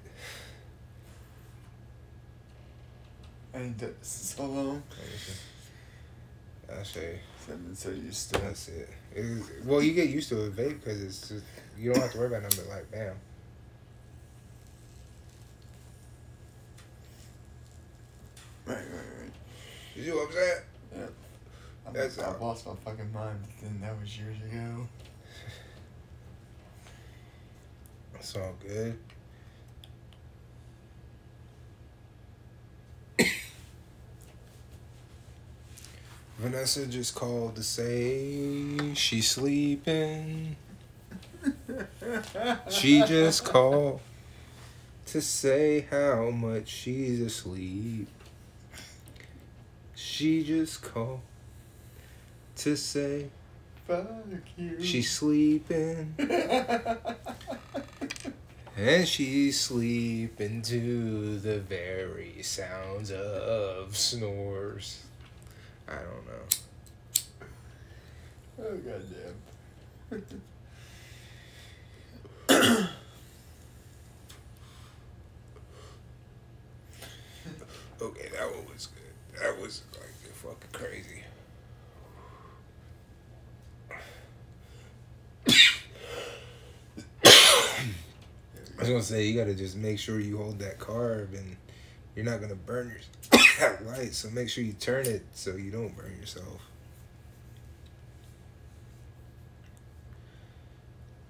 [3.54, 4.84] And so long.
[6.74, 7.20] I'll show you.
[7.50, 8.40] I've so used to.
[8.40, 8.90] That's it.
[9.14, 11.44] It is- well, you get used to a vape because it's just,
[11.78, 13.16] you don't have to worry about nothing but like, bam.
[18.66, 19.32] Right, right, right.
[19.96, 20.62] You see what I'm saying?
[21.88, 22.50] I'm, That's I've all.
[22.50, 24.88] lost my fucking mind, but then that was years ago.
[28.16, 28.98] It's all good.
[36.38, 40.56] Vanessa just called to say she's sleeping.
[42.70, 44.02] She just called
[45.08, 48.08] to say how much she's asleep.
[50.22, 51.22] She just called
[52.58, 53.30] to say
[53.88, 54.08] Fuck
[54.56, 54.80] you.
[54.84, 56.14] she's sleeping.
[58.78, 65.04] And she's sleeping to the very sounds of snores.
[65.88, 66.46] I don't know.
[68.60, 68.78] Oh
[72.48, 72.88] goddamn.
[78.02, 79.40] Okay, that one was good.
[79.40, 79.84] That was
[80.82, 81.24] crazy.
[87.24, 87.30] I
[88.80, 91.56] was gonna say you gotta just make sure you hold that carb and
[92.16, 92.96] you're not gonna burn
[93.32, 96.62] your light, so make sure you turn it so you don't burn yourself.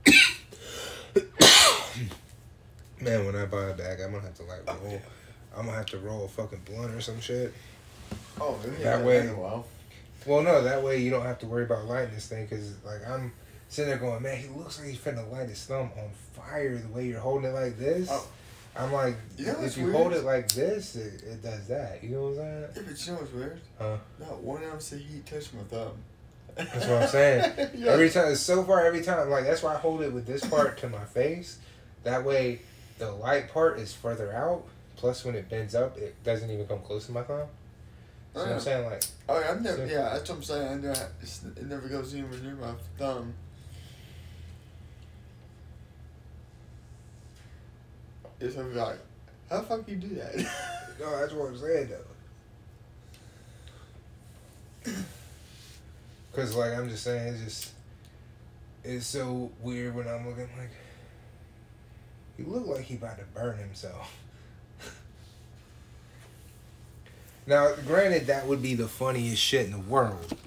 [3.01, 4.77] Man, when I buy a bag, I'm gonna have to like roll.
[4.93, 5.01] Oh,
[5.57, 7.53] I'm gonna have to roll a fucking blunt or some shit.
[8.39, 8.83] Oh, really?
[8.83, 9.65] That Yeah, way- oh, a while.
[10.25, 13.07] Well, no, that way you don't have to worry about lighting this thing because, like,
[13.07, 13.31] I'm
[13.69, 16.87] sitting there going, man, he looks like he's finna light his thumb on fire the
[16.89, 18.07] way you're holding it like this.
[18.11, 18.27] Oh.
[18.75, 19.95] I'm like, You know if you weird?
[19.97, 22.03] hold it like this, it, it does that.
[22.03, 22.65] You know what I'm saying?
[22.75, 23.61] Yeah, but you know what's weird?
[23.79, 23.97] Huh?
[24.19, 25.91] Not one ounce of heat touched my thumb.
[26.55, 27.69] That's what I'm saying.
[27.75, 27.91] yeah.
[27.91, 30.77] Every time, so far, every time, like, that's why I hold it with this part
[30.79, 31.57] to my face.
[32.03, 32.61] That way,
[32.97, 34.63] the light part is further out.
[34.97, 37.47] Plus, when it bends up, it doesn't even come close to my thumb.
[38.33, 39.85] Oh, I'm saying, like, Oh, yeah, I've never.
[39.85, 40.67] Yeah, that's what I'm saying.
[40.67, 43.33] I never, it's, it never goes anywhere near my thumb.
[48.39, 48.99] It's gonna be like,
[49.49, 50.35] how the fuck you do that?
[50.99, 51.89] no, that's what I'm saying,
[54.85, 54.91] though.
[56.33, 57.73] Cause like I'm just saying, it's just
[58.83, 60.71] it's so weird when I'm looking like
[62.37, 64.15] he look like he about to burn himself.
[67.51, 70.37] Now, granted, that would be the funniest shit in the world.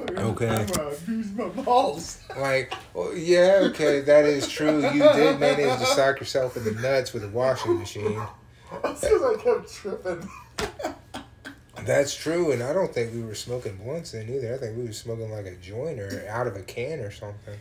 [0.00, 0.66] Okay.
[0.74, 2.22] Abuse my balls.
[2.36, 4.82] Like, well, yeah, okay, that is true.
[4.90, 8.20] You did manage to sock yourself in the nuts with a washing machine.
[8.82, 10.28] That's because I kept tripping.
[11.86, 14.54] That's true, and I don't think we were smoking blunts then either.
[14.54, 17.58] I think we were smoking like a joint or out of a can or something.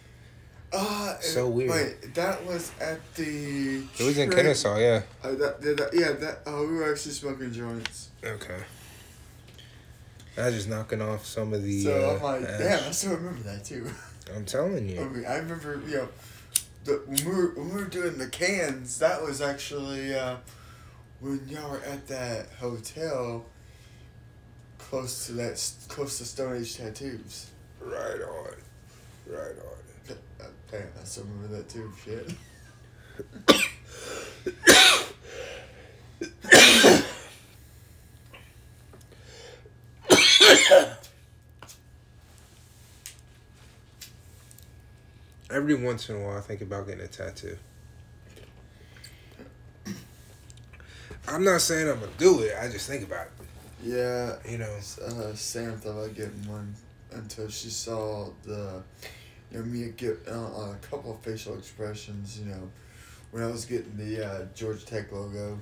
[0.72, 1.72] Uh, So weird.
[1.72, 3.80] Wait, that was at the.
[4.00, 5.02] It was in train- Kennesaw, yeah.
[5.24, 6.40] Uh, that, that, that- yeah, that.
[6.46, 8.10] Oh, we were actually smoking joints.
[8.24, 8.60] Okay.
[10.38, 11.84] I was just knocking off some of the.
[11.84, 12.60] so uh, I'm like, ash.
[12.60, 13.90] damn, I still remember that too.
[14.36, 15.10] I'm telling I you.
[15.10, 16.08] mean, I remember, you know,
[16.86, 20.38] the, when we were when we were doing the cans, that was actually uh,
[21.20, 23.46] when y'all were at that hotel
[24.78, 27.48] close to that close to Stone Age tattoos.
[27.82, 28.54] Right on.
[29.28, 30.16] Right on.
[30.72, 31.92] Damn, I still remember that too.
[32.04, 32.32] Shit.
[45.52, 47.58] Every once in a while, I think about getting a tattoo.
[51.28, 52.54] I'm not saying I'm gonna do it.
[52.60, 53.32] I just think about it.
[53.84, 54.36] Yeah.
[54.48, 54.72] You know.
[55.04, 56.76] uh, Sam thought about getting one
[57.12, 58.84] until she saw the,
[59.52, 62.70] you know, me get uh, a couple of facial expressions, you know,
[63.32, 65.60] when I was getting the uh, Georgia Tech logo,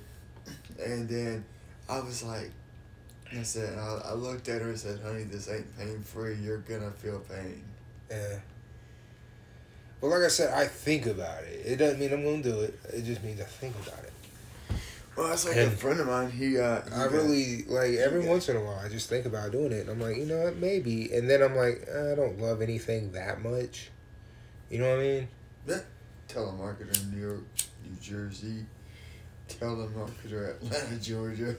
[0.83, 1.45] and then
[1.89, 2.51] I was like,
[3.31, 6.35] I said, I, I looked at her and said, "Honey, this ain't pain free.
[6.35, 7.63] You're gonna feel pain."
[8.09, 8.39] Yeah.
[9.99, 11.63] But like I said, I think about it.
[11.65, 12.79] It doesn't mean I'm gonna do it.
[12.93, 14.13] It just means I think about it.
[15.17, 16.29] Well, that's like And- a friend of mine.
[16.29, 18.29] He, uh, he I got- really like every Yeah.
[18.29, 18.77] once in a while.
[18.77, 21.11] I just think about doing it, and I'm like, you know what, maybe.
[21.11, 23.89] And then I'm like, I don't love anything that much.
[24.69, 25.27] You know what I mean?
[26.29, 27.43] telemarketer in New York,
[27.89, 28.65] New Jersey,
[29.47, 31.55] telemarketer Atlanta, Georgia.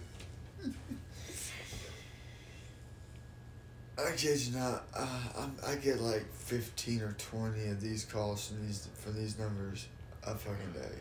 [3.98, 5.08] I kid you not, uh,
[5.38, 9.88] I'm, I get like fifteen or twenty of these calls from these from these numbers
[10.22, 10.98] a fucking day.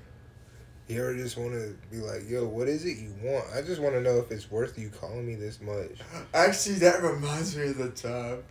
[0.88, 3.45] You ever just want to be like, yo, what is it you want?
[3.53, 5.99] I just want to know if it's worth you calling me this much.
[6.34, 8.43] Actually, that reminds me of the time.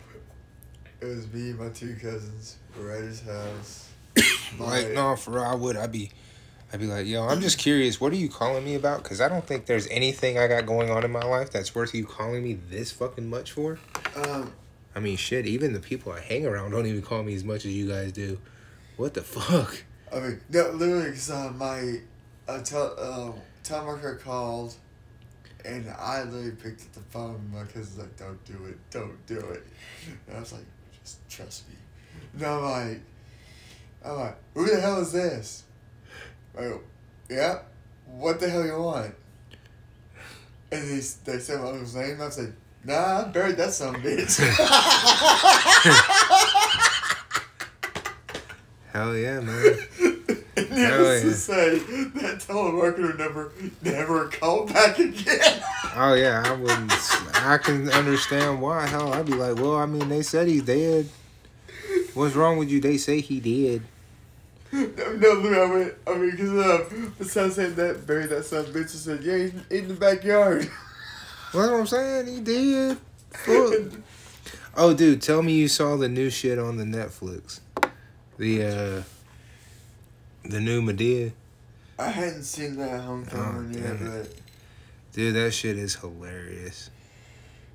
[1.01, 2.57] It was me and my two cousins.
[2.77, 3.89] We're at his house.
[4.57, 5.75] Like, no, for real, I would.
[5.75, 6.09] I'd be,
[6.71, 7.99] I'd be like, yo, I'm just curious.
[7.99, 9.03] What are you calling me about?
[9.03, 11.93] Because I don't think there's anything I got going on in my life that's worth
[11.93, 13.77] you calling me this fucking much for.
[14.15, 14.53] Um,
[14.95, 15.45] I mean, shit.
[15.45, 18.13] Even the people I hang around don't even call me as much as you guys
[18.13, 18.39] do.
[18.95, 19.83] What the fuck?
[20.11, 21.99] I mean, no, literally, because uh, my
[22.47, 23.31] uh, tel- uh,
[23.63, 24.75] telemarketer called,
[25.65, 27.49] and I literally picked up the phone.
[27.53, 29.65] My cousin's like, "Don't do it, don't do it."
[30.27, 30.65] And I was like,
[31.03, 31.75] "Just trust me."
[32.33, 33.01] And I'm like,
[34.05, 35.63] "I'm like, who the hell is this?"
[36.57, 36.81] I go,
[37.29, 37.59] "Yeah,
[38.05, 39.13] what the hell you want?"
[40.71, 42.21] And they they said my uncle's name.
[42.21, 42.53] I said,
[42.83, 44.37] "Nah, I buried that son of a bitch."
[48.93, 49.77] Hell yeah, man.
[50.77, 53.51] Needless to say, that telemarketer never
[53.81, 55.63] never called back again.
[55.95, 56.91] Oh yeah, I wouldn't.
[57.35, 58.85] I can understand why.
[58.85, 61.09] Hell, I'd be like, well, I mean, they said he's dead.
[62.13, 62.79] What's wrong with you?
[62.79, 63.83] They say he did.
[64.71, 68.65] no, no, look, I went, I mean, because uh, besides saying that, buried that son
[68.65, 70.69] of a bitch, said, yeah, he's in the backyard.
[71.53, 72.27] Well, that's what I'm saying.
[72.27, 72.97] He did.
[74.79, 77.61] Oh, dude, tell me you saw the new shit on the Netflix.
[78.37, 79.03] The uh,
[80.49, 81.31] the new Madea.
[81.99, 84.33] I hadn't seen that homecoming Oh, yet, but
[85.13, 86.89] Dude, that shit is hilarious.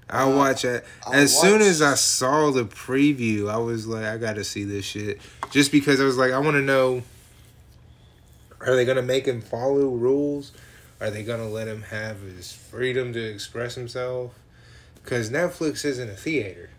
[0.08, 3.48] I Uh, watch it as soon as I saw the preview.
[3.50, 5.20] I was like, I got to see this shit,
[5.50, 7.02] just because I was like, I want to know.
[8.60, 10.52] Are they gonna make him follow rules?
[11.00, 14.38] Are they gonna let him have his freedom to express himself?
[15.02, 16.70] Because Netflix isn't a theater.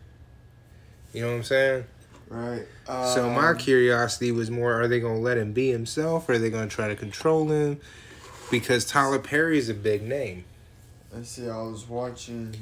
[1.12, 1.84] You know what I'm saying?
[2.30, 2.66] Right.
[2.88, 6.28] so my um, curiosity was more: Are they gonna let him be himself?
[6.30, 7.80] Or are they gonna try to control him?
[8.52, 10.46] Because Tyler Perry is a big name.
[11.12, 12.56] Let's see, I was watching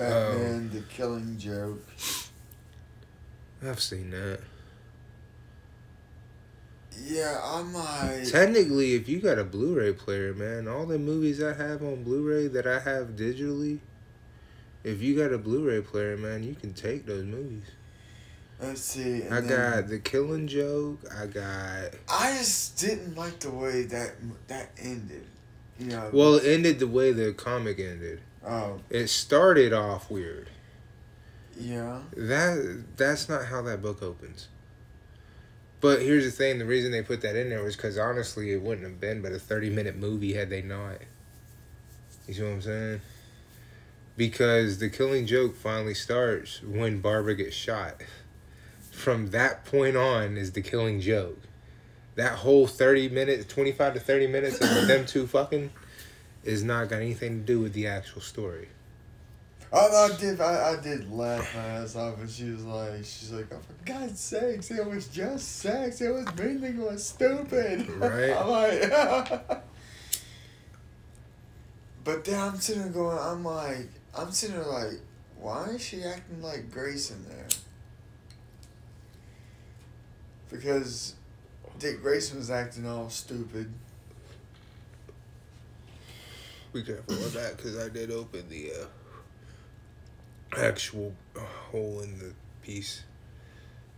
[0.00, 0.04] Oh.
[0.04, 1.84] Batman: The Killing Joke.
[3.62, 4.40] I've seen that.
[7.04, 11.54] Yeah, I'm like, Technically, if you got a Blu-ray player, man, all the movies I
[11.54, 13.78] have on Blu-ray that I have digitally,
[14.82, 17.64] if you got a Blu-ray player, man, you can take those movies.
[18.60, 19.24] Let's see.
[19.24, 21.00] I then- got The Killing Joke.
[21.14, 21.94] I got.
[22.08, 24.14] I just didn't like the way that
[24.48, 25.24] that ended.
[25.78, 26.10] You know.
[26.12, 28.20] Well, it ended the way the comic ended.
[28.44, 30.48] Oh, It started off weird.
[31.58, 32.00] yeah.
[32.16, 34.48] That that's not how that book opens.
[35.80, 38.62] But here's the thing: the reason they put that in there was because honestly, it
[38.62, 40.98] wouldn't have been but a thirty-minute movie had they not.
[42.26, 43.00] You see what I'm saying?
[44.16, 48.02] because the killing joke finally starts when Barbara gets shot.
[48.98, 51.38] From that point on is the killing joke.
[52.16, 55.70] That whole 30 minutes, 25 to 30 minutes of them two fucking
[56.42, 58.70] is not got anything to do with the actual story.
[59.72, 60.40] I, I did.
[60.40, 63.84] I, I did laugh my ass off, and she was like, "She's like, oh, for
[63.84, 66.00] God's sakes, it was just sex.
[66.00, 68.30] It was meaningless, stupid." Right.
[68.36, 68.90] I'm like,
[72.04, 75.00] but then I'm sitting there going, I'm like, I'm sitting there like,
[75.38, 77.46] why is she acting like Grace in there?
[80.50, 81.14] Because
[81.78, 83.72] Dick Grayson was acting all stupid.
[86.72, 88.86] Be careful with that because I did open the uh,
[90.56, 91.14] actual
[91.70, 93.02] hole in the piece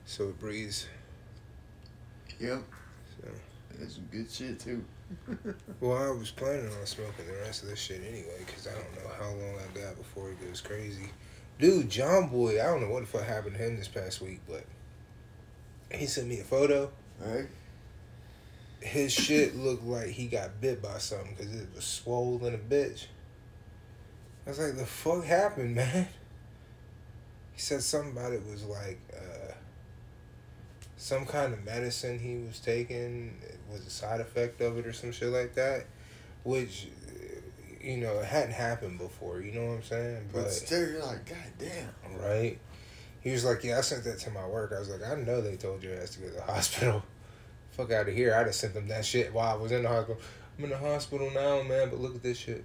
[0.07, 0.87] so it breathes.
[2.41, 2.63] Yep.
[3.21, 3.29] So.
[3.79, 4.85] That's some good shit too.
[5.81, 8.95] Well, I was planning on smoking the rest of this shit anyway because I don't
[8.97, 11.09] know how long I got before it goes crazy.
[11.59, 14.41] Dude, John Boy, I don't know what the fuck happened to him this past week,
[14.49, 14.65] but
[15.93, 16.91] he sent me a photo.
[17.21, 17.47] Right?
[18.81, 23.07] His shit looked like he got bit by something because it was swollen a bitch.
[24.47, 26.09] I was like, the fuck happened, man?
[27.53, 29.53] He said something about it was like uh,
[30.97, 34.93] some kind of medicine he was taking it was a side effect of it or
[34.93, 35.87] some shit like that,
[36.45, 36.89] which
[37.83, 39.41] you know it hadn't happened before.
[39.41, 40.29] You know what I'm saying?
[40.33, 42.19] But, still, you're like, God damn.
[42.19, 42.59] right.
[43.21, 45.41] He was like, "Yeah, I sent that to my work." I was like, "I know
[45.41, 47.03] they told your ass to go to the hospital.
[47.73, 48.35] Fuck out of here!
[48.35, 50.21] I'd have sent them that shit while I was in the hospital.
[50.59, 51.91] I'm in the hospital now, man.
[51.91, 52.65] But look at this shit.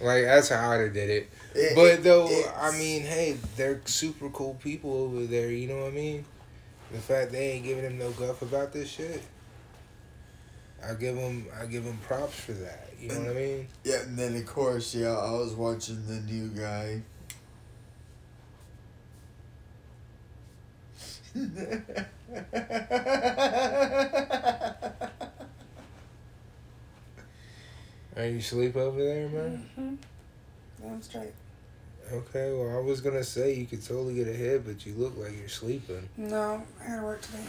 [0.00, 1.30] Like that's how I'd did it.
[1.54, 2.28] It- But though,
[2.60, 5.50] I mean, hey, they're super cool people over there.
[5.50, 6.24] You know what I mean?
[6.92, 9.22] The fact they ain't giving him no guff about this shit,
[10.86, 12.90] I give them, I give them props for that.
[13.00, 13.68] You know what I mean?
[13.84, 17.02] Yeah, and then of course, yeah, I was watching the new guy.
[28.16, 29.68] Are you sleep over there, man?
[29.78, 29.94] Mm-hmm.
[30.86, 31.32] I'm straight.
[32.12, 35.36] Okay, well, I was gonna say you could totally get ahead, but you look like
[35.36, 36.08] you're sleeping.
[36.16, 37.44] No, I gotta work today.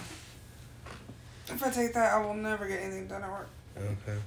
[1.48, 3.50] If I take that, I will never get anything done at work.
[3.78, 4.18] Okay.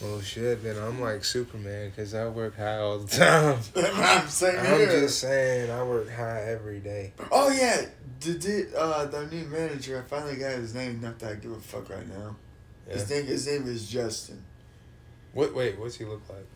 [0.00, 3.58] Well, shit, then I'm like Superman because I work high all the time.
[3.76, 4.86] I'm saying I'm here.
[5.00, 7.12] just saying, I work high every day.
[7.30, 7.86] Oh yeah,
[8.20, 9.98] the the uh the new manager.
[10.04, 11.00] I finally got his name.
[11.00, 12.36] Not that I give a fuck right now.
[12.86, 12.94] Yeah.
[12.94, 14.44] His name his name is Justin.
[15.32, 15.54] What?
[15.54, 16.46] Wait, what's he look like?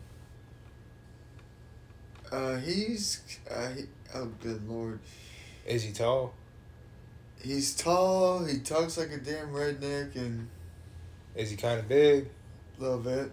[2.31, 3.83] Uh, he's uh, he,
[4.13, 4.99] oh good lord,
[5.65, 6.33] Is he tall?
[7.41, 8.45] he's tall.
[8.45, 10.47] He talks like a damn redneck and
[11.35, 12.27] Is he kind of big?
[12.79, 13.31] Little bit.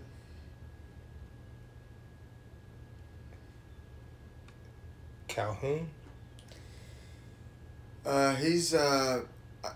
[5.29, 5.89] Calhoun?
[8.05, 9.23] Uh, he's uh,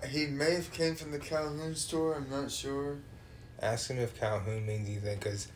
[0.09, 2.15] he may have came from the Calhoun store.
[2.15, 2.97] I'm not sure.
[3.61, 5.49] Ask him if Calhoun means anything, cause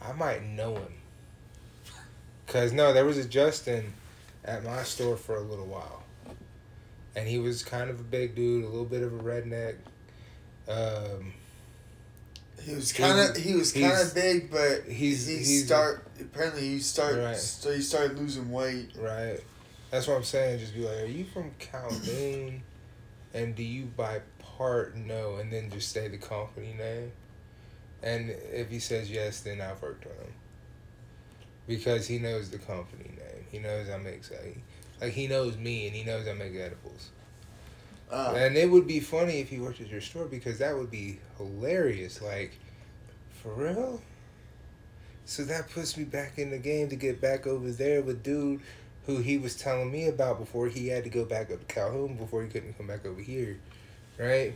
[0.00, 0.94] I might know him.
[2.46, 3.92] Cause no, there was a Justin
[4.44, 6.02] at my store for a little while,
[7.14, 9.74] and he was kind of a big dude, a little bit of a redneck.
[10.68, 11.34] Um,
[12.64, 16.62] He was kind of he was kind of big, but he's- he he's- start apparently
[16.68, 17.36] he start Right.
[17.36, 18.90] so he started losing weight.
[18.96, 19.40] right.
[19.90, 20.60] That's what I'm saying.
[20.60, 22.62] Just be like, are you from Calhoun?
[23.34, 27.12] And do you by part know, and then just say the company name.
[28.02, 30.32] And if he says yes, then I've worked on him.
[31.66, 33.46] Because he knows the company name.
[33.50, 34.22] He knows I make
[35.00, 37.10] like he knows me and he knows I make edibles.
[38.10, 40.90] Uh, And it would be funny if he worked at your store because that would
[40.90, 42.20] be hilarious.
[42.20, 42.58] Like,
[43.42, 44.00] for real?
[45.24, 48.60] So that puts me back in the game to get back over there with dude
[49.06, 52.16] who he was telling me about before he had to go back up to Calhoun
[52.16, 53.58] before he couldn't come back over here.
[54.18, 54.54] Right?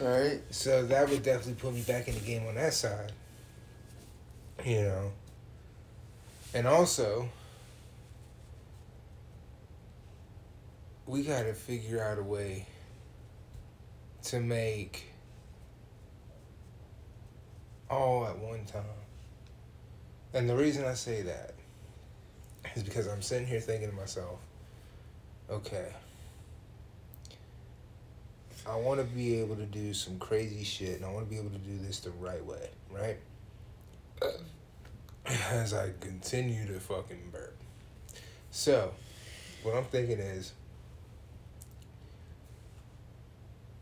[0.00, 0.40] right.
[0.50, 3.12] So that would definitely put me back in the game on that side.
[4.64, 5.12] You know.
[6.54, 7.28] And also,
[11.06, 12.66] we got to figure out a way
[14.26, 15.04] to make
[17.88, 18.82] all at one time.
[20.34, 21.54] And the reason I say that
[22.74, 24.40] is because I'm sitting here thinking to myself,
[25.48, 25.92] okay,
[28.68, 31.38] I want to be able to do some crazy shit, and I want to be
[31.38, 33.18] able to do this the right way, right?
[35.50, 37.56] As I continue to fucking burp.
[38.50, 38.92] So,
[39.62, 40.52] what I'm thinking is,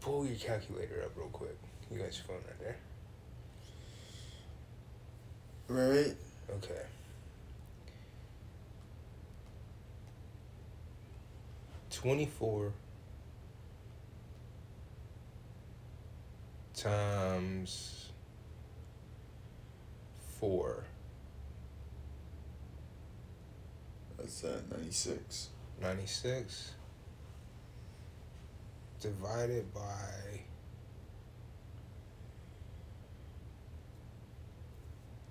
[0.05, 1.57] pull your calculator up real quick.
[1.91, 2.77] You got your phone right there.
[5.67, 6.15] Right.
[6.57, 6.83] Okay.
[11.91, 12.73] Twenty four
[16.75, 18.11] times
[20.39, 20.85] four.
[24.19, 25.49] That's that ninety six.
[25.81, 26.73] Ninety six
[29.05, 30.41] divided by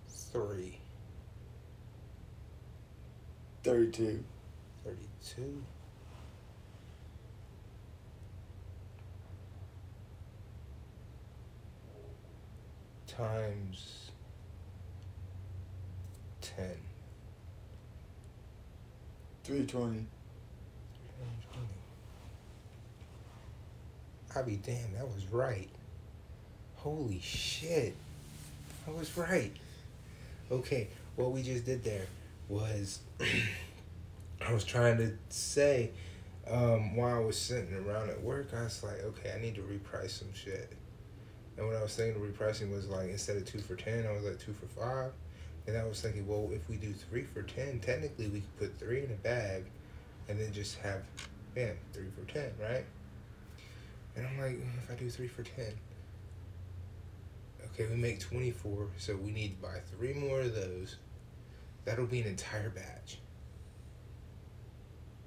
[0.08, 0.80] three
[3.64, 4.24] 32.
[4.84, 5.64] 32
[13.08, 14.12] times
[16.42, 16.66] 10
[19.44, 20.06] 320.
[24.36, 25.70] I'll be damn, that was right.
[26.76, 27.96] Holy shit.
[28.88, 29.52] I was right.
[30.52, 32.08] Okay, what we just did there
[32.50, 33.00] was
[34.42, 35.92] I was trying to say
[36.50, 39.62] um, while I was sitting around at work, I was like, okay, I need to
[39.62, 40.74] reprice some shit.
[41.58, 44.12] And what I was thinking of repricing was like instead of two for ten, I
[44.12, 45.12] was like two for five.
[45.66, 48.80] And I was thinking, well, if we do three for ten, technically we could put
[48.80, 49.64] three in a bag
[50.28, 51.04] and then just have,
[51.56, 52.84] bam, three for ten, right?
[54.16, 55.74] And I'm like, mm, if I do three for ten,
[57.66, 60.98] okay, we make 24, so we need to buy three more of those.
[61.86, 63.18] That'll be an entire batch.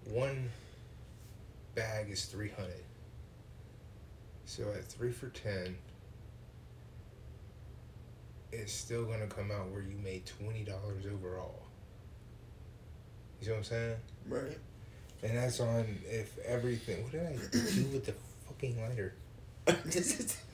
[0.08, 0.50] One
[1.74, 2.72] bag is 300.
[4.44, 5.76] So at three for 10,
[8.52, 10.68] it's still gonna come out where you made $20
[11.12, 11.66] overall.
[13.40, 13.96] You see what I'm saying?
[14.28, 14.58] Right.
[15.22, 17.02] And that's on if everything.
[17.02, 18.14] What did I do with the
[18.48, 19.14] fucking lighter?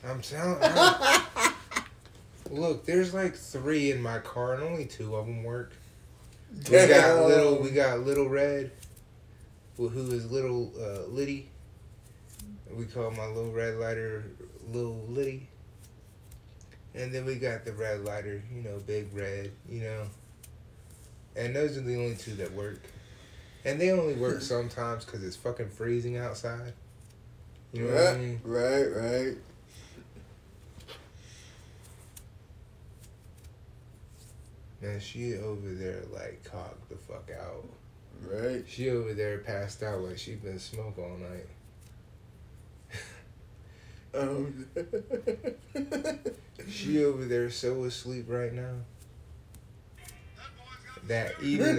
[0.05, 0.61] I'm telling.
[0.61, 1.53] I'm-
[2.51, 5.71] Look, there's like three in my car, and only two of them work.
[6.69, 7.57] We got little.
[7.61, 8.71] We got little red,
[9.77, 11.49] who who is little uh, Liddy.
[12.71, 14.23] We call my little red lighter
[14.71, 15.47] little Liddy.
[16.95, 20.03] And then we got the red lighter, you know, big red, you know.
[21.35, 22.81] And those are the only two that work.
[23.65, 26.73] And they only work sometimes because it's fucking freezing outside.
[27.73, 28.41] You know what I right, mean?
[28.45, 29.37] right, right.
[34.81, 37.65] Man, she over there like cocked the fuck out.
[38.21, 38.63] Right.
[38.67, 41.47] She over there passed out like she been smoke all night.
[44.13, 44.47] Oh.
[46.69, 48.75] She over there so asleep right now
[51.07, 51.75] that even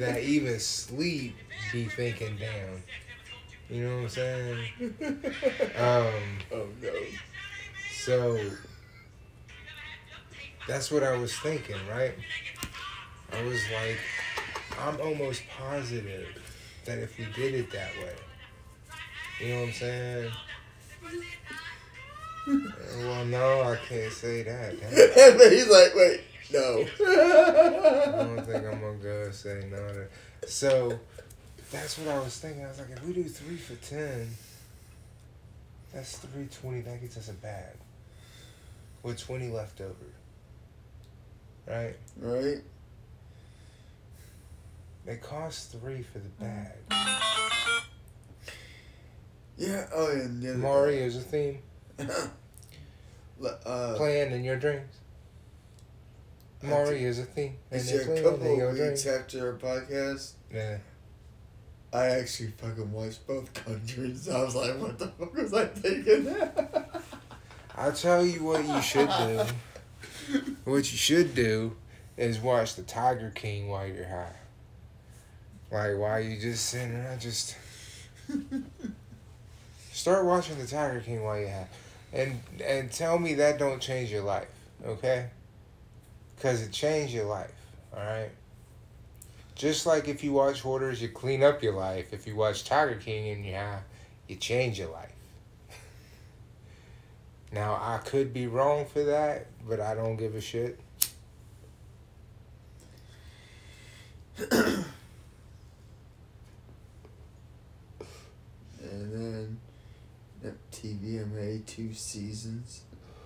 [0.00, 1.36] that even sleep
[1.72, 2.82] be thinking down.
[3.70, 4.94] You know what I'm saying?
[5.78, 6.92] Um, oh no.
[7.92, 8.40] so
[10.66, 12.14] that's what I was thinking, right?
[13.32, 13.98] I was like,
[14.80, 16.26] I'm almost positive
[16.84, 18.14] that if we did it that way,
[19.40, 20.32] you know what I'm saying?
[22.98, 24.74] well, no, I can't say that.
[25.52, 26.20] He's like, wait,
[26.52, 26.86] no.
[27.06, 30.08] I don't think I'm gonna go say no to.
[30.48, 30.98] So
[31.70, 32.64] that's what I was thinking.
[32.64, 34.28] I was like, if we do three for ten,
[35.92, 36.80] that's three twenty.
[36.80, 37.74] That gets us a bag
[39.02, 39.94] with twenty left over.
[41.66, 41.96] Right?
[42.20, 42.62] right.
[45.06, 46.74] It costs three for the bag.
[49.56, 49.86] Yeah.
[49.94, 51.58] Oh, and the Mario's a theme.
[53.40, 54.92] Uh, Playing in your dreams.
[56.60, 57.54] Mario's a theme.
[57.70, 60.32] Is there a couple of weeks after our podcast?
[60.52, 60.78] Yeah.
[61.92, 64.28] I actually fucking watched both countries.
[64.28, 66.34] I was like, what the fuck was I thinking?
[67.76, 69.44] I'll tell you what you should do.
[70.64, 71.76] what you should do
[72.16, 74.34] is watch the Tiger King while you're high.
[75.70, 77.56] Like while you just sitting around, just
[79.92, 81.68] start watching the Tiger King while you're high,
[82.12, 84.48] and and tell me that don't change your life,
[84.84, 85.28] okay?
[86.40, 87.52] Cause it changed your life,
[87.94, 88.30] all right.
[89.58, 92.12] Just like if you watch Hoarders, you clean up your life.
[92.12, 93.80] If you watch Tiger King and you're high,
[94.28, 95.12] you change your life.
[97.50, 100.78] Now I could be wrong for that, but I don't give a shit.
[104.50, 104.84] and
[108.80, 109.58] then
[110.42, 112.82] that TVMA two seasons.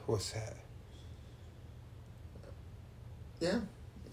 [0.06, 0.54] What's that?
[3.40, 3.58] Yeah.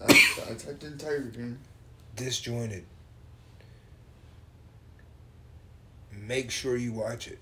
[0.04, 0.12] I,
[0.50, 1.58] I typed in Tiger King.
[2.20, 2.84] Disjointed.
[6.12, 7.38] Make sure you watch it.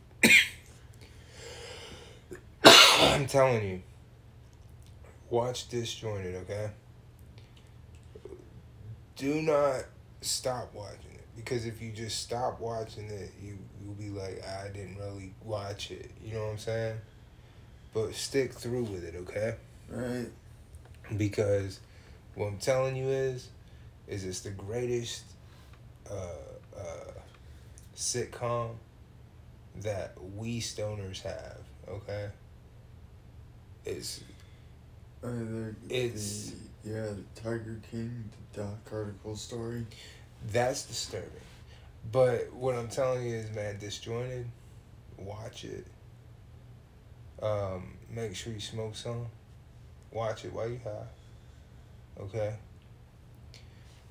[3.00, 3.82] I'm telling you.
[5.30, 6.70] Watch Disjointed, okay?
[9.16, 9.82] Do not
[10.20, 14.68] stop watching it because if you just stop watching it, you you'll be like, I
[14.68, 16.12] didn't really watch it.
[16.24, 16.98] You know what I'm saying?
[17.92, 19.56] But stick through with it, okay?
[19.90, 20.28] Right.
[21.16, 21.80] Because
[22.36, 23.48] what I'm telling you is,
[24.08, 25.24] is it's the greatest
[26.10, 26.14] uh,
[26.76, 27.12] uh,
[27.96, 28.70] sitcom
[29.82, 31.58] that we stoners have.
[31.88, 32.28] Okay.
[33.84, 34.20] It's
[35.22, 36.52] Uh, the, It's-
[36.84, 39.84] the, yeah, the Tiger King, the Doc article story.
[40.52, 41.28] That's disturbing.
[42.12, 44.46] But what I'm telling you is, man, disjointed.
[45.18, 45.86] Watch it.
[47.42, 49.26] Um, make sure you smoke some.
[50.12, 52.22] Watch it while you high.
[52.22, 52.54] Okay.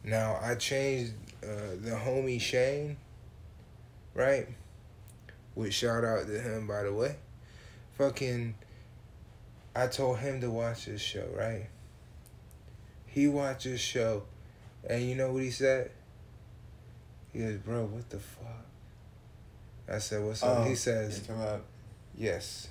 [0.08, 1.12] Now I changed
[1.44, 2.96] uh, the homie Shane.
[4.16, 4.48] Right.
[5.54, 7.18] Which shout out to him by the way.
[7.98, 8.56] Fucking.
[9.76, 11.28] I told him to watch this show.
[11.36, 11.68] Right.
[13.06, 14.24] He watched this show,
[14.90, 15.92] and you know what he said.
[17.34, 18.66] He goes, bro, what the fuck?
[19.92, 20.60] I said, what's up?
[20.60, 21.28] Oh, he says,
[22.18, 22.68] yes.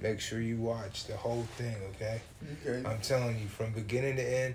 [0.00, 2.20] Make sure you watch the whole thing, okay?
[2.66, 2.88] okay.
[2.88, 4.54] I'm telling you, from beginning to end,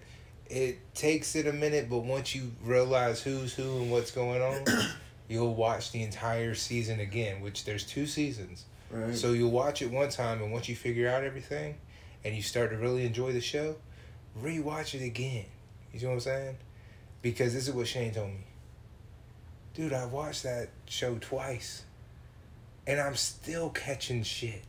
[0.54, 4.64] it takes it a minute, but once you realize who's who and what's going on,
[5.28, 8.66] you'll watch the entire season again, which there's two seasons.
[8.92, 9.16] right.
[9.16, 11.78] So you'll watch it one time, and once you figure out everything,
[12.24, 13.76] and you start to really enjoy the show,
[14.40, 15.46] rewatch it again.
[15.92, 16.58] You see what I'm saying?
[17.24, 18.46] Because this is what Shane told me.
[19.74, 21.84] Dude, I watched that show twice,
[22.86, 24.62] and I'm still catching shit.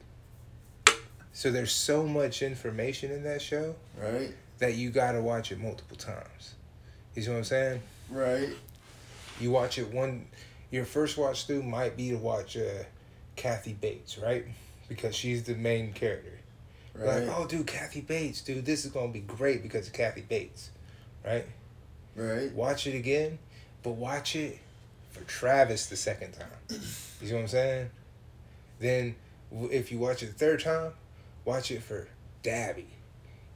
[1.35, 4.33] So there's so much information in that show right.
[4.59, 6.55] That you gotta watch it multiple times.
[7.15, 7.83] You see what I'm saying?
[8.11, 8.51] Right.
[9.41, 10.27] You watch it one,
[10.71, 12.85] your first watch through might be to watch uh,
[13.37, 14.45] Kathy Bates, right?
[14.89, 16.31] Because she's the main character.
[16.95, 17.27] Right.
[17.27, 20.71] Like, oh, dude, Kathy Bates, dude, this is gonna be great because of Kathy Bates,
[21.25, 21.47] right?
[22.15, 22.53] Right.
[22.53, 23.39] Watch it again,
[23.83, 24.59] but watch it
[25.11, 26.47] for Travis the second time.
[26.71, 27.91] You see what I'm saying?
[28.79, 29.15] Then,
[29.71, 30.93] if you watch it the third time,
[31.45, 32.09] watch it for
[32.43, 32.87] Dabby.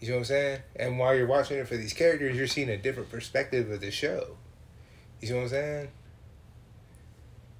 [0.00, 0.60] You see what I'm saying?
[0.76, 3.90] And while you're watching it for these characters, you're seeing a different perspective of the
[3.90, 4.36] show.
[5.20, 5.88] You see what I'm saying?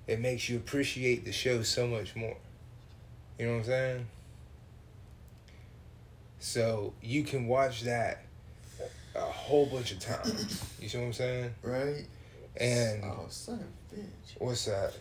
[0.07, 2.37] It makes you appreciate the show so much more.
[3.39, 4.07] You know what I'm saying?
[6.39, 8.25] So you can watch that
[9.15, 10.65] a whole bunch of times.
[10.81, 11.55] You see what I'm saying?
[11.63, 12.07] Right.
[12.57, 14.39] And oh, son of a bitch.
[14.39, 14.95] what's that?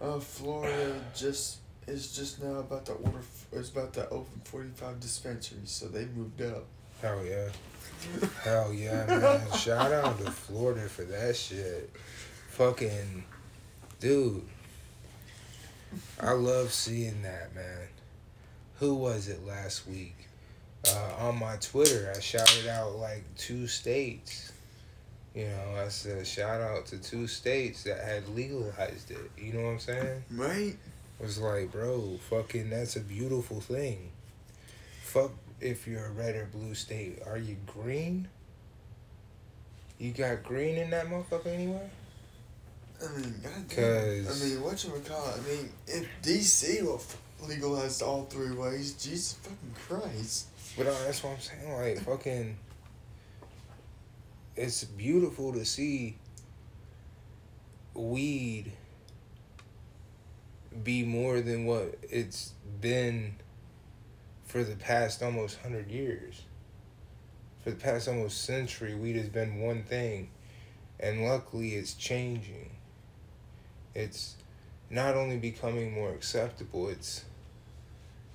[0.00, 1.58] Uh, Florida just
[1.88, 3.18] is just now about to order.
[3.52, 6.64] Is about to open forty five dispensaries, so they moved up.
[7.00, 7.48] Hell yeah.
[8.42, 9.40] Hell yeah, man.
[9.58, 11.90] Shout out to Florida for that shit.
[12.50, 13.24] Fucking
[14.00, 14.42] dude.
[16.20, 17.88] I love seeing that, man.
[18.78, 20.14] Who was it last week?
[20.86, 24.52] Uh, on my Twitter, I shouted out like two states.
[25.34, 29.30] You know, I said shout out to two states that had legalized it.
[29.36, 30.24] You know what I'm saying?
[30.32, 30.76] Right.
[31.20, 34.10] It was like, bro, fucking, that's a beautiful thing.
[35.02, 37.20] Fuck if you're a red or blue state.
[37.26, 38.28] Are you green?
[39.98, 41.90] You got green in that motherfucker anywhere?
[43.02, 44.26] I mean, goddamn.
[44.28, 45.28] I mean, what you call?
[45.28, 47.02] I mean, if DC will
[47.48, 50.46] legalize all three ways, Jesus fucking Christ.
[50.76, 51.72] But uh, that's what I'm saying.
[51.72, 52.56] Like, fucking,
[54.56, 56.16] it's beautiful to see
[57.94, 58.72] weed
[60.84, 63.36] be more than what it's been
[64.44, 66.42] for the past almost 100 years.
[67.62, 70.30] For the past almost century, weed has been one thing.
[71.00, 72.70] And luckily, it's changing.
[73.94, 74.36] It's
[74.90, 77.24] not only becoming more acceptable, it's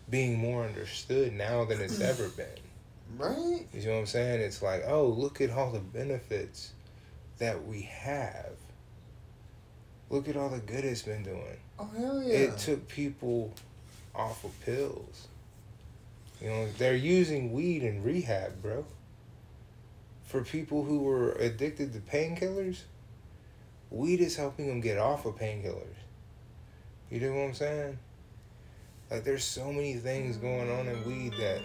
[0.09, 2.47] being more understood now than it's ever been.
[3.17, 3.67] Right.
[3.73, 4.41] You know what I'm saying?
[4.41, 6.73] It's like, oh, look at all the benefits
[7.37, 8.53] that we have.
[10.09, 11.57] Look at all the good it's been doing.
[11.83, 12.35] Oh hell yeah.
[12.35, 13.53] It took people
[14.15, 15.27] off of pills.
[16.41, 18.85] You know, they're using weed in rehab, bro.
[20.25, 22.81] For people who were addicted to painkillers,
[23.91, 25.95] weed is helping them get off of painkillers.
[27.11, 27.97] You know what I'm saying?
[29.11, 31.59] Like, there's so many things going on in weed that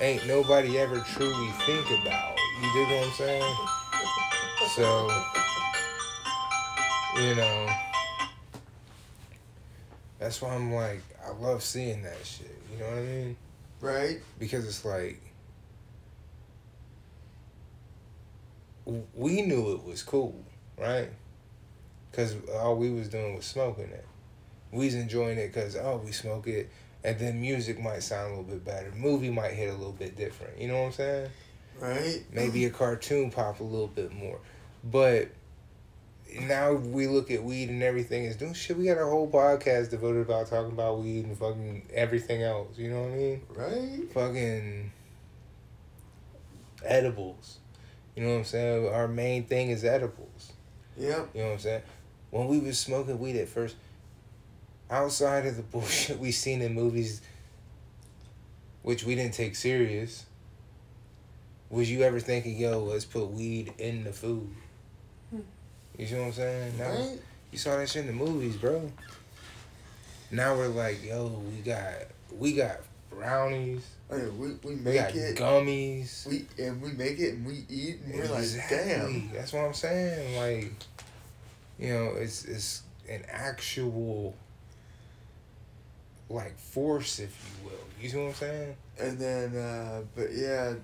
[0.00, 2.36] ain't nobody ever truly think about.
[2.62, 3.54] You dig what I'm saying?
[4.74, 5.10] So,
[7.20, 7.85] you know,
[10.18, 12.54] that's why I'm like, I love seeing that shit.
[12.72, 13.36] You know what I mean?
[13.80, 14.20] right.
[14.38, 15.20] Because it's like,
[19.14, 20.44] we knew it was cool,
[20.78, 21.10] right?
[22.10, 24.06] Because all we was doing was smoking it.
[24.72, 26.70] We was enjoying it because, oh, we smoke it.
[27.04, 28.92] And then music might sound a little bit better.
[28.96, 30.58] Movie might hit a little bit different.
[30.58, 31.30] You know what I'm saying?
[31.78, 32.24] Right.
[32.32, 34.38] maybe a cartoon pop a little bit more
[34.90, 35.28] but
[36.40, 38.76] now we look at weed and everything as doing shit.
[38.76, 42.76] We got a whole podcast devoted about talking about weed and fucking everything else.
[42.76, 43.42] You know what I mean?
[43.48, 44.12] Right?
[44.12, 44.92] Fucking
[46.84, 47.58] edibles.
[48.14, 48.88] You know what I'm saying?
[48.88, 50.52] Our main thing is edibles.
[50.96, 51.30] Yep.
[51.34, 51.82] You know what I'm saying?
[52.30, 53.76] When we was smoking weed at first,
[54.90, 57.22] outside of the bullshit we seen in movies,
[58.82, 60.26] which we didn't take serious,
[61.68, 64.48] was you ever thinking, yo, let's put weed in the food?
[65.98, 66.78] You see what I'm saying?
[66.78, 67.18] Now, Right?
[67.52, 68.90] you saw that shit in the movies, bro.
[70.30, 71.92] Now we're like, yo, we got
[72.38, 72.78] we got
[73.10, 75.36] brownies, I mean, we, we we make got it.
[75.36, 76.26] gummies.
[76.26, 79.30] We and we make it and we eat and we're like, damn.
[79.32, 80.36] That's what I'm saying.
[80.36, 80.72] Like,
[81.78, 84.34] you know, it's it's an actual
[86.28, 87.30] like force, if
[87.62, 87.78] you will.
[88.02, 88.76] You see what I'm saying?
[88.98, 90.74] And then, uh, but yeah,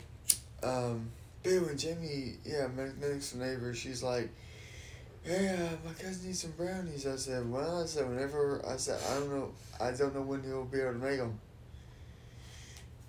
[0.63, 1.11] um,
[1.43, 4.31] Bill and Jamie, yeah, my next neighbor, she's like,
[5.25, 7.07] hey, uh, my cousin needs some brownies.
[7.07, 9.51] I said, well, I said, whenever, I said, I don't know,
[9.81, 11.39] I don't know when he'll be able to make them.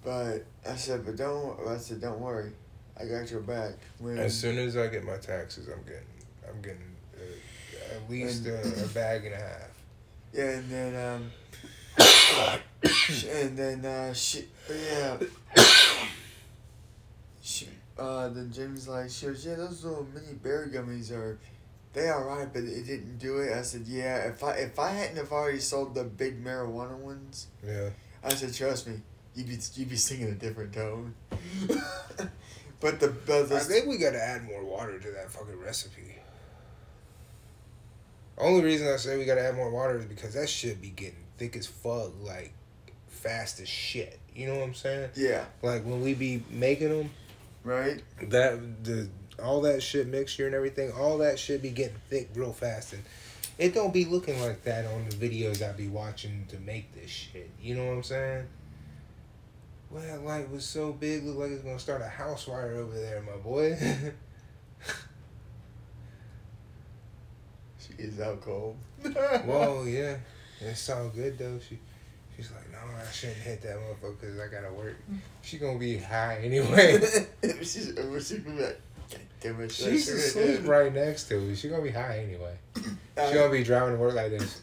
[0.03, 2.51] But I said, but don't, I said, don't worry,
[2.99, 3.73] I got your back.
[3.99, 6.03] When As soon as I get my taxes, I'm getting
[6.47, 9.69] I'm getting uh, at least a, a bag and a half.
[10.33, 11.31] Yeah, and then um,
[13.29, 15.17] and then uh, she, yeah,
[17.41, 17.67] she,
[17.97, 21.37] uh, then Jamie's like, she goes, yeah, those little mini bear gummies are,
[21.93, 23.53] they alright, but it didn't do it.
[23.53, 27.47] I said, yeah, if I if I hadn't have already sold the big marijuana ones,
[27.65, 27.89] Yeah.
[28.23, 28.95] I said, trust me,
[29.35, 31.13] you'd be you'd be singing a different tone.
[32.79, 36.17] but the but the I think we gotta add more water to that fucking recipe.
[38.37, 41.23] Only reason I say we gotta add more water is because that shit be getting
[41.37, 42.53] thick as fuck, like
[43.07, 44.19] fast as shit.
[44.35, 45.09] You know what I'm saying?
[45.15, 47.11] yeah, Like when we be making them,
[47.63, 49.07] right, that the
[49.41, 53.03] all that shit mixture and everything, all that shit be getting thick real fast, and
[53.57, 57.09] it don't be looking like that on the videos I be watching to make this
[57.09, 57.49] shit.
[57.61, 58.45] You know what I'm saying?
[59.89, 62.95] Well, that light was so big, look like it's gonna start a house fire over
[62.95, 63.77] there, my boy.
[67.79, 68.75] she is out cold.
[69.03, 70.17] Whoa, yeah,
[70.59, 71.59] it's all good though.
[71.59, 71.77] She,
[72.35, 74.95] she's like, no, I shouldn't hit that motherfucker because I gotta work.
[75.11, 75.19] Mm.
[75.43, 76.99] She gonna be high anyway.
[77.43, 78.81] she's, she's gonna be like,
[79.43, 81.55] "God damn it, She's sugar." asleep right next to me.
[81.55, 82.55] She gonna be high anyway.
[83.17, 84.61] Uh, She gonna be driving to work like this.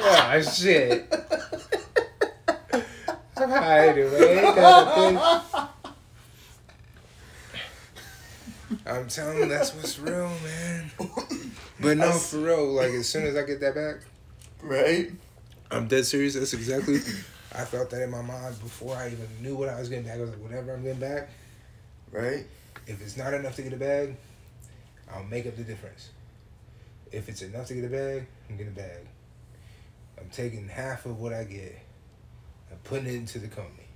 [0.00, 1.06] Oh shit.
[3.36, 4.38] I'm high anyway.
[4.38, 5.18] Ain't that a thing?
[8.86, 10.90] I'm telling you, that's what's real, man.
[11.80, 13.96] But no, for real, like as soon as I get that back,
[14.62, 15.10] right?
[15.70, 16.34] I'm dead serious.
[16.34, 17.00] That's exactly.
[17.54, 20.16] I felt that in my mind before I even knew what I was getting back.
[20.18, 21.28] I was like, whatever I'm getting back,
[22.10, 22.46] Right?
[22.86, 24.16] if it's not enough to get a bag,
[25.12, 26.10] I'll make up the difference.
[27.12, 29.06] If it's enough to get a bag, I'm getting a bag.
[30.18, 31.78] I'm taking half of what I get
[32.70, 33.86] and putting it into the company.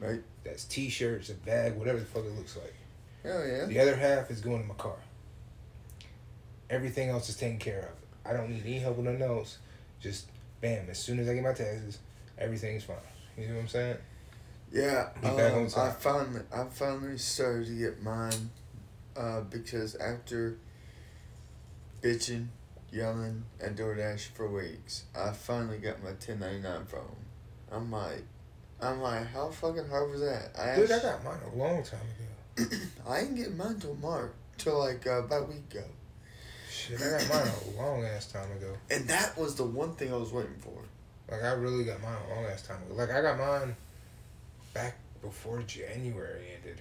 [0.00, 0.22] Right.
[0.44, 2.74] That's t-shirts, a bag, whatever the fuck it looks like.
[3.22, 3.64] Hell yeah.
[3.66, 4.96] The other half is going in my car.
[6.70, 8.30] Everything else is taken care of.
[8.30, 9.58] I don't need any help with nothing else.
[10.00, 10.26] Just
[10.60, 11.98] bam, as soon as I get my taxes,
[12.38, 12.96] everything's fine.
[13.36, 13.96] You know what I'm saying?
[14.72, 18.50] Yeah, Be back on um, I finally, I finally started to get mine,
[19.16, 20.56] uh, because after
[22.02, 22.48] bitching,
[22.92, 27.16] yelling at DoorDash for weeks, I finally got my ten ninety nine phone.
[27.70, 28.24] I'm like,
[28.80, 30.50] I'm like, how fucking hard was that?
[30.58, 32.00] I Dude, I got mine a long time
[32.56, 32.66] ago.
[33.08, 35.84] I didn't get mine till March, till like uh, about a week ago,
[36.70, 38.74] Shit, I got mine a long ass time ago.
[38.90, 40.83] and that was the one thing I was waiting for.
[41.30, 42.94] Like I really got mine a long ass time ago.
[42.94, 43.76] Like I got mine
[44.74, 46.80] back before January ended.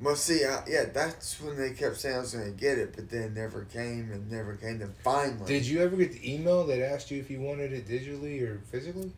[0.00, 3.10] Well, see, I, yeah, that's when they kept saying I was gonna get it, but
[3.10, 4.78] then never came and never came.
[4.78, 7.88] Then finally, Did you ever get the email that asked you if you wanted it
[7.88, 9.12] digitally or physically?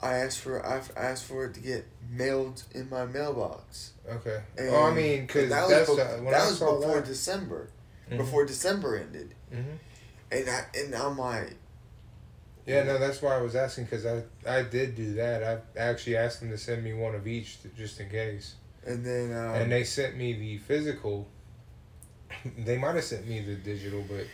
[0.00, 3.92] I asked for I asked for it to get mailed in my mailbox.
[4.08, 4.40] Okay.
[4.56, 7.04] And oh, I mean, because that was, when that was before that.
[7.06, 7.70] December.
[8.10, 8.18] Mhm.
[8.18, 9.78] Before December ended, Mhm.
[10.30, 11.56] and I and I'm like,
[12.68, 15.42] Yeah, no, that's why I was asking because I I did do that.
[15.42, 18.54] I actually asked them to send me one of each to, just in case,
[18.86, 21.26] and then um, and they sent me the physical.
[22.58, 24.26] they might have sent me the digital, but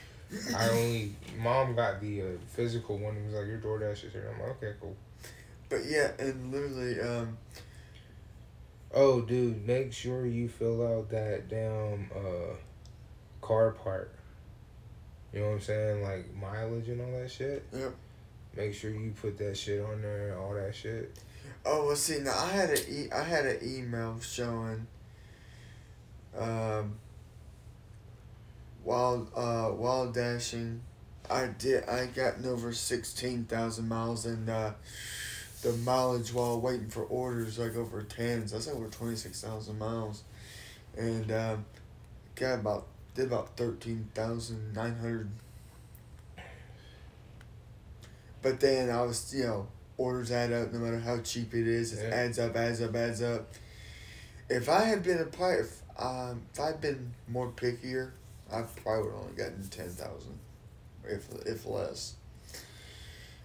[0.57, 3.17] I only mom got the uh, physical one.
[3.17, 4.97] It was like, "Your DoorDash is here." I'm like, "Okay, cool."
[5.69, 7.39] but yeah, and literally, um,
[8.97, 12.55] Oh, dude, make sure you fill out that damn uh,
[13.43, 14.13] car part.
[15.33, 16.03] You know what I'm saying?
[16.03, 17.65] Like mileage and all that shit.
[17.73, 17.93] Yep.
[18.57, 21.17] Make sure you put that shit on there, and all that shit.
[21.67, 24.87] oh well, see now I had a e- I had an email showing.
[26.37, 26.95] Um,
[28.85, 30.83] while uh, while dashing,
[31.31, 34.73] I did I gotten over sixteen thousand miles and uh,
[35.63, 38.47] the mileage while waiting for orders like over ten.
[38.47, 40.23] So that's over twenty six thousand miles,
[40.97, 41.65] and um,
[42.37, 45.31] got about did about thirteen thousand nine hundred.
[48.45, 49.67] But then I was you know
[49.97, 51.95] orders add up no matter how cheap it is.
[51.95, 52.15] It Yeah.
[52.15, 53.51] adds up, adds up, adds up.
[54.51, 58.11] If I had been a player, if um, if I'd been more pickier,
[58.53, 60.39] I probably would have only gotten ten thousand,
[61.05, 62.17] if if less.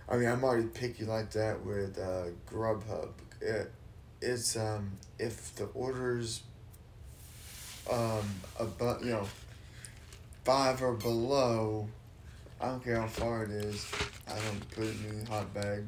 [0.09, 3.11] I mean, I'm already picky like that with uh, Grubhub.
[3.39, 3.71] It,
[4.21, 6.41] it's um, if the orders
[7.89, 8.27] um
[8.59, 9.27] about you know
[10.43, 11.87] five or below,
[12.59, 13.85] I don't care how far it is.
[14.29, 15.83] I don't put it in the hot bag,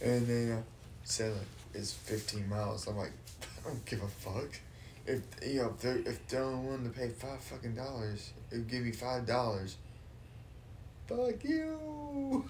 [0.00, 0.62] and then uh,
[1.04, 1.40] say like
[1.74, 2.86] it's fifteen miles.
[2.86, 3.12] I'm like,
[3.64, 4.50] I don't give a fuck.
[5.06, 8.56] If you know if they're if they're only willing to pay five fucking dollars, it
[8.58, 9.76] would give me five dollars.
[11.08, 12.44] Fuck you.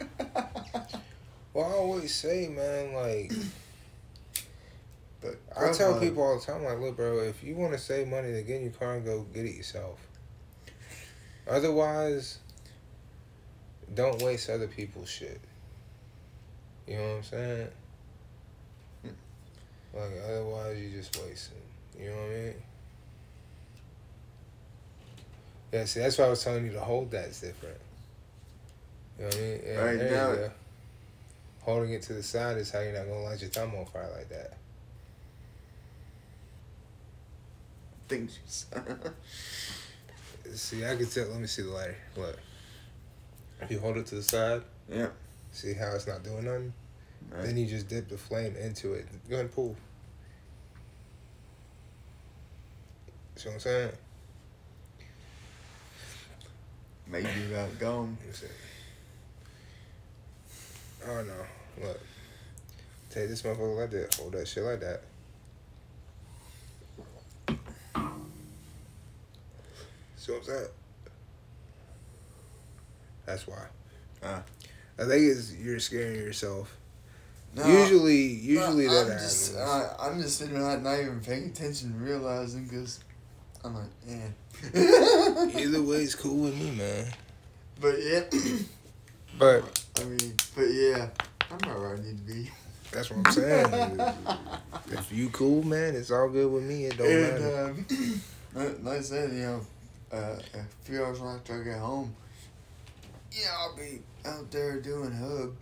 [1.52, 3.32] Well, I always say, man, like
[5.20, 7.78] but I tell Grubhub- people all the time, like, look, bro, if you want to
[7.78, 9.98] save money to get in your car and go get it yourself.
[11.48, 12.38] Otherwise,
[13.94, 15.40] don't waste other people's shit.
[16.86, 17.68] You know what I'm saying?
[19.92, 21.58] Like, otherwise, you just wasting.
[21.98, 22.54] You know what I mean?
[25.72, 27.78] Yeah, see, that's why I was telling you to hold that's different.
[29.18, 29.60] You know what I mean?
[29.66, 30.50] Yeah, Right there you now- go.
[31.62, 34.08] Holding it to the side is how you're not gonna light your thumb on fire
[34.16, 34.56] like that.
[38.08, 38.40] things.
[40.54, 41.28] See, I can tell.
[41.28, 41.96] Let me see the lighter.
[42.16, 42.36] Look.
[43.62, 45.08] If you hold it to the side, yeah.
[45.52, 46.72] see how it's not doing nothing?
[47.30, 47.44] Right.
[47.44, 49.06] Then you just dip the flame into it.
[49.28, 49.76] Go ahead and pull.
[53.36, 53.92] See what I'm saying?
[57.06, 58.16] Maybe about gone.
[58.20, 58.46] Let me see.
[61.08, 61.86] Oh no.
[61.86, 62.00] Look.
[63.10, 64.14] Take this motherfucker like that.
[64.14, 65.02] Hold that shit like that.
[70.16, 70.68] See what I'm saying?
[73.26, 73.64] That's why.
[74.22, 74.42] Ah.
[74.98, 76.76] I think it's you're scaring yourself.
[77.56, 79.70] No, usually, usually no, that I'm just, happens.
[79.70, 83.00] uh, I'm just sitting there not even paying attention, realizing because
[83.64, 84.28] I'm like, eh.
[85.58, 87.06] Either way, it's cool with me, man.
[87.80, 88.22] But yeah,
[89.38, 91.08] But I mean, but yeah,
[91.50, 92.50] I'm not where I need to be.
[92.92, 94.00] that's what I'm saying.
[94.92, 96.84] if you cool, man, it's all good with me.
[96.86, 97.64] It don't matter.
[97.70, 97.86] um,
[98.54, 99.60] like- like I said, you know,
[100.12, 102.14] uh, a few hours after I get home,
[103.32, 105.54] yeah, I'll be out there doing hub.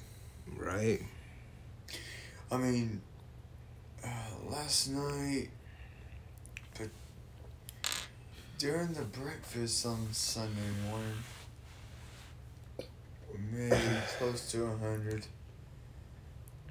[0.56, 1.02] Right.
[2.50, 3.00] I mean,
[4.04, 4.08] uh,
[4.50, 5.48] last night,
[6.78, 6.88] but
[8.58, 11.18] during the breakfast on Sunday morning,
[13.52, 13.76] maybe
[14.18, 15.26] close to a hundred.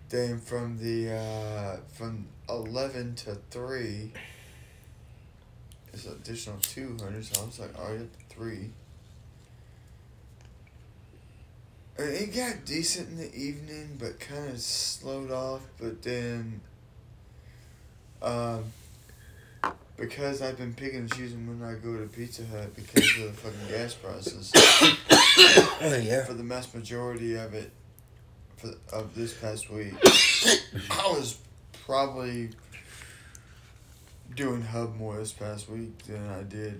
[0.10, 4.14] Then from the uh, from eleven to three,
[5.94, 7.26] it's an additional two hundred.
[7.26, 8.56] So I was like up three.
[8.56, 8.74] And
[11.98, 15.61] it got decent in the evening, but kind of slowed off.
[15.80, 16.61] But then,
[18.22, 18.65] um,
[19.98, 23.34] because I've been picking and choosing when I go to Pizza Hut because of the
[23.34, 24.52] fucking gas prices
[26.06, 26.24] yeah.
[26.24, 27.72] for the vast majority of it,
[28.57, 29.94] for of this past week,
[30.91, 31.38] I was
[31.86, 32.49] probably
[34.36, 36.80] doing Hub more this past week than I did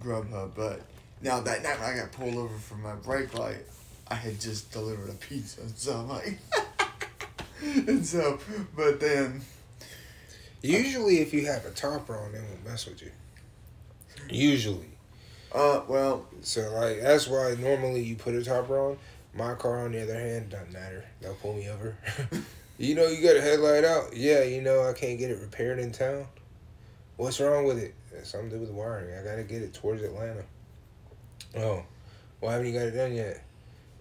[0.00, 0.52] Grubhub.
[0.54, 0.82] But
[1.20, 3.64] now that night I got pulled over for my brake light,
[4.12, 6.38] I had just delivered a pizza, so I'm like,
[7.88, 8.38] and so,
[8.76, 9.40] but then,
[10.62, 13.10] Usually, if you have a topper on, they won't mess with you.
[14.30, 14.90] Usually.
[15.52, 18.98] uh, well, So, like, that's why normally you put a topper on.
[19.34, 21.04] My car, on the other hand, doesn't matter.
[21.20, 21.96] They'll pull me over.
[22.78, 24.14] you know, you got a headlight out.
[24.14, 26.26] Yeah, you know, I can't get it repaired in town.
[27.16, 27.94] What's wrong with it?
[28.12, 29.18] It's something to do with the wiring.
[29.18, 30.44] I got to get it towards Atlanta.
[31.56, 31.82] Oh,
[32.40, 33.42] why haven't you got it done yet?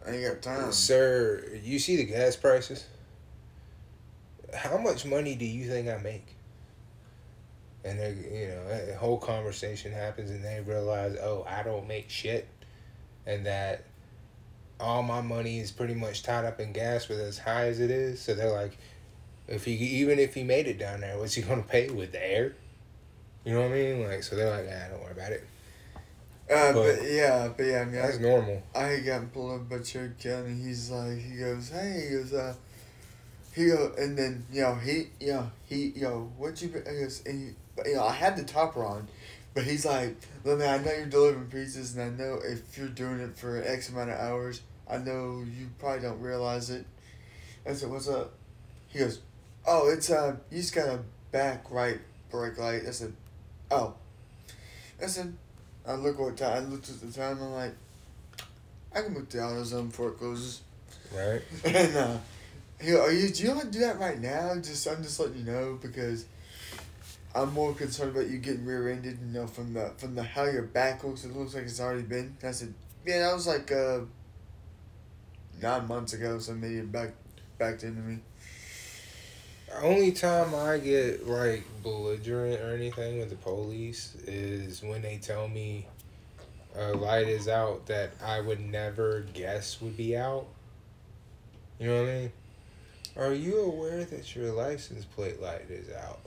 [0.05, 0.71] I ain't got time.
[0.71, 2.85] Sir, you see the gas prices?
[4.53, 6.35] How much money do you think I make?
[7.83, 12.09] And they, you know, a whole conversation happens, and they realize, oh, I don't make
[12.09, 12.47] shit,
[13.25, 13.85] and that
[14.79, 17.91] all my money is pretty much tied up in gas with as high as it
[17.91, 18.19] is.
[18.21, 18.77] So they're like,
[19.47, 22.25] if he even if he made it down there, what's he gonna pay with the
[22.25, 22.55] air?
[23.45, 24.03] You know what I mean?
[24.03, 25.47] Like, so they're like, ah, don't worry about it.
[26.51, 28.63] Uh, But- but yeah, but yeah, I mean, That's I, normal.
[28.75, 30.53] I got pulled up by Cherokee County.
[30.61, 32.53] He's like, he goes, hey, he goes, uh,
[33.53, 37.01] he go, and then, you know, he, you know, he, yo, what you, been, he
[37.03, 39.07] goes, and he, but you know I had the topper on,
[39.53, 42.87] but he's like, "Look, man, I know you're delivering pizzas, and I know if you're
[42.89, 46.85] doing it for X amount of hours, I know you probably don't realize it."
[47.65, 48.33] I said, "What's up?"
[48.89, 49.21] He goes,
[49.65, 50.99] "Oh, it's uh, you just got a
[51.31, 51.99] back right
[52.29, 53.13] brake light." I said,
[53.69, 53.95] "Oh."
[55.01, 55.33] I said,
[55.85, 56.51] I look what time.
[56.51, 57.41] I looked at the time.
[57.41, 57.75] I'm like,
[58.93, 60.61] I can book the AutoZone before it closes.
[61.13, 61.41] Right.
[61.65, 62.17] And uh,
[62.79, 63.29] he, are you?
[63.29, 64.55] Do you want to do that right now?
[64.55, 66.25] Just I'm just letting you know because
[67.33, 69.19] I'm more concerned about you getting rear-ended.
[69.21, 72.03] You know, from the from the how your back looks, it looks like it's already
[72.03, 72.35] been.
[72.43, 72.73] I said,
[73.05, 73.99] yeah, that was like uh,
[75.61, 76.39] nine months ago.
[76.39, 77.11] So maybe it back
[77.57, 78.19] backed into me.
[79.79, 85.47] Only time I get like belligerent or anything with the police is when they tell
[85.47, 85.87] me
[86.75, 90.45] a light is out that I would never guess would be out.
[91.79, 92.31] You know what I mean?
[93.17, 96.19] Are you aware that your license plate light is out?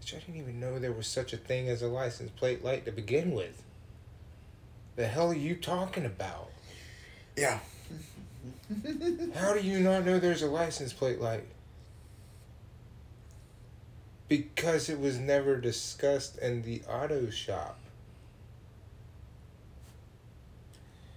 [0.00, 2.86] Which I didn't even know there was such a thing as a license plate light
[2.86, 3.62] to begin with.
[4.96, 6.50] The hell are you talking about?
[7.36, 7.60] Yeah.
[9.36, 11.44] How do you not know there's a license plate light?
[14.28, 17.78] Because it was never discussed in the auto shop.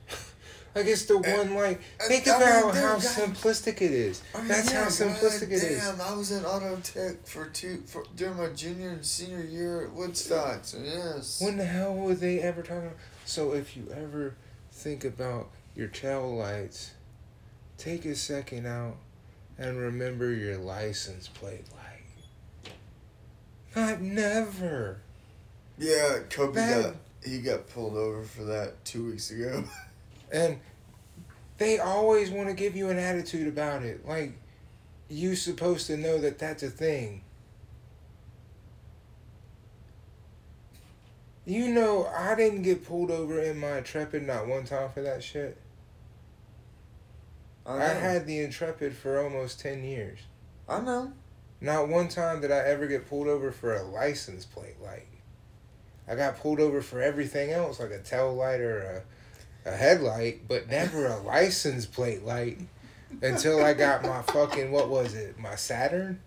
[0.75, 4.21] like it's the one like think I mean, about dude, how that- simplistic it is.
[4.33, 5.83] I mean, That's yeah, how simplistic God it is.
[5.83, 9.83] Damn, I was in auto tech for two for during my junior and senior year
[9.85, 10.59] at Woodstock.
[10.63, 11.41] So yes.
[11.41, 12.97] When the hell were they ever talking about?
[13.25, 14.35] So if you ever
[14.71, 16.91] think about your tail lights,
[17.77, 18.95] take a second out
[19.57, 21.65] and remember your license plate
[23.75, 24.99] Not never.
[25.77, 29.63] yeah, Kobe got he got pulled over for that two weeks ago.
[30.33, 30.61] And
[31.57, 34.07] they always want to give you an attitude about it.
[34.07, 34.31] Like,
[35.09, 37.23] you supposed to know that that's a thing.
[41.45, 45.21] You know, I didn't get pulled over in my Intrepid not one time for that
[45.21, 45.57] shit.
[47.65, 50.19] I, I had the Intrepid for almost 10 years.
[50.69, 51.11] I know.
[51.61, 55.07] Not one time did I ever get pulled over for a license plate light.
[56.07, 59.03] I got pulled over for everything else, like a tail light or
[59.65, 62.57] a, a headlight, but never a license plate light
[63.21, 66.19] until I got my fucking, what was it, my Saturn?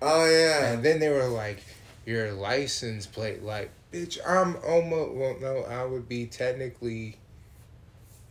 [0.00, 0.72] Oh yeah.
[0.72, 1.62] And then they were like,
[2.06, 3.70] your license plate light.
[3.92, 7.16] Bitch, I'm almost, well, no, I would be technically,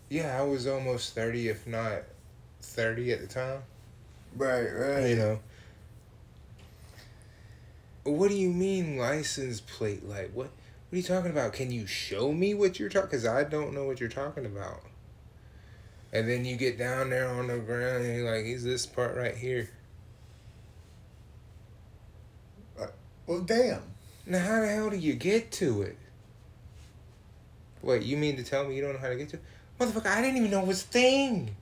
[0.09, 2.03] yeah, I was almost 30, if not
[2.61, 3.61] 30 at the time.
[4.35, 5.09] right, right.
[5.09, 5.39] You know.
[8.03, 10.33] What do you mean license plate light?
[10.33, 10.49] What
[10.89, 11.53] what are you talking about?
[11.53, 13.09] Can you show me what you're talking?
[13.09, 14.81] Because I don't know what you're talking about.
[16.11, 19.15] And then you get down there on the ground and you're like, is this part
[19.15, 19.69] right here?
[23.27, 23.83] Well, damn.
[24.25, 25.97] Now, how the hell do you get to it?
[27.83, 29.43] Wait, you mean to tell me you don't know how to get to it?
[29.79, 31.55] Motherfucker, I didn't even know it was a thing.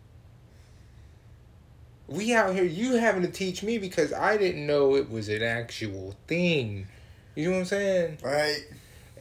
[2.08, 5.44] We out here, you having to teach me because I didn't know it was an
[5.44, 6.88] actual thing.
[7.36, 8.18] You know what I'm saying?
[8.24, 8.66] Right.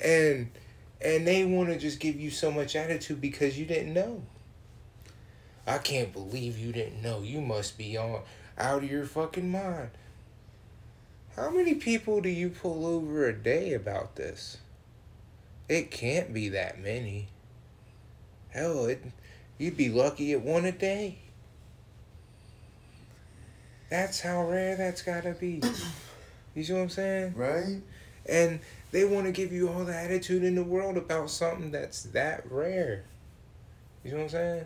[0.02, 0.50] And
[1.00, 4.22] and they want to just give you so much attitude because you didn't know.
[5.66, 7.22] I can't believe you didn't know.
[7.22, 8.22] You must be on
[8.56, 9.90] out of your fucking mind.
[11.34, 14.58] How many people do you pull over a day about this?
[15.68, 17.28] It can't be that many.
[18.50, 19.02] Hell, it
[19.58, 21.18] you'd be lucky at one a day.
[23.90, 25.62] That's how rare that's gotta be.
[26.54, 27.34] You see what I'm saying?
[27.36, 27.82] Right.
[28.26, 28.60] And
[28.90, 32.50] they want to give you all the attitude in the world about something that's that
[32.50, 33.04] rare.
[34.02, 34.64] You know what I'm saying?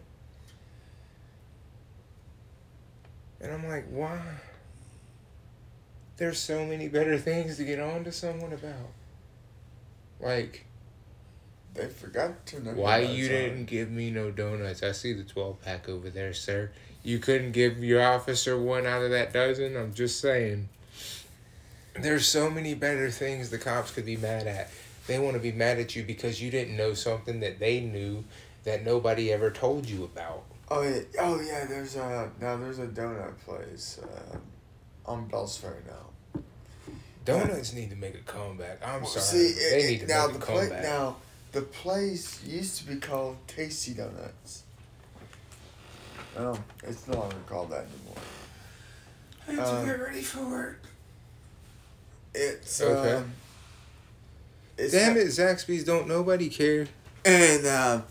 [3.40, 4.20] And I'm like, why?
[6.16, 8.92] There's so many better things to get on to someone about.
[10.20, 10.66] Like,
[11.74, 12.72] They forgot to know.
[12.72, 14.82] why you didn't give me no donuts?
[14.84, 16.70] I see the 12 pack over there, sir.
[17.02, 19.76] You couldn't give your officer one out of that dozen?
[19.76, 20.68] I'm just saying.
[21.94, 24.70] There's so many better things the cops could be mad at.
[25.06, 28.24] They want to be mad at you because you didn't know something that they knew
[28.64, 30.44] that nobody ever told you about.
[30.70, 31.00] Oh yeah.
[31.18, 31.64] Oh yeah.
[31.66, 32.56] There's a now.
[32.58, 34.36] There's a donut place uh,
[35.10, 36.42] on Bells Ferry now.
[37.24, 38.80] Donuts need to make a comeback.
[38.86, 39.48] I'm Well, sorry.
[39.48, 40.82] See, they it, need to now make the a place comeback.
[40.84, 41.16] now
[41.52, 44.62] the place used to be called Tasty Donuts.
[46.38, 48.16] Oh, it's no longer called that anymore.
[49.48, 50.82] I have to get ready for work.
[52.34, 53.14] It's Okay.
[53.16, 53.32] um,
[54.78, 56.86] it's Damn it, Zaxby's don't nobody care.
[57.24, 58.04] And um,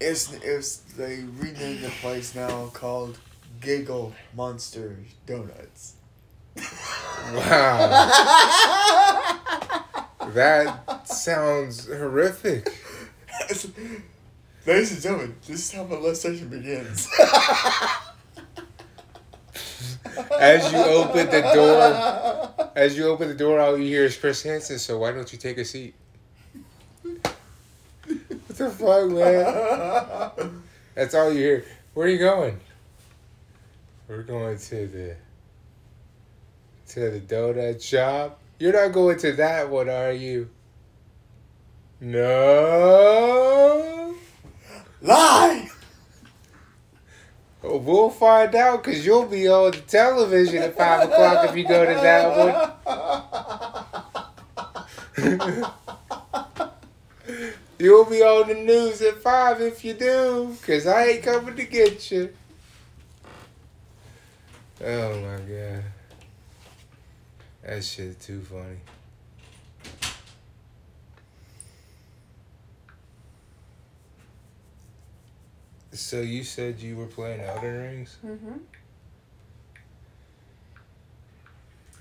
[0.00, 3.18] it's it's they renamed the place now called
[3.60, 4.96] Giggle Monster
[5.26, 5.94] Donuts.
[7.34, 8.12] Wow.
[10.34, 12.68] That sounds horrific.
[14.66, 17.08] Ladies and gentlemen, this is how molestation begins.
[20.40, 24.42] As you open the door, as you open the door, all you hear is Chris
[24.42, 24.80] Hansen.
[24.80, 25.94] So why don't you take a seat?
[27.02, 27.36] What
[28.48, 30.62] the fuck, man?
[30.96, 31.64] That's all you hear.
[31.94, 32.58] Where are you going?
[34.08, 35.14] We're going to the
[36.88, 38.40] to the donut shop.
[38.58, 40.50] You're not going to that one, are you?
[42.00, 42.74] No.
[45.02, 45.70] Lie!
[47.62, 51.66] Oh, We'll find out because you'll be on the television at five o'clock if you
[51.66, 52.72] go to that
[55.16, 55.72] one.
[57.78, 61.64] You'll be on the news at five if you do, because I ain't coming to
[61.64, 62.32] get you.
[64.82, 65.84] Oh my god.
[67.62, 68.78] That shit too funny.
[75.96, 78.18] So you said you were playing Elden Rings?
[78.24, 78.58] Mm-hmm.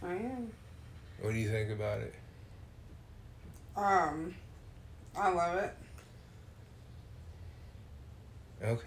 [0.03, 0.51] I am.
[1.22, 2.13] What do you think about it?
[3.77, 4.35] Um,
[5.17, 5.73] I love it.
[8.61, 8.84] Okay.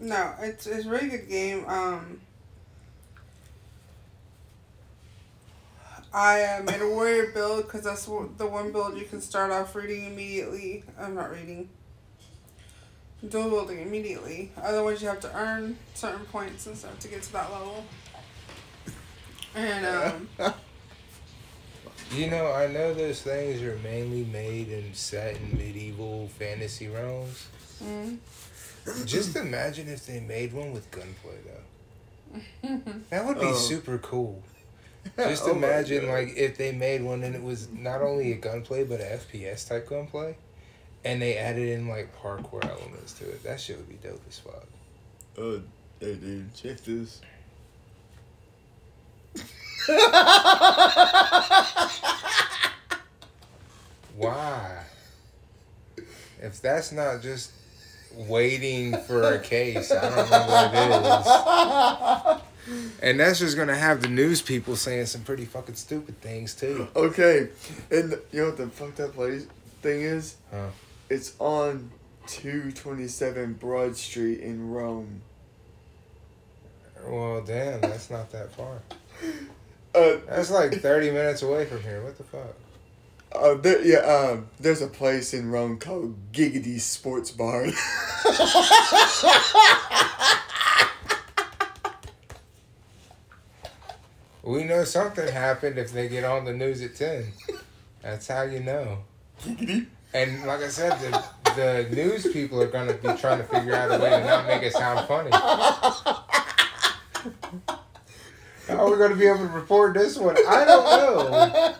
[0.00, 1.64] No, it's it's a really good game.
[1.66, 2.20] Um,
[6.12, 9.74] I uh, made a warrior build because that's the one build you can start off
[9.74, 10.84] reading immediately.
[10.98, 11.70] I'm not reading.
[13.28, 14.50] Dual building immediately.
[14.60, 17.84] Otherwise, you have to earn certain points and stuff to get to that level.
[19.54, 20.28] And um,
[22.12, 27.46] You know, I know those things are mainly made and set in medieval fantasy realms.
[27.82, 28.18] mm,
[29.06, 32.70] Just imagine if they made one with gunplay, though.
[33.10, 33.52] That would be Oh.
[33.54, 34.42] super cool.
[35.18, 38.84] Just Oh imagine, like, if they made one and it was not only a gunplay,
[38.84, 40.36] but a FPS type gunplay.
[41.04, 43.42] And they added in, like, parkour elements to it.
[43.42, 44.66] That shit would be dope as fuck.
[45.36, 45.60] Oh,
[46.00, 47.20] hey dude, check this.
[54.16, 54.84] Why?
[56.40, 57.52] If that's not just
[58.14, 62.96] waiting for a case, I don't know what it is.
[63.02, 66.88] And that's just gonna have the news people saying some pretty fucking stupid things too.
[66.94, 67.48] Okay,
[67.90, 69.46] and you know what the fucked up place
[69.82, 70.36] thing is?
[70.50, 70.68] Huh.
[71.08, 71.90] It's on
[72.26, 75.20] 227 Broad Street in Rome.
[77.06, 78.80] Well, damn, that's not that far.
[79.94, 82.02] Uh, That's like thirty minutes away from here.
[82.02, 82.56] What the fuck?
[83.32, 87.66] uh there, yeah, um, there's a place in Rome called Giggity Sports Bar.
[94.42, 97.32] We know something happened if they get on the news at ten.
[98.02, 98.98] That's how you know.
[99.40, 99.86] Giggity.
[100.14, 101.22] And like I said, the
[101.56, 104.62] the news people are gonna be trying to figure out a way to not make
[104.62, 105.30] it sound funny.
[108.68, 110.36] How are we gonna be able to report this one?
[110.48, 111.74] I don't know.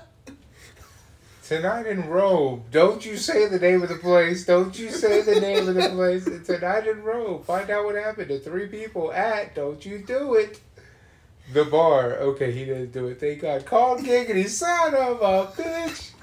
[1.44, 2.64] Tonight in Rome.
[2.70, 4.44] Don't you say the name of the place.
[4.46, 6.24] Don't you say the name of the place.
[6.46, 7.44] Tonight in Rome.
[7.44, 9.54] Find out what happened to three people at.
[9.54, 10.60] Don't you do it.
[11.52, 12.14] The bar.
[12.14, 13.20] Okay, he didn't do it.
[13.20, 13.66] Thank God.
[13.66, 16.13] Call Giggity, son of a bitch.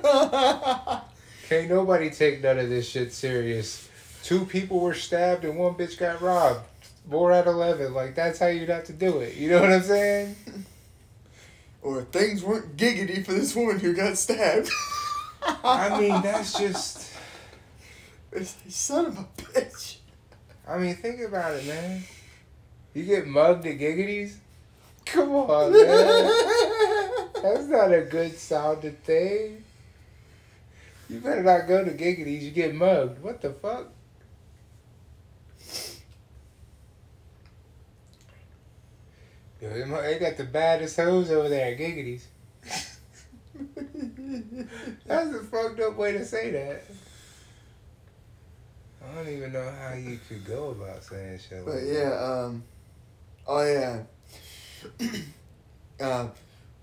[1.48, 3.88] Can't nobody take none of this shit serious.
[4.22, 6.60] Two people were stabbed and one bitch got robbed.
[7.10, 7.92] Four out of eleven.
[7.92, 9.36] Like that's how you'd have to do it.
[9.36, 10.36] You know what I'm saying?
[11.82, 14.70] or things weren't giggity for this woman who got stabbed.
[15.64, 17.10] I mean, that's just.
[18.30, 19.96] It's son of a bitch.
[20.66, 22.04] I mean, think about it, man.
[22.94, 24.36] You get mugged at Giggities?
[25.04, 27.32] Come on, man.
[27.42, 29.64] That's not a good sounding thing.
[31.12, 32.40] You better not go to Giggities.
[32.40, 33.22] You get mugged.
[33.22, 33.88] What the fuck?
[39.60, 42.22] Yo, they got the baddest hoes over there at Giggities.
[45.06, 46.84] That's a fucked up way to say that.
[49.04, 52.64] I don't even know how you could go about saying shit But like yeah, um,
[53.46, 54.04] oh yeah,
[56.00, 56.28] uh,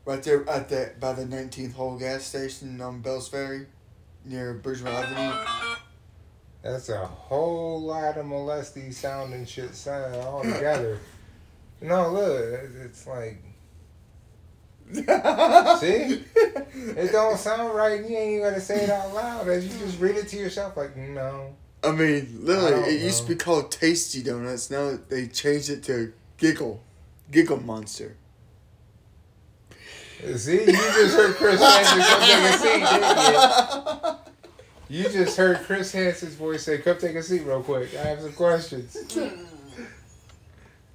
[0.05, 3.65] right there at the by the 19th hole gas station on Bells Ferry,
[4.25, 5.77] near Bridgeville Avenue.
[6.61, 10.99] That's a whole lot of molesty sounding shit sound all together.
[11.81, 13.41] no, look, it's like
[14.91, 15.03] See?
[15.03, 17.99] it don't sound right.
[17.99, 19.47] You ain't even gotta say it out loud.
[19.47, 21.55] As you just read it to yourself, like no.
[21.83, 24.71] I mean, literally, I it used to be called Tasty Donuts.
[24.71, 26.81] Now they changed it to Giggle,
[27.29, 28.15] Giggle Monster.
[30.37, 34.17] See, you just heard Chris Hansen come take a seat, didn't
[34.89, 35.03] you?
[35.03, 37.95] You just heard Chris Hansen's voice say, "Come take a seat, real quick.
[37.95, 38.97] I have some questions."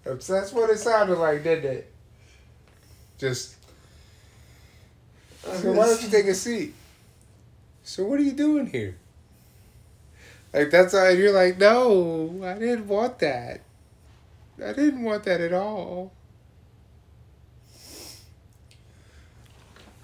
[0.04, 1.92] That's what it sounded like, didn't it?
[3.18, 3.56] Just.
[5.42, 6.74] So why don't you take a seat?
[7.82, 8.96] So what are you doing here?
[10.52, 13.60] Like that's how you're like, no, I didn't want that.
[14.64, 16.12] I didn't want that at all.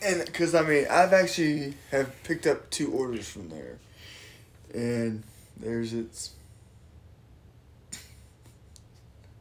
[0.02, 3.76] And because I mean, I've actually have picked up two orders from there,
[4.72, 5.22] and
[5.58, 6.30] there's its.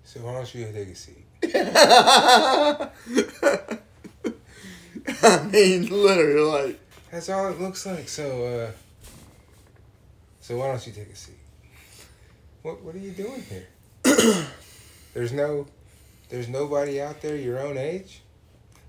[0.03, 1.25] So why don't you take a seat?
[5.23, 6.79] I mean, literally, like.
[7.11, 8.09] That's all it looks like.
[8.09, 8.71] So, uh,
[10.41, 11.35] so why don't you take a seat?
[12.63, 13.67] What What are you doing here?
[15.13, 15.67] there's no,
[16.29, 18.21] there's nobody out there your own age.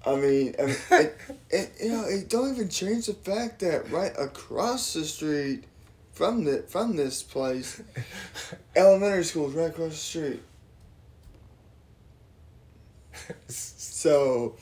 [0.07, 1.19] I mean, I mean it,
[1.51, 5.65] it, you know, it don't even change the fact that right across the street
[6.13, 7.83] from the from this place,
[8.77, 10.43] elementary school is right across the street.
[13.49, 14.57] So,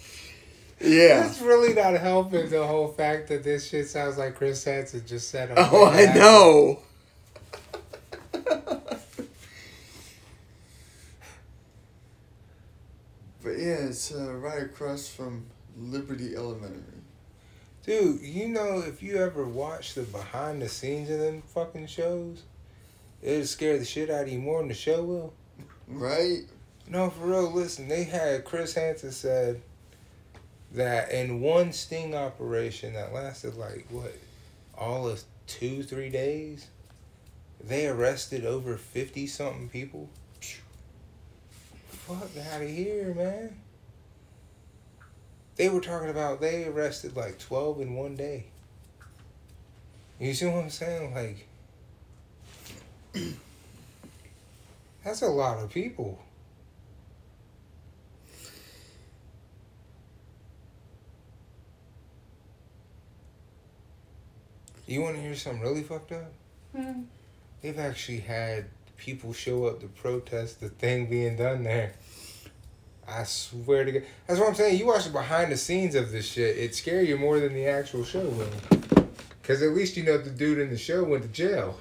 [0.80, 1.20] yeah.
[1.20, 5.30] That's really not helping the whole fact that this shit sounds like Chris Hansen just
[5.30, 5.52] said.
[5.56, 6.80] Oh, I know.
[13.42, 15.44] but yeah, it's uh, right across from
[15.76, 17.02] Liberty Elementary.
[17.84, 22.44] Dude, you know if you ever watch the behind the scenes of them fucking shows,
[23.22, 25.34] it'll scare the shit out of you more than the show will.
[25.86, 26.44] Right?
[26.88, 27.50] No, for real.
[27.50, 29.60] Listen, they had Chris Hansen said
[30.72, 34.14] that in one sting operation that lasted like what,
[34.76, 36.68] all of two three days,
[37.62, 40.08] they arrested over fifty something people.
[42.08, 43.54] Fuck out of here, man.
[45.56, 48.46] They were talking about they arrested like twelve in one day.
[50.18, 51.14] You see what I'm saying?
[51.14, 51.46] Like,
[55.04, 56.18] that's a lot of people.
[64.86, 66.32] You want to hear something really fucked up?
[66.74, 67.02] Hmm.
[67.60, 71.94] They've actually had people show up to protest the thing being done there.
[73.08, 74.02] I swear to God.
[74.26, 74.78] That's what I'm saying.
[74.78, 77.66] You watch the behind the scenes of this shit, it scare you more than the
[77.66, 78.50] actual show will.
[79.40, 81.78] Because at least you know the dude in the show went to jail.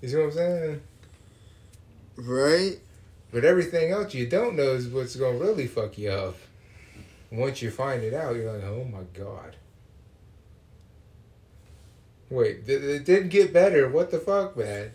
[0.00, 0.80] You see what I'm saying?
[2.16, 2.78] Right?
[3.30, 6.36] But everything else you don't know is what's going to really fuck you up.
[7.30, 9.56] Once you find it out, you're like, oh my God.
[12.30, 13.88] Wait, it didn't get better.
[13.88, 14.90] What the fuck, man?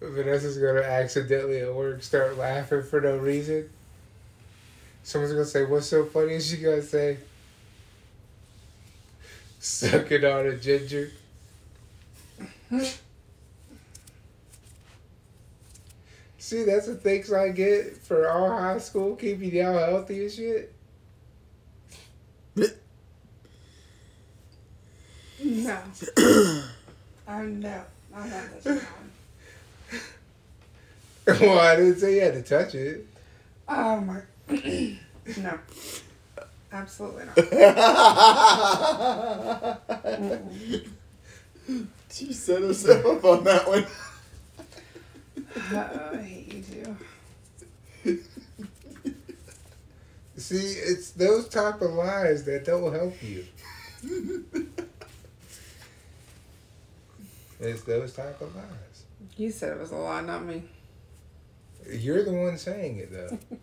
[0.00, 3.68] Vanessa's gonna accidentally at work start laughing for no reason.
[5.02, 6.34] Someone's gonna say, What's so funny?
[6.34, 7.18] Is she gonna say,
[9.58, 11.10] Sucking on a ginger?
[16.38, 20.74] See, that's the things I get for all high school, keeping y'all healthy and shit.
[25.42, 25.78] No.
[27.26, 27.82] I'm no.
[28.14, 28.84] I'm not touching that
[31.26, 31.40] one.
[31.40, 33.06] well, I didn't say you had to touch it.
[33.68, 34.20] Oh my.
[35.38, 35.58] no.
[36.72, 37.36] Absolutely not.
[42.10, 43.86] she set herself up on that one.
[45.72, 46.64] Uh-oh, I hate you
[48.04, 48.04] too.
[50.36, 53.46] See, it's those type of lies that don't help you.
[57.60, 59.04] It's those type of lies.
[59.36, 60.64] You said it was a lie, not me.
[61.88, 63.38] You're the one saying it though.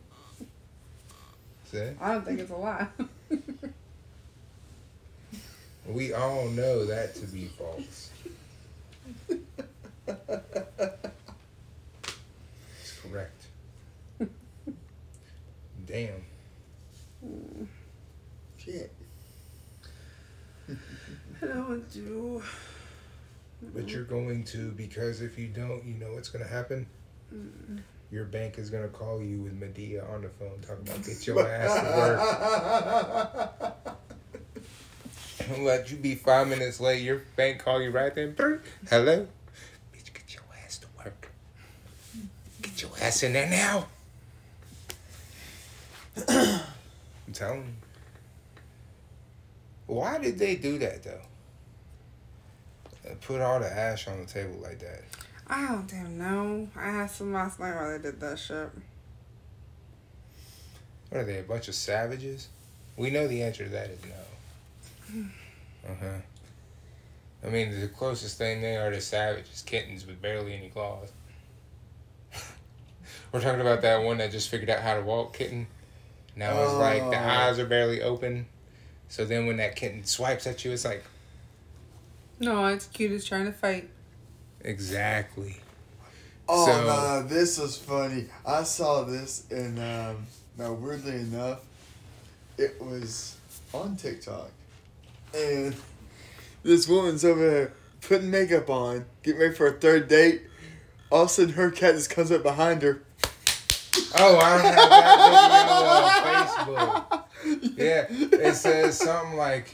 [1.72, 1.90] See?
[2.00, 2.88] I don't think it's a lie.
[5.88, 8.12] We all know that to be false.
[9.28, 9.40] It's
[13.02, 13.46] correct.
[15.88, 16.24] Damn.
[18.58, 18.94] Shit.
[20.70, 22.44] I don't want to.
[23.74, 26.88] But you're going to because if you don't, you know what's gonna happen?
[28.12, 31.48] Your bank is gonna call you with Madea on the phone talking about get your
[31.48, 33.78] ass to
[35.50, 35.60] work.
[35.60, 38.36] Let you be five minutes late, your bank call you right then.
[38.90, 39.28] Hello?
[39.94, 41.32] Bitch, get your ass to work.
[42.62, 43.88] Get your ass in there now.
[46.28, 47.74] I'm telling you.
[49.88, 51.22] Why did they do that though?
[53.22, 55.02] Put all the ash on the table like that.
[55.48, 56.70] I don't damn know.
[56.76, 58.70] I asked some last night why they did that shit.
[61.10, 62.48] What are they, a bunch of savages?
[62.96, 65.24] We know the answer to that is no.
[65.84, 66.18] Uh huh.
[67.44, 71.12] I mean, the closest thing they are to savages kittens with barely any claws.
[73.32, 75.66] We're talking about that one that just figured out how to walk kitten.
[76.36, 77.30] Now it's like the Oh.
[77.30, 78.46] eyes are barely open.
[79.10, 81.04] So then when that kitten swipes at you, it's like,
[82.42, 83.90] No, it's cute as trying to fight.
[84.62, 85.58] exactly.
[86.50, 88.26] Oh So- no, this was funny.
[88.46, 90.26] I saw this and um
[90.58, 91.60] now weirdly enough,
[92.58, 93.38] it was
[93.74, 94.50] on TikTok.
[95.34, 95.76] And
[96.64, 100.42] this woman's over there putting makeup on, getting ready for a third date.
[101.12, 103.02] All of a sudden her cat just comes up behind her.
[104.18, 107.24] Oh, I have that video on Facebook.
[107.46, 109.74] Yeah, it says something like,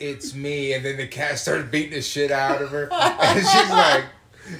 [0.00, 3.70] "It's me," and then the cat starts beating the shit out of her, and she's
[3.70, 4.04] like,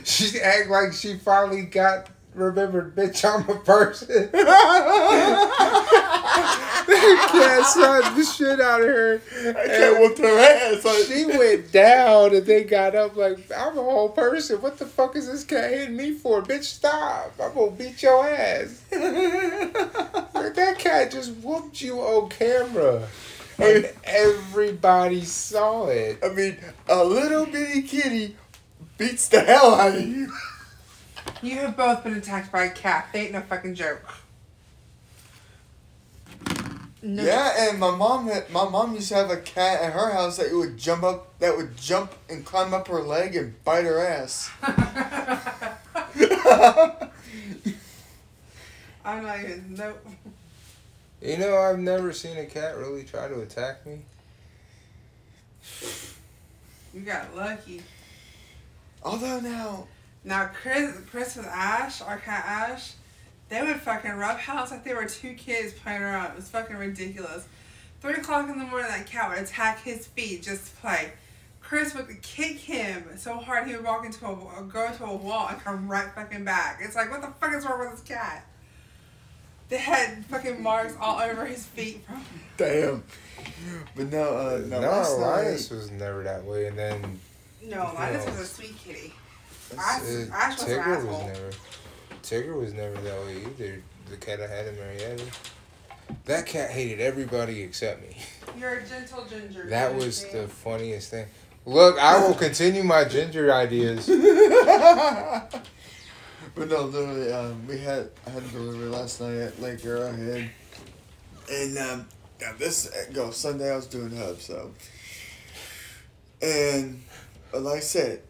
[0.05, 2.95] she act like she finally got remembered.
[2.95, 4.31] Bitch, I'm a person.
[7.33, 9.23] cat slapped the shit out of her.
[9.49, 10.85] I can't whoop her ass.
[10.85, 14.61] Like, She went down and they got up like, I'm a whole person.
[14.61, 16.43] What the fuck is this cat hitting me for?
[16.43, 17.33] Bitch, stop.
[17.43, 18.83] I'm gonna beat your ass.
[18.93, 23.07] Like, that cat just whooped you on camera.
[23.59, 26.19] And everybody saw it.
[26.25, 26.57] I mean,
[26.89, 28.37] a little bitty kitty
[28.99, 30.33] beats the hell out of you.
[31.43, 33.09] You have both been attacked by a cat.
[33.13, 34.07] They ain't no fucking joke.
[37.05, 37.25] No.
[37.25, 40.37] Yeah, and my mom had, my mom used to have a cat at her house
[40.37, 43.99] that would jump up that would jump and climb up her leg and bite her
[43.99, 44.51] ass.
[49.05, 49.75] I'm not even.
[49.75, 50.07] Nope.
[51.21, 54.03] You know, I've never seen a cat really try to attack me.
[56.95, 57.83] You got lucky.
[59.03, 59.89] Although now,
[60.25, 62.93] Now, Chris, Chris with Ash, our cat Ash,
[63.49, 66.31] they would fucking roughhouse like they were two kids playing around.
[66.31, 67.47] It was fucking ridiculous.
[68.01, 71.13] Three o'clock in the morning, that cat would attack his feet just to play.
[71.61, 75.49] Chris would kick him so hard he would walk into a go into a wall
[75.49, 76.81] and come right fucking back.
[76.83, 78.47] It's like, what the fuck is wrong with this cat?
[79.69, 82.25] They had fucking marks all over his feet from.
[82.59, 83.03] damn.
[83.97, 86.67] But no, uh, no, no, last Linus was never that way.
[86.67, 87.21] And then
[87.63, 89.15] No, Linus was a sweet kitty.
[89.79, 91.27] Ash, uh, Ash was an Tigger was asshole.
[91.27, 91.51] never.
[92.23, 93.83] Tigger was never that way either.
[94.11, 95.25] The cat I had in Marietta.
[96.27, 98.17] That cat hated everybody except me.
[98.59, 99.65] You're a gentle ginger.
[99.69, 101.27] That you was the funniest thing.
[101.65, 104.07] Look, I will continue my ginger ideas.
[104.09, 104.19] but
[106.57, 110.51] no, literally, um, we had I had a delivery last night at Lake Arrowhead,
[111.51, 112.09] and um,
[112.41, 114.73] yeah, this go Sunday I was doing hub so,
[116.41, 117.01] and
[117.55, 118.23] uh, like I said,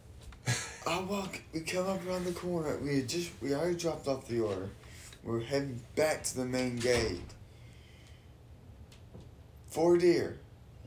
[0.87, 1.41] I walk.
[1.53, 2.77] We come up around the corner.
[2.79, 4.69] We had just we already dropped off the order.
[5.23, 7.21] We're heading back to the main gate.
[9.69, 10.39] Four deer.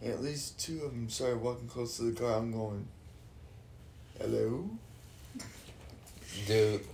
[0.03, 2.37] At least two of them started walking close to the car.
[2.37, 2.87] I'm going.
[4.19, 4.69] Hello.
[6.45, 6.85] Dude,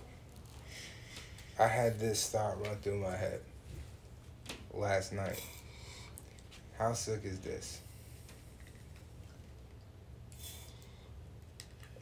[1.59, 3.41] I had this thought run through my head
[4.73, 5.41] last night.
[6.77, 7.80] How sick is this?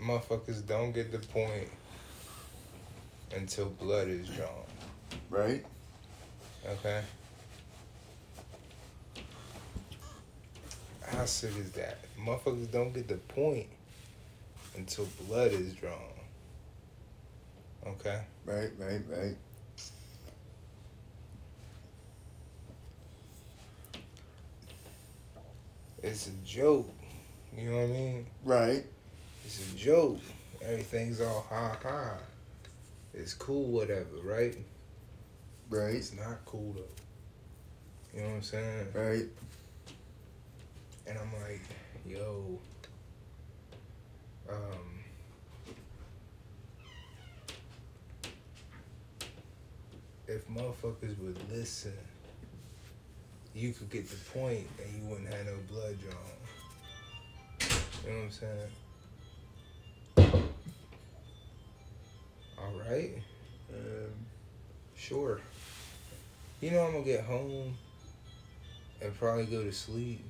[0.01, 1.69] Motherfuckers don't get the point
[3.35, 4.49] until blood is drawn.
[5.29, 5.65] Right.
[6.67, 7.01] Okay?
[11.05, 11.97] How sick is that?
[12.17, 13.67] Motherfuckers don't get the point
[14.75, 15.93] until blood is drawn.
[17.85, 18.21] Okay?
[18.45, 18.69] Right.
[18.77, 19.01] Right.
[19.09, 19.35] Right.
[26.01, 26.89] It's a joke.
[27.57, 28.25] You know what I mean?
[28.45, 28.85] Right.
[29.49, 30.19] It's a joke.
[30.61, 32.17] Everything's all ha ha.
[33.15, 34.55] It's cool, whatever, right?
[35.71, 35.95] Right.
[35.95, 38.13] It's not cool though.
[38.13, 38.87] You know what I'm saying?
[38.93, 39.25] Right.
[41.07, 41.61] And I'm like,
[42.05, 42.59] yo,
[44.47, 45.03] um,
[50.27, 51.97] if motherfuckers would listen,
[53.55, 56.15] you could get the point and you wouldn't have no blood drawn.
[58.05, 58.69] You know what I'm saying?
[62.61, 63.11] All right.
[63.73, 64.13] Um,
[64.99, 65.39] Sure.
[66.59, 67.73] You know I'm gonna get home
[69.01, 70.23] and probably go to sleep.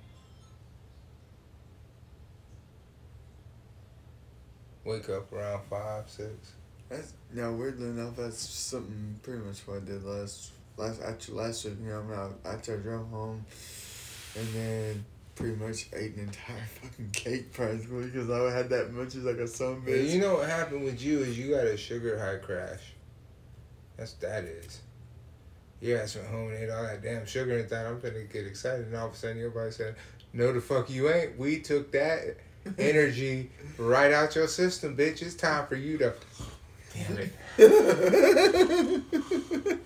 [4.86, 6.54] Wake up around five, six.
[6.88, 11.66] that's now weirdly enough, that's something pretty much what I did last last actually last
[11.66, 11.76] week.
[11.84, 13.46] You know, I, I drove home,
[14.38, 15.06] and then
[15.40, 19.38] pretty much ate an entire fucking cake practically because I had that much as like
[19.38, 20.12] a Yeah, bitch.
[20.12, 22.82] you know what happened with you is you got a sugar high crash.
[23.98, 24.82] That's what that is.
[25.82, 28.46] You ass went home and ate all that damn sugar and thought I'm gonna get
[28.46, 29.96] excited, and all of a sudden your everybody said,
[30.34, 31.38] "No, the fuck you ain't.
[31.40, 32.36] We took that
[32.78, 35.22] energy right out your system, bitch.
[35.22, 36.14] It's time for you to."
[36.94, 37.32] Damn it.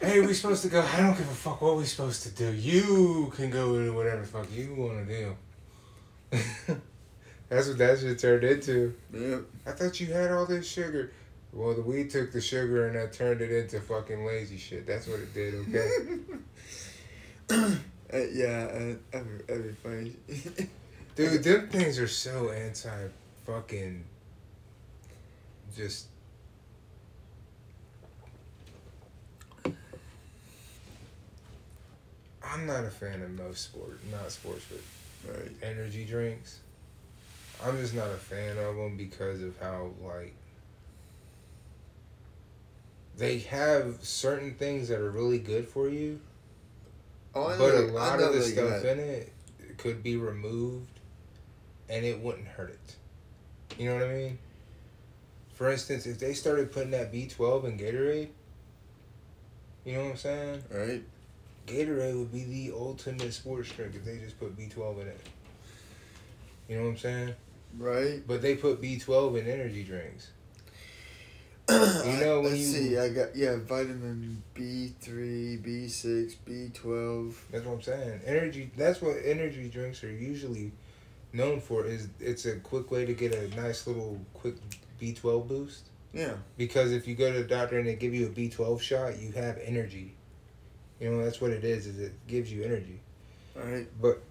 [0.02, 0.82] Hey, we supposed to go.
[0.82, 2.52] I don't give a fuck what we supposed to do.
[2.54, 5.36] You can go into whatever the fuck you want to do.
[7.50, 8.94] That's what that shit turned into.
[9.14, 9.42] Yep.
[9.68, 11.12] I thought you had all this sugar.
[11.52, 14.88] Well, the weed took the sugar and that turned it into fucking lazy shit.
[14.88, 15.90] That's what it did, okay?
[18.14, 20.16] Uh, yeah, uh, every, every funny.
[21.16, 23.08] Dude, them things are so anti
[23.44, 24.04] fucking
[25.76, 26.06] just
[32.46, 34.80] I'm not a fan of most sport, not sports, but
[35.28, 35.52] right.
[35.62, 36.60] energy drinks.
[37.64, 40.34] I'm just not a fan of them because of how like
[43.18, 46.20] they have certain things that are really good for you,
[47.36, 49.32] Oh, but a know- I lot of the stuff in it
[49.78, 51.00] could be removed,
[51.90, 52.96] and it wouldn't hurt it.
[53.80, 54.40] You know what I mean?
[55.54, 58.30] For instance, if they started putting that B twelve in Gatorade,
[59.86, 60.64] you know what I'm saying?
[60.72, 61.04] Right.
[61.68, 65.22] Gatorade would be the ultimate sports drink if they just put B twelve in it.
[66.68, 67.34] You know what I'm saying?
[67.78, 68.22] Right.
[68.28, 70.30] But they put B twelve in energy drinks.
[71.70, 71.78] you
[72.20, 72.98] know, when you- see.
[72.98, 77.42] I got yeah, vitamin B three, B six, B twelve.
[77.52, 78.22] That's what I'm saying.
[78.26, 78.70] Energy.
[78.76, 80.74] That's what energy drinks are usually
[81.32, 81.86] known for.
[81.86, 84.56] Is it's a quick way to get a nice little quick
[85.00, 85.86] B twelve boost.
[86.14, 86.34] Yeah.
[86.58, 89.20] Because if you go to the doctor and they give you a B twelve shot,
[89.20, 90.16] you have energy.
[91.04, 91.86] You know that's what it is.
[91.86, 93.02] Is it gives you energy.
[93.54, 93.88] Right.
[94.02, 94.24] But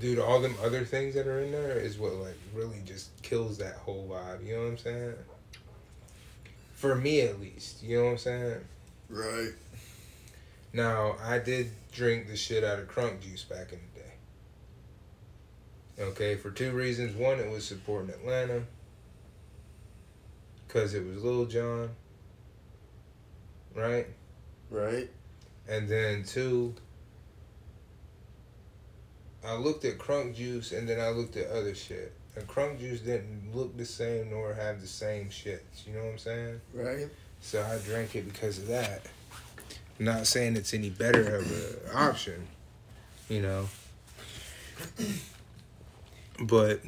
[0.00, 3.56] dude, all them other things that are in there is what like really just kills
[3.58, 4.44] that whole vibe.
[4.44, 5.14] You know what I'm saying?
[6.74, 8.56] For me at least, you know what I'm saying.
[9.08, 9.52] Right.
[10.72, 14.14] Now, I did drink the shit out of crunk juice back in the day.
[16.10, 17.14] Okay, for two reasons.
[17.14, 18.64] One, it was supporting Atlanta.
[20.66, 21.90] Because it was Lil Jon.
[23.76, 24.08] Right?
[24.70, 25.08] Right.
[25.68, 26.74] And then two,
[29.44, 32.12] I looked at crunk juice and then I looked at other shit.
[32.36, 35.64] And crunk juice didn't look the same nor have the same shit.
[35.86, 36.60] You know what I'm saying?
[36.74, 37.08] Right.
[37.40, 39.02] So I drank it because of that.
[39.98, 42.46] Not saying it's any better of an option,
[43.28, 43.68] you know.
[46.38, 46.80] But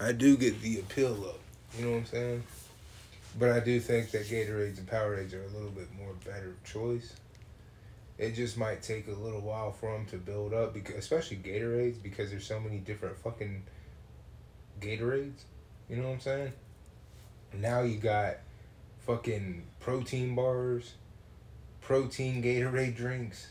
[0.00, 1.38] I do get the appeal up.
[1.76, 2.42] You know what I'm saying?
[3.38, 7.14] But I do think that Gatorades and Powerades are a little bit more better choice.
[8.18, 12.02] It just might take a little while for them to build up, because especially Gatorades,
[12.02, 13.62] because there's so many different fucking
[14.80, 15.42] Gatorades.
[15.88, 16.52] You know what I'm saying?
[17.54, 18.38] Now you got
[19.06, 20.94] fucking protein bars,
[21.80, 23.48] protein Gatorade drinks.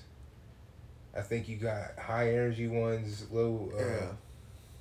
[1.16, 4.08] I think you got high energy ones, low uh, Yeah.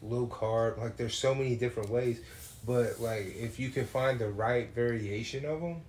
[0.03, 0.79] low carb.
[0.79, 2.21] Like there's so many different ways,
[2.67, 5.81] but like if you can find the right variation of them,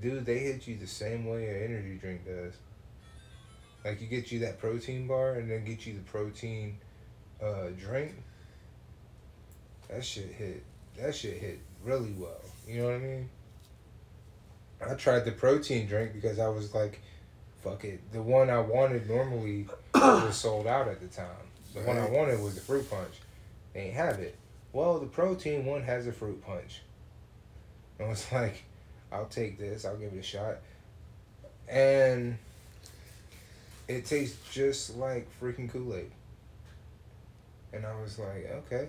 [0.00, 2.54] dude, they hit you the same way an energy drink does.
[3.84, 6.78] Like you get you that protein bar and then get you the protein
[7.42, 8.14] uh, drink.
[9.88, 10.64] That shit hit.
[10.98, 12.40] That shit hit really well.
[12.66, 13.28] You know what I mean?
[14.88, 17.00] I tried the protein drink because I was like,
[17.62, 18.00] fuck it.
[18.12, 21.26] The one I wanted normally was sold out at the time.
[21.74, 23.14] The one I wanted was the fruit punch.
[23.72, 24.36] They ain't have it.
[24.72, 26.82] Well, the protein one has a fruit punch.
[28.00, 28.64] I was like,
[29.14, 29.84] I'll take this.
[29.84, 30.56] I'll give it a shot.
[31.68, 32.36] And
[33.88, 36.10] it tastes just like freaking Kool Aid.
[37.72, 38.88] And I was like, okay.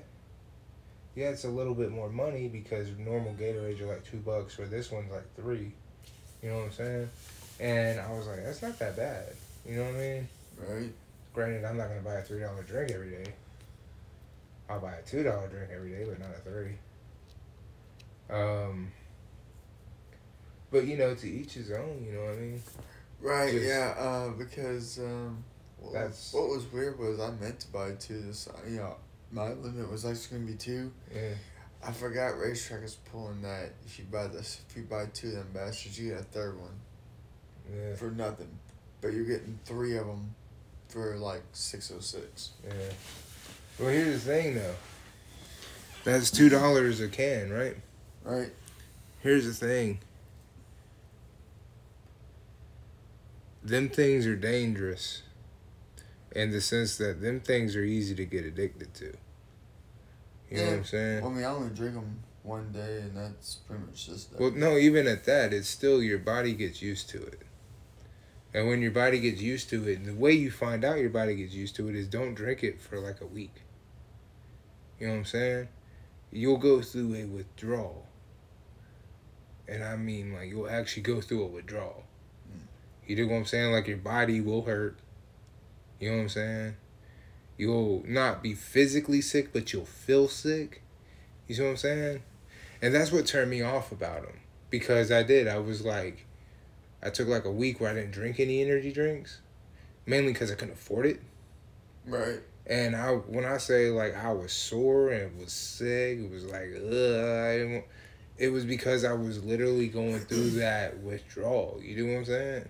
[1.16, 4.68] Yeah, it's a little bit more money because normal Gatorades are like two bucks, where
[4.68, 5.72] this one's like three.
[6.44, 7.10] You know what I'm saying?
[7.60, 9.34] And I was like, that's not that bad.
[9.66, 10.28] You know what I mean?
[10.68, 10.94] Right.
[11.34, 13.34] Granted, I'm not gonna buy a three dollar drink every day.
[14.70, 16.76] I'll buy a two dollar drink every day, but not a three.
[18.30, 18.92] Um.
[20.76, 22.06] But you know, to each his own.
[22.06, 22.62] You know what I mean?
[23.22, 23.52] Right.
[23.54, 23.94] Just- yeah.
[23.98, 25.42] Uh, because um,
[25.80, 28.20] what, That's- what was weird was I meant to buy two.
[28.20, 28.98] This you know,
[29.32, 30.92] my limit was actually gonna be two.
[31.14, 31.30] Yeah.
[31.82, 33.72] I forgot RaceTrac is pulling that.
[33.86, 36.60] If you buy this, if you buy two of them bastards, you get a third
[36.60, 36.74] one
[37.74, 37.96] Yeah.
[37.96, 38.50] for nothing,
[39.00, 40.36] but you're getting three of them
[40.90, 42.50] for like six oh six.
[42.66, 42.74] Yeah.
[43.80, 44.76] Well, here's the thing, though.
[46.04, 47.78] That's two dollars a can, right?
[48.26, 48.52] Right.
[49.22, 50.00] Here's the thing.
[53.66, 55.22] Them things are dangerous.
[56.36, 59.06] in the sense that them things are easy to get addicted to.
[60.50, 60.76] You know what Yeah.
[60.78, 61.22] I'm saying?
[61.22, 64.40] Well, I mean, I only drink them one day, and that's pretty much just that.
[64.42, 67.42] Well, no, even at that, it's still your body gets used to it.
[68.54, 71.36] And when your body gets used to it, the way you find out your body
[71.36, 73.62] gets used to it is don't drink it for like a week.
[75.00, 75.68] You know what I'm saying?
[76.32, 78.08] You'll go through a withdrawal.
[79.70, 82.05] And I mean, like, you'll actually go through a withdrawal.
[83.08, 83.72] You dig what I'm saying?
[83.72, 84.98] Like, your body will hurt.
[86.00, 86.76] You know what I'm saying?
[87.58, 90.82] You'll not be physically sick, but you'll feel sick.
[91.48, 92.24] You see what I'm saying?
[92.82, 94.40] And that's what turned me off about them.
[94.70, 95.48] Because I did.
[95.48, 96.26] I was like,
[97.02, 99.40] I took like a week where I didn't drink any energy drinks.
[100.06, 101.22] Mainly because I couldn't afford it.
[102.08, 102.40] right.
[102.68, 106.70] And I, when I say like I was sore and was sick, it was like,
[106.76, 106.84] ugh.
[106.84, 107.86] I didn't want-
[108.40, 111.80] It was because I was literally going through that withdrawal.
[111.84, 112.66] You know what I'm saying?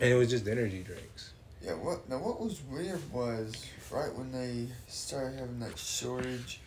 [0.00, 1.32] And it was just energy drinks.
[1.62, 1.74] Yeah.
[1.74, 2.18] What now?
[2.18, 6.60] What was weird was right when they started having that shortage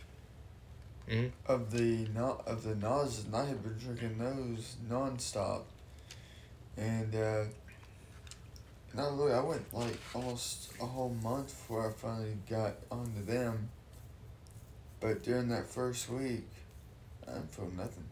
[1.08, 1.32] Mhm.
[1.48, 5.64] of the not of the nausea, and I had been drinking those nonstop,
[6.78, 7.46] and uh,
[8.94, 9.34] not really.
[9.34, 13.70] I went like almost a whole month before I finally got onto them.
[15.00, 16.48] But during that first week,
[17.28, 18.06] I didn't feel nothing.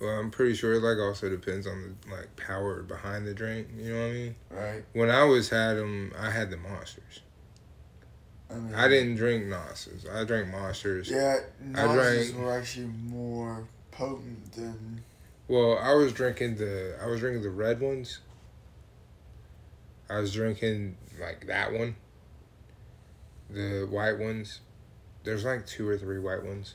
[0.00, 3.68] Well, I'm pretty sure it like also depends on the like power behind the drink.
[3.76, 4.34] You know what I mean?
[4.50, 4.84] Right.
[4.94, 7.20] When I was had them, I had the monsters.
[8.50, 8.74] I mean.
[8.74, 10.06] I didn't drink monsters.
[10.10, 11.10] I drank monsters.
[11.10, 11.40] Yeah,
[11.72, 15.02] drank- were actually more potent than.
[15.48, 18.20] Well, I was drinking the I was drinking the red ones.
[20.08, 21.94] I was drinking like that one.
[23.50, 24.60] The white ones.
[25.24, 26.74] There's like two or three white ones.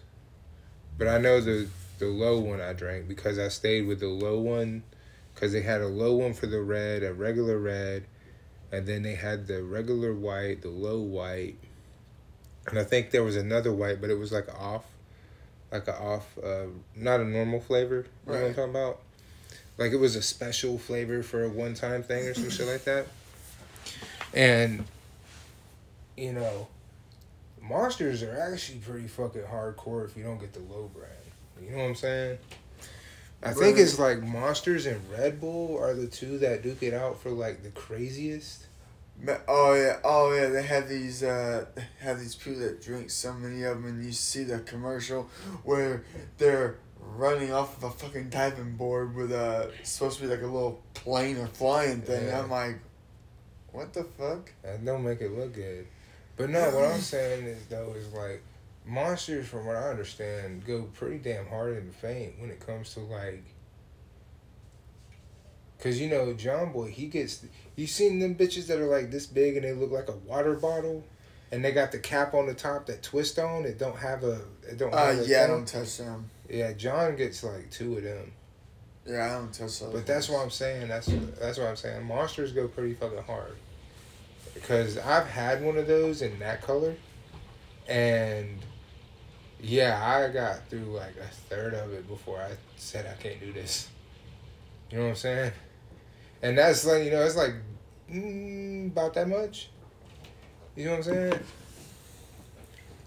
[0.97, 4.39] But I know the the low one I drank because I stayed with the low
[4.39, 4.83] one
[5.35, 8.05] cuz they had a low one for the red, a regular red,
[8.71, 11.55] and then they had the regular white, the low white.
[12.67, 14.85] And I think there was another white, but it was like off
[15.71, 18.05] like a off uh not a normal flavor.
[18.25, 19.01] You know what I'm talking about?
[19.77, 22.85] Like it was a special flavor for a one time thing or some shit like
[22.85, 23.07] that.
[24.33, 24.85] And
[26.15, 26.67] you know,
[27.61, 31.11] monsters are actually pretty fucking hardcore if you don't get the low brand.
[31.61, 32.37] You know what I'm saying?
[33.43, 37.21] I think it's like Monsters and Red Bull are the two that duke it out
[37.21, 38.65] for like the craziest.
[39.47, 40.47] Oh yeah, oh yeah.
[40.47, 41.65] They have these, uh,
[41.99, 45.29] have these people that drink so many of them, and you see the commercial
[45.63, 46.03] where
[46.37, 50.47] they're running off of a fucking diving board with a supposed to be like a
[50.47, 52.27] little plane or flying thing.
[52.27, 52.41] Yeah.
[52.41, 52.79] I'm like,
[53.71, 54.51] what the fuck?
[54.63, 55.87] That don't make it look good.
[56.35, 58.43] But no, what I'm saying is though is like
[58.85, 62.93] monsters, from what I understand, go pretty damn hard in the paint when it comes
[62.93, 63.43] to like.
[65.79, 67.45] Cause you know John Boy, he gets.
[67.75, 70.55] You seen them bitches that are like this big and they look like a water
[70.55, 71.03] bottle,
[71.51, 73.65] and they got the cap on the top that twist on.
[73.65, 74.41] It don't have a.
[74.67, 74.93] It don't.
[74.93, 76.29] Uh, yeah, I don't touch them.
[76.49, 78.31] Yeah, John gets like two of them.
[79.05, 79.93] Yeah, I don't touch those.
[79.93, 80.87] But that's what I'm saying.
[80.87, 81.07] That's
[81.39, 82.05] that's what I'm saying.
[82.05, 83.55] Monsters go pretty fucking hard.
[84.53, 86.95] Because I've had one of those in that color,
[87.87, 88.59] and
[89.65, 93.51] yeah, I got through like a third of it before I said I can't do
[93.51, 93.89] this.
[94.91, 95.51] You know what I'm saying?
[96.43, 97.55] And that's like you know it's like
[98.11, 99.69] mm, about that much.
[100.75, 101.39] You know what I'm saying?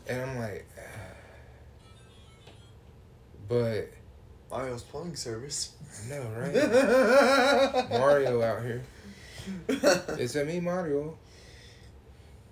[0.08, 0.66] And I'm like,
[3.48, 3.92] but
[4.50, 5.72] Mario's plumbing service.
[6.06, 7.90] I know, right?
[7.90, 8.82] Mario out here.
[10.18, 11.16] It's a me, Mario.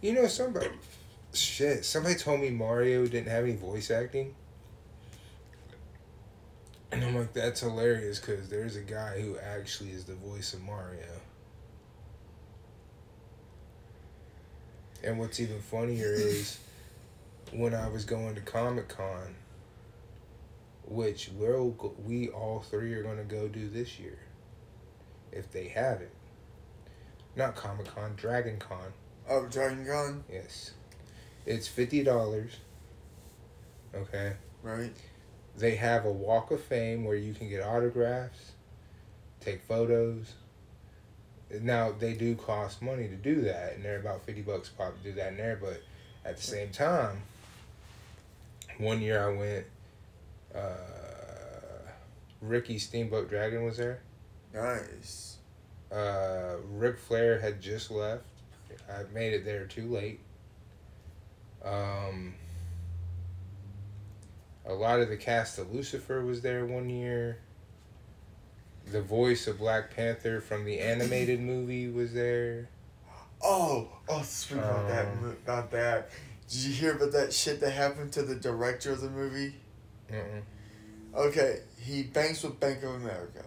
[0.00, 0.68] You know, somebody.
[1.36, 4.34] Shit, somebody told me Mario didn't have any voice acting.
[6.90, 10.62] And I'm like, that's hilarious because there's a guy who actually is the voice of
[10.62, 11.20] Mario.
[15.04, 16.58] And what's even funnier is
[17.52, 19.34] when I was going to Comic Con,
[20.86, 24.18] which we'll we all three are going to go do this year,
[25.32, 26.12] if they have it.
[27.34, 28.92] Not Comic Con, Dragon Con.
[29.28, 30.72] Oh, Dragon Con, Yes.
[31.46, 32.56] It's fifty dollars.
[33.94, 34.34] Okay.
[34.62, 34.92] right?
[35.56, 38.52] They have a walk of fame where you can get autographs,
[39.40, 40.34] take photos.
[41.62, 45.02] Now they do cost money to do that, and they're about fifty bucks pop to
[45.02, 45.58] do that in there.
[45.60, 45.82] But
[46.24, 47.22] at the same time,
[48.78, 49.66] one year I went.
[50.54, 50.60] Uh,
[52.40, 54.00] Ricky Steamboat Dragon was there.
[54.52, 55.38] Nice.
[55.92, 58.24] Uh, Ric Flair had just left.
[58.90, 60.20] I made it there too late.
[61.66, 62.34] Um,
[64.64, 67.38] a lot of the cast of Lucifer was there one year.
[68.92, 72.68] The voice of Black Panther from the animated movie was there.
[73.42, 76.10] Oh, oh, speaking of that, Um, about that,
[76.48, 79.56] did you hear about that shit that happened to the director of the movie?
[80.10, 80.42] Mm-mm.
[81.14, 83.44] Okay, he banks with Bank of America.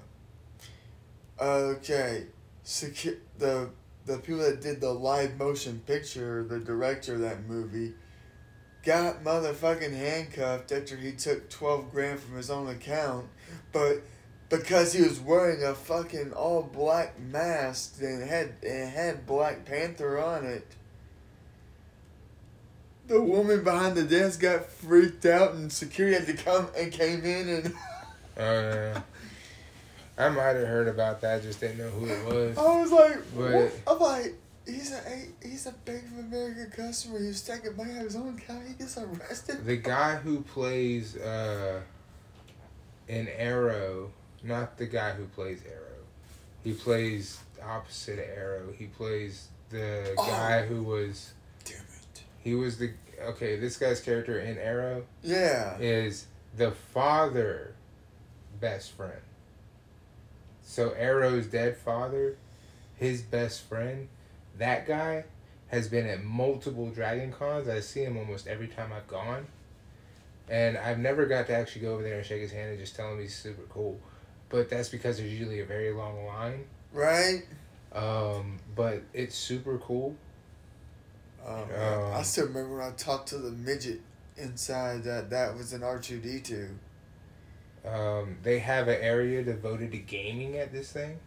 [1.40, 2.26] Okay,
[2.66, 3.70] secu- the
[4.06, 7.94] the people that did the live motion picture, the director of that movie,
[8.83, 13.27] got motherfucking handcuffed after he took twelve grand from his own account,
[13.72, 14.01] but
[14.49, 20.17] because he was wearing a fucking all black mask and had it had Black Panther
[20.17, 20.66] on it.
[23.08, 27.24] The woman behind the desk got freaked out and security had to come and came
[27.25, 27.74] in and
[28.38, 28.43] Oh uh,
[28.95, 29.01] yeah.
[30.17, 32.58] I might have heard about that, just didn't know who it was.
[32.58, 33.72] I was like, But- what?
[33.88, 34.35] I'm like,
[34.66, 35.02] he's a
[35.48, 37.20] he's a Bank of America customer.
[37.20, 38.68] He was taking money out of his own account.
[38.68, 39.66] He gets arrested.
[39.66, 41.82] The guy who plays uh
[43.08, 44.12] in Arrow,
[44.44, 45.86] not the guy who plays Arrow.
[46.64, 48.74] He plays opposite of Arrow.
[48.78, 50.26] He plays the Oh.
[50.28, 51.34] guy who was
[51.66, 52.24] Damn it.
[52.40, 55.78] he was the okay, this guy's character in Arrow Yeah.
[55.80, 57.74] is the father
[58.60, 59.22] best friend.
[60.64, 62.38] So Arrow's dead father,
[62.96, 64.08] his best friend,
[64.60, 65.26] that guy
[65.68, 67.68] has been at multiple Dragon Cons.
[67.68, 69.48] I see him almost every time I've gone.
[70.50, 72.96] And I've never got to actually go over there and shake his hand and just
[72.96, 74.00] tell him he's super cool.
[74.50, 76.66] But that's because there's usually a very long line.
[76.92, 77.44] Right.
[77.94, 80.16] Um, but it's super cool.
[81.46, 81.64] Oh.
[81.64, 84.02] Um, I still remember when I talked to the midget
[84.38, 86.70] inside that that was an R two D two.
[87.86, 91.20] Um, they have an area devoted to gaming at this thing,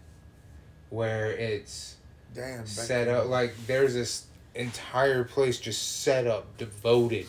[0.90, 1.96] where it's
[2.34, 2.66] Damn.
[2.66, 7.26] set up like there's this entire place just set up devoted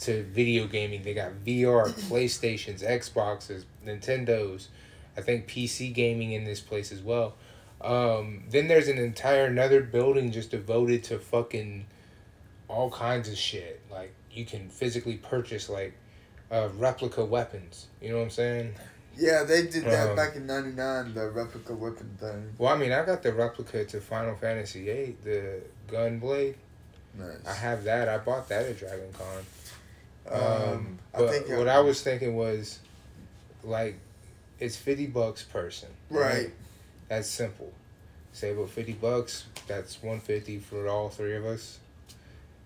[0.00, 1.02] to video gaming.
[1.02, 4.68] They got VR, PlayStations, Xboxes, Nintendos.
[5.16, 7.34] I think PC gaming in this place as well.
[7.80, 11.86] Um, then there's an entire another building just devoted to fucking
[12.68, 13.80] all kinds of shit.
[13.90, 15.94] Like you can physically purchase like
[16.50, 17.86] uh, replica weapons.
[18.00, 18.74] You know what I'm saying?
[19.20, 21.12] Yeah, they did that Um, back in '99.
[21.14, 22.54] The replica weapon thing.
[22.56, 26.54] Well, I mean, I got the replica to Final Fantasy VIII, the gun blade.
[27.18, 27.36] Nice.
[27.46, 28.08] I have that.
[28.08, 29.44] I bought that at Dragon Con.
[30.30, 30.42] Um,
[30.72, 32.78] Um, I but think what I was thinking was,
[33.62, 33.96] like,
[34.58, 35.90] it's fifty bucks person.
[36.08, 36.50] right.
[37.08, 37.72] That's simple.
[38.32, 39.44] Say about fifty bucks.
[39.66, 41.78] That's one fifty for all three of us.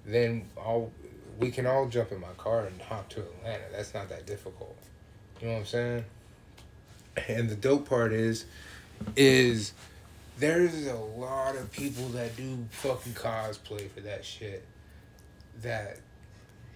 [0.07, 0.92] Then all
[1.41, 3.65] we can all jump in my car and hop to Atlanta.
[3.73, 4.76] That's not that difficult.
[5.41, 6.05] You know what I'm saying?
[7.28, 8.44] And the dope part is,
[9.17, 9.73] is
[10.39, 14.65] there's a lot of people that do fucking cosplay for that shit.
[15.62, 15.99] That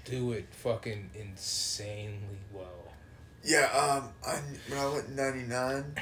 [0.05, 2.85] do it fucking insanely well.
[3.45, 5.95] Yeah, um, I when I went '99,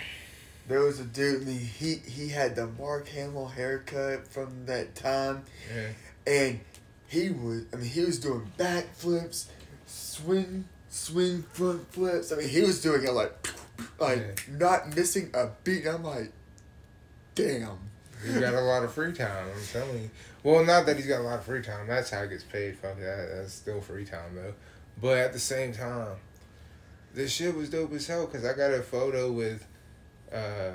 [0.68, 1.42] there was a dude.
[1.42, 5.89] I mean, he he had the Mark Hamill haircut from that time, Yeah.
[6.26, 6.60] and
[7.06, 7.62] he was.
[7.73, 9.47] I mean, he was doing backflips,
[9.86, 12.32] swing, swing front flips.
[12.32, 13.32] I mean, he was doing it like,
[13.98, 15.86] like not missing a beat.
[15.86, 16.32] I'm like,
[17.34, 17.78] damn.
[18.24, 19.46] He's got a lot of free time.
[19.55, 20.10] I'm telling you.
[20.42, 21.86] Well, not that he's got a lot of free time.
[21.86, 22.76] That's how he gets paid.
[22.78, 23.28] Fuck that.
[23.34, 24.55] That's still free time though.
[25.00, 26.16] But at the same time,
[27.14, 29.66] this shit was dope as hell because I got a photo with,
[30.32, 30.72] uh,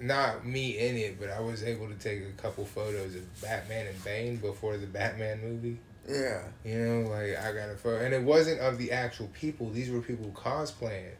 [0.00, 3.86] not me in it, but I was able to take a couple photos of Batman
[3.86, 5.78] and Bane before the Batman movie.
[6.08, 6.42] Yeah.
[6.64, 9.70] You know, like I got a photo, and it wasn't of the actual people.
[9.70, 11.12] These were people cosplaying.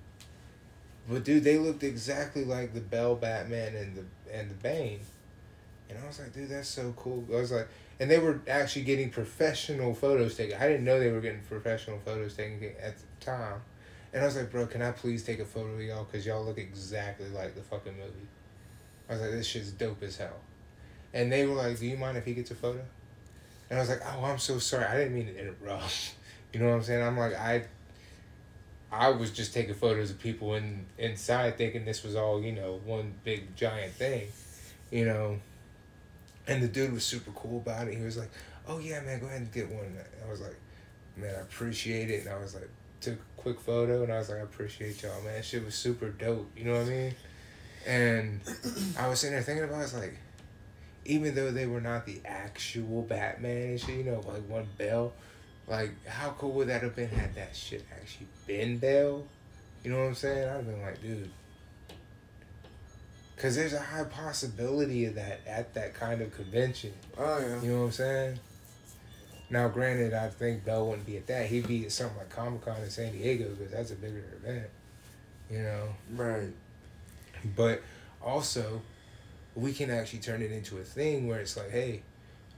[1.08, 5.00] But dude, they looked exactly like the Bale Batman and the and the Bane,
[5.88, 7.24] and I was like, dude, that's so cool.
[7.32, 7.68] I was like,
[8.00, 10.56] and they were actually getting professional photos taken.
[10.56, 13.60] I didn't know they were getting professional photos taken at the time,
[14.12, 16.44] and I was like, bro, can I please take a photo of y'all because y'all
[16.44, 18.28] look exactly like the fucking movie.
[19.08, 20.40] I was like, this shit's dope as hell,
[21.12, 22.80] and they were like, do you mind if he gets a photo?
[23.68, 24.84] And I was like, oh, I'm so sorry.
[24.84, 26.14] I didn't mean to interrupt.
[26.52, 27.02] You know what I'm saying?
[27.02, 27.64] I'm like, I
[28.94, 32.80] I was just taking photos of people in inside thinking this was all, you know,
[32.84, 34.28] one big giant thing.
[34.90, 35.40] You know.
[36.46, 37.96] And the dude was super cool about it.
[37.96, 38.30] He was like,
[38.68, 39.96] Oh yeah, man, go ahead and get one.
[40.24, 40.56] I was like,
[41.16, 42.24] Man, I appreciate it.
[42.24, 42.68] And I was like,
[43.04, 45.42] took a quick photo and I was like, I appreciate y'all, man.
[45.42, 46.50] Shit was super dope.
[46.56, 47.14] You know what I mean?
[47.86, 48.40] And
[48.98, 50.16] I was sitting there thinking about it, I was like,
[51.04, 55.12] even though they were not the actual Batman and shit, you know, like one Bale,
[55.66, 59.26] like how cool would that have been had that shit actually been Bale?
[59.82, 60.48] You know what I'm saying?
[60.48, 61.30] I'd have been like, dude.
[63.36, 66.92] Cause there's a high possibility of that at that kind of convention.
[67.18, 67.60] Oh yeah.
[67.60, 68.38] You know what I'm saying?
[69.50, 71.46] Now, granted, I think Bale wouldn't be at that.
[71.46, 74.66] He'd be at something like Comic Con in San Diego because that's a bigger event.
[75.50, 75.88] You know?
[76.14, 76.48] Right.
[77.54, 77.82] But
[78.22, 78.80] also,
[79.54, 82.02] we can actually turn it into a thing where it's like, hey,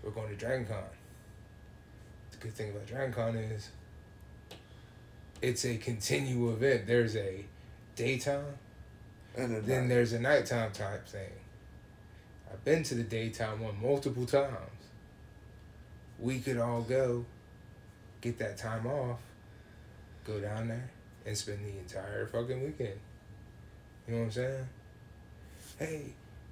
[0.02, 0.78] we're going to Dragon Con.
[2.46, 3.70] The good thing about Dragon Con is
[5.42, 6.86] it's a continual event.
[6.86, 7.44] There's a
[7.96, 8.44] daytime,
[9.36, 11.32] And then, then there's a nighttime type thing.
[12.48, 14.54] I've been to the daytime one multiple times.
[16.20, 17.24] We could all go,
[18.20, 19.18] get that time off,
[20.24, 20.90] go down there,
[21.26, 23.00] and spend the entire fucking weekend.
[24.06, 24.68] You know what I'm saying?
[25.80, 26.02] Hey,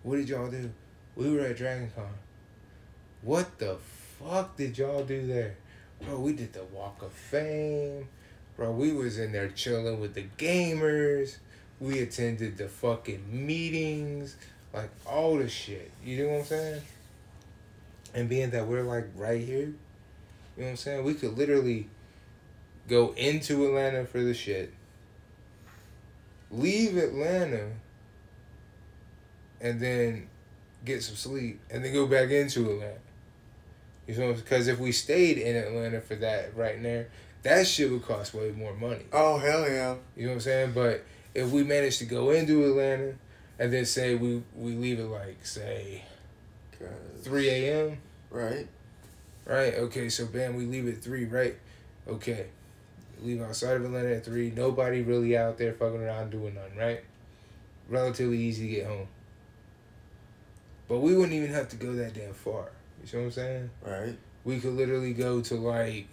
[0.03, 0.71] what did y'all do?
[1.15, 2.09] We were at Dragon Con.
[3.23, 3.77] What the
[4.19, 5.55] fuck did y'all do there?
[6.03, 8.09] Bro, we did the Walk of Fame.
[8.57, 11.37] Bro, we was in there chilling with the gamers.
[11.81, 14.37] We attended the fucking meetings.
[14.73, 15.91] Like all the shit.
[16.05, 16.83] You know what I'm saying?
[18.15, 19.77] And being that we're like right here, you
[20.57, 21.05] know what I'm saying?
[21.05, 21.89] We could literally
[22.89, 24.73] go into Atlanta for the shit.
[26.51, 27.71] Leave Atlanta
[29.61, 30.29] and then
[30.85, 32.99] get some sleep and then go back into Atlanta.
[34.07, 37.09] You know, because if we stayed in Atlanta for that right there,
[37.43, 39.05] that shit would cost way more money.
[39.13, 39.97] oh hell yeah!
[40.17, 40.73] You know what I'm saying?
[40.73, 43.15] But if we manage to go into Atlanta
[43.59, 46.03] and then say we we leave it like say,
[47.23, 47.99] three a.m.
[48.31, 48.69] Right.
[49.47, 49.75] Right?
[49.75, 51.57] Okay, so bam, we leave at three, right?
[52.09, 52.47] Okay.
[53.23, 54.51] Leave outside of Atlanta at three.
[54.51, 57.05] Nobody really out there fucking around doing nothing, right?
[57.89, 59.09] Relatively easy to get home.
[60.89, 62.69] But we wouldn't even have to go that damn far.
[63.05, 63.71] You see what I'm saying?
[63.85, 64.17] Right.
[64.45, 66.09] We could literally go to like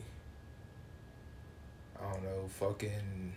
[1.97, 3.33] I don't know, fucking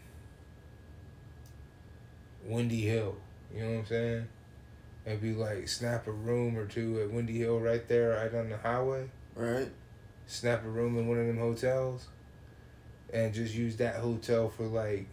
[2.47, 3.15] Windy Hill.
[3.55, 4.27] You know what I'm saying?
[5.07, 8.49] And be like snap a room or two at Windy Hill right there, right on
[8.51, 9.69] the highway Right.
[10.27, 12.07] snap a room in one of them hotels
[13.13, 15.07] and just use that hotel for like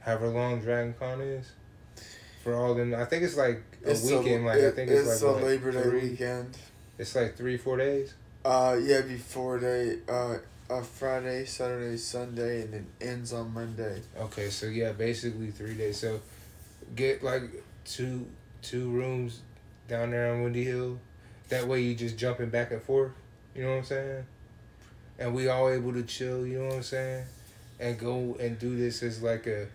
[0.00, 1.50] however long Dragon Con is.
[2.42, 5.06] For all them I think it's like a It's weekend, a, like I think it's,
[5.10, 6.56] it's like a Labor Day three- weekend.
[6.98, 8.14] It's like three, four days.
[8.44, 14.02] Uh, yeah, before day, uh, uh, Friday, Saturday, Sunday, and then ends on Monday.
[14.18, 16.00] Okay, so yeah, basically three days.
[16.00, 16.20] So
[16.96, 17.42] get like
[17.84, 18.26] two
[18.62, 19.40] two rooms
[19.86, 20.98] down there on Windy Hill.
[21.50, 23.12] That way you just jumping back and forth.
[23.54, 24.24] You know what I'm saying?
[25.20, 26.46] And we all able to chill.
[26.46, 27.24] You know what I'm saying?
[27.80, 29.68] And go and do this as like a,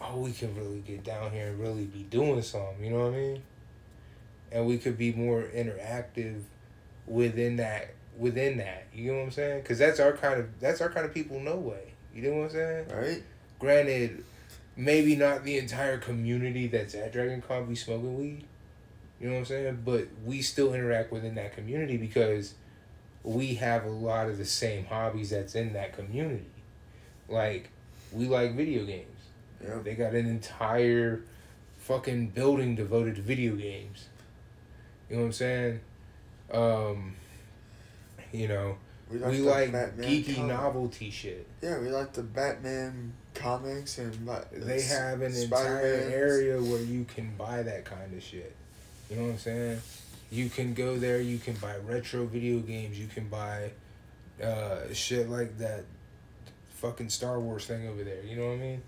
[0.00, 2.84] oh, we can really get down here and really be doing something.
[2.84, 3.42] You know what I mean?
[4.52, 6.42] And we could be more interactive
[7.10, 8.86] within that within that.
[8.94, 9.62] You know what I'm saying?
[9.62, 11.40] Because that's our kind of that's our kind of people.
[11.40, 11.92] No way.
[12.14, 12.88] You know what I'm saying?
[12.88, 13.22] Right.
[13.58, 14.24] granted,
[14.76, 18.44] maybe not the entire community that's at Dragon Con be smoking weed.
[19.20, 19.82] You know what I'm saying?
[19.84, 22.54] But we still interact within that community because
[23.22, 26.46] we have a lot of the same hobbies that's in that community.
[27.28, 27.68] Like,
[28.12, 29.06] we like video games.
[29.62, 29.78] Yeah.
[29.84, 31.22] They got an entire
[31.78, 34.06] fucking building devoted to video games.
[35.08, 35.80] You know what I'm saying?
[36.52, 37.14] Um,
[38.32, 38.76] you know,
[39.10, 41.46] We like, we like geeky comic- novelty shit.
[41.62, 46.12] Yeah, we like the Batman comics and Ba- They have an entire Spider-Mans.
[46.12, 48.54] area where you can buy that kind of shit.
[49.08, 49.80] You know what I'm saying?
[50.30, 51.20] You can go there.
[51.20, 52.98] You can buy retro video games.
[52.98, 53.70] You can buy
[54.42, 55.84] uh, shit like that
[56.76, 58.22] fucking Star Wars thing over there.
[58.24, 58.82] You know what I mean?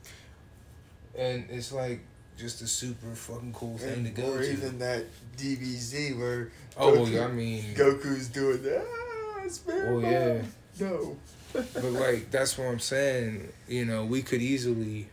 [1.16, 2.00] And it's like
[2.42, 4.52] just a super fucking cool thing to And, go or to.
[4.52, 5.06] even that
[5.38, 8.84] DBZ where oh, Goku- I mean, Goku's doing that.
[8.84, 9.48] Ah,
[9.86, 10.42] Oh, yeah.
[10.80, 11.16] No.
[11.52, 13.48] but like that's what I'm saying.
[13.68, 15.08] You know, we could easily,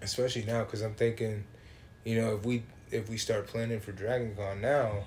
[0.00, 1.44] especially now, because I'm thinking,
[2.04, 5.04] you know, if we if we start planning for Dragon Con now,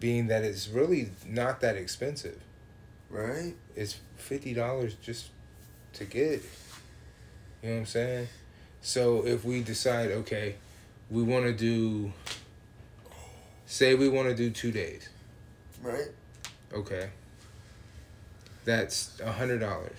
[0.00, 2.40] being that it's really not that expensive.
[3.10, 3.54] Right.
[3.76, 5.26] It's fifty dollars just
[5.94, 6.42] to get.
[7.62, 8.28] You know what I'm saying?
[8.82, 10.56] So if we decide, okay,
[11.08, 12.12] we want to do.
[13.66, 15.08] Say we want to do two days.
[15.80, 16.08] Right.
[16.74, 17.08] Okay.
[18.64, 19.96] That's a hundred dollars.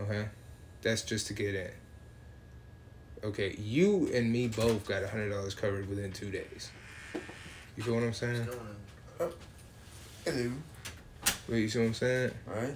[0.00, 0.26] Okay.
[0.80, 1.70] That's just to get in.
[3.24, 6.70] Okay, you and me both got a hundred dollars covered within two days.
[7.76, 8.48] You feel what I'm saying?
[9.16, 9.32] Hello.
[11.48, 12.32] Wait, you see what I'm saying?
[12.46, 12.74] Right.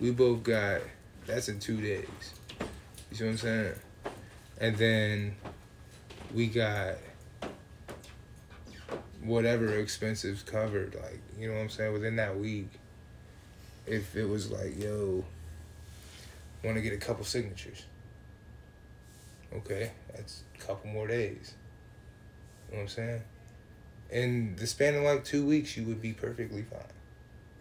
[0.00, 0.80] We both got
[1.26, 2.06] that's in two days.
[3.14, 3.74] You see what I'm saying?
[4.60, 5.36] And then
[6.34, 6.96] we got
[9.22, 12.70] whatever expenses covered, like, you know what I'm saying, within that week.
[13.86, 15.24] If it was like, yo,
[16.64, 17.84] wanna get a couple signatures.
[19.54, 21.54] Okay, that's a couple more days.
[22.68, 23.22] You know what I'm saying?
[24.10, 26.80] In the span of like two weeks you would be perfectly fine.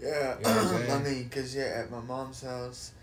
[0.01, 0.35] Yeah.
[0.39, 2.93] You know I mean, cause yeah, at my mom's house,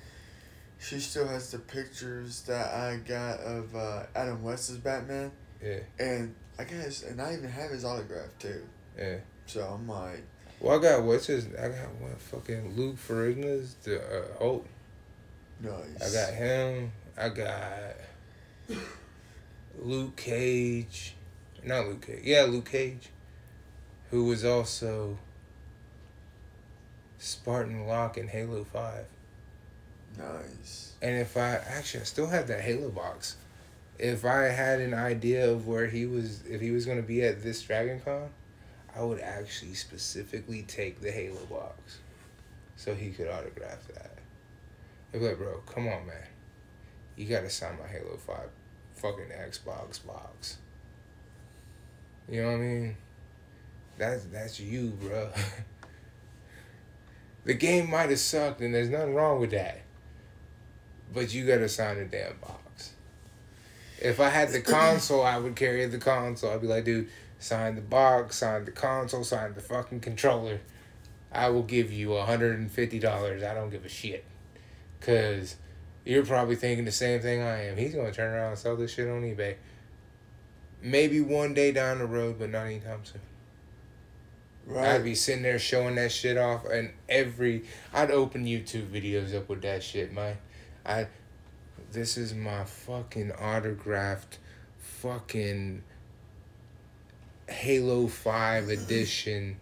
[0.81, 5.31] she still has the pictures that I got of uh, Adam West's Batman,
[5.63, 8.63] Yeah, and I guess, and I even have his autograph too.
[8.99, 9.17] yeah.
[9.47, 10.23] So I'm like,
[10.61, 11.47] Well, I got what's his?
[11.49, 14.67] I got one fucking Luke Ferrigno's the uh, Hulk.
[15.61, 16.17] nice.
[16.17, 16.93] I got him.
[17.19, 17.97] I got
[19.79, 21.15] Luke Cage.
[21.65, 22.21] Not Luke Cage.
[22.25, 23.09] Yeah, Luke Cage.
[24.11, 25.19] Who was also
[27.19, 29.05] Spartan Locke in Halo 5.
[30.19, 30.95] Nice.
[31.03, 33.37] And if I actually I still have that Halo box.
[33.99, 37.43] If I had an idea of where he was if he was gonna be at
[37.43, 38.31] this Dragon Con,
[38.95, 41.99] I would actually specifically take the Halo box.
[42.77, 44.19] So he could autograph that.
[45.13, 46.17] I'd be like, bro, come on man.
[47.17, 48.37] You gotta sign my Halo 5
[48.95, 50.59] fucking Xbox box.
[52.29, 52.97] You know what I mean?
[53.99, 55.31] That's that's you, bro.
[57.45, 59.83] the game might have sucked and there's nothing wrong with that
[61.13, 62.93] but you gotta sign a damn box.
[64.01, 66.53] If I had the console, I would carry the console.
[66.53, 67.09] I'd be like, dude,
[67.39, 70.61] sign the box, sign the console, sign the fucking controller.
[71.33, 73.45] I will give you $150.
[73.45, 74.25] I don't give a shit.
[74.99, 75.57] Because
[76.05, 77.77] you're probably thinking the same thing I am.
[77.77, 79.57] He's gonna turn around and sell this shit on eBay.
[80.83, 83.21] Maybe one day down the road, but not anytime soon.
[84.67, 84.95] Right.
[84.95, 89.49] I'd be sitting there showing that shit off, and every I'd open YouTube videos up
[89.49, 90.37] with that shit, man.
[90.85, 91.07] I,
[91.93, 94.39] this is my fucking autographed,
[94.79, 95.83] fucking
[97.49, 99.57] Halo Five edition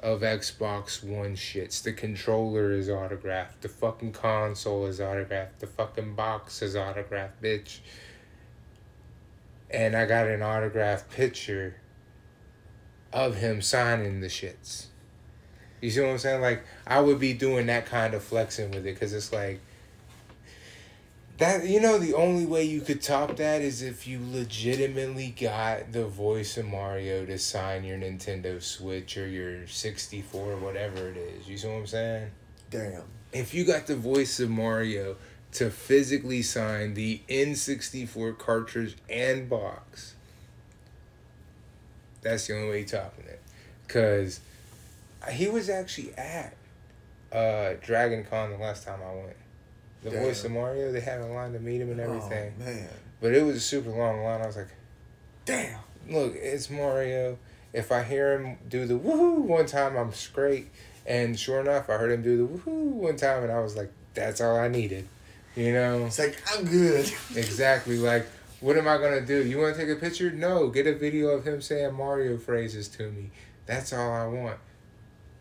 [0.00, 1.82] of Xbox One shits.
[1.82, 3.62] The controller is autographed.
[3.62, 5.60] The fucking console is autographed.
[5.60, 7.80] The fucking box is autographed, bitch.
[9.70, 11.76] And I got an autographed picture
[13.12, 14.86] of him signing the shits.
[15.80, 16.40] You see what I'm saying?
[16.42, 19.60] Like I would be doing that kind of flexing with it because it's like
[21.38, 21.66] that.
[21.66, 26.06] You know, the only way you could top that is if you legitimately got the
[26.06, 31.48] voice of Mario to sign your Nintendo Switch or your sixty four, whatever it is.
[31.48, 32.30] You see what I'm saying?
[32.70, 33.02] Damn.
[33.32, 35.16] If you got the voice of Mario
[35.52, 40.14] to physically sign the N64 cartridge and box,
[42.22, 43.40] that's the only way you topping it.
[43.86, 44.40] Because
[45.32, 46.54] he was actually at
[47.32, 49.36] uh, Dragon Con the last time I went.
[50.04, 50.22] The Damn.
[50.22, 52.52] voice of Mario, they had a line to meet him and oh, everything.
[52.60, 52.88] Oh, man.
[53.22, 54.42] But it was a super long line.
[54.42, 54.68] I was like,
[55.46, 55.80] Damn.
[56.08, 57.38] look, it's Mario.
[57.72, 60.70] If I hear him do the woohoo one time, I'm straight.
[61.06, 63.90] And sure enough, I heard him do the woohoo one time, and I was like,
[64.12, 65.08] that's all I needed.
[65.56, 66.04] You know?
[66.06, 67.10] It's like I'm good.
[67.36, 67.98] Exactly.
[67.98, 68.26] Like,
[68.60, 69.44] what am I gonna do?
[69.44, 70.30] You want to take a picture?
[70.30, 70.68] No.
[70.68, 73.30] Get a video of him saying Mario phrases to me.
[73.66, 74.58] That's all I want.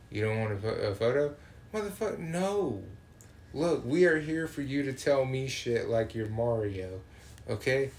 [0.10, 1.36] You don't want a, a photo?
[1.74, 2.84] Motherfucker, no.
[3.54, 7.02] Look, we are here for you to tell me shit like you're Mario.
[7.48, 7.92] Okay?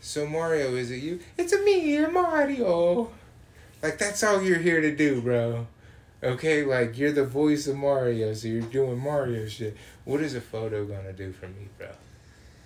[0.00, 1.20] So, Mario, is it you?
[1.38, 3.12] It's a me, Mario.
[3.82, 5.68] Like, that's all you're here to do, bro.
[6.24, 6.64] Okay?
[6.64, 9.76] Like, you're the voice of Mario, so you're doing Mario shit.
[10.04, 11.88] What is a photo gonna do for me, bro?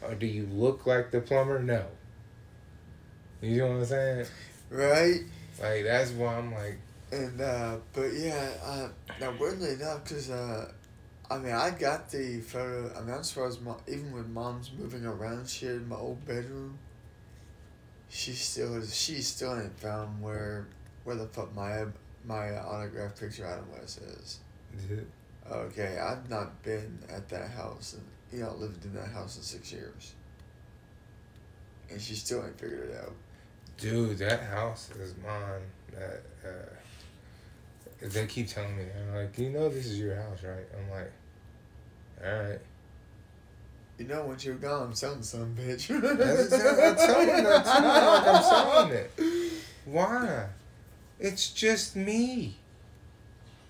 [0.03, 1.59] Or do you look like the plumber?
[1.59, 1.85] No.
[3.43, 4.27] You know what I'm saying?
[4.71, 5.21] Right?
[5.61, 6.79] Like, that's why I'm like,
[7.13, 8.89] And, uh, but yeah, uh,
[9.21, 10.71] now weirdly enough, because, uh,
[11.31, 12.93] I mean, I got the photo.
[12.97, 16.77] I mean, I'm surprised, mom, even when mom's moving around shit in my old bedroom,
[18.09, 18.95] she still is.
[18.95, 20.67] she still ain't found where
[21.05, 21.85] where the fuck my
[22.25, 24.41] my autograph picture Adam West is.
[24.77, 25.05] Is
[25.51, 28.05] Okay, I've not been at that house and
[28.37, 30.15] you know lived in that house in six years,
[31.91, 33.15] and she still ain't figured it out.
[33.79, 35.63] dude, that house is mine.
[35.93, 40.65] That uh, they keep telling me, they're like, you know, this is your house, right?
[40.77, 41.13] I'm like,
[42.25, 42.59] all right.
[43.99, 45.89] You know, once you're gone, I'm selling some bitch.
[45.89, 47.71] That's exactly, I'm telling that too.
[47.71, 49.53] Like I'm selling it.
[49.85, 50.47] Why?
[51.19, 52.57] It's just me.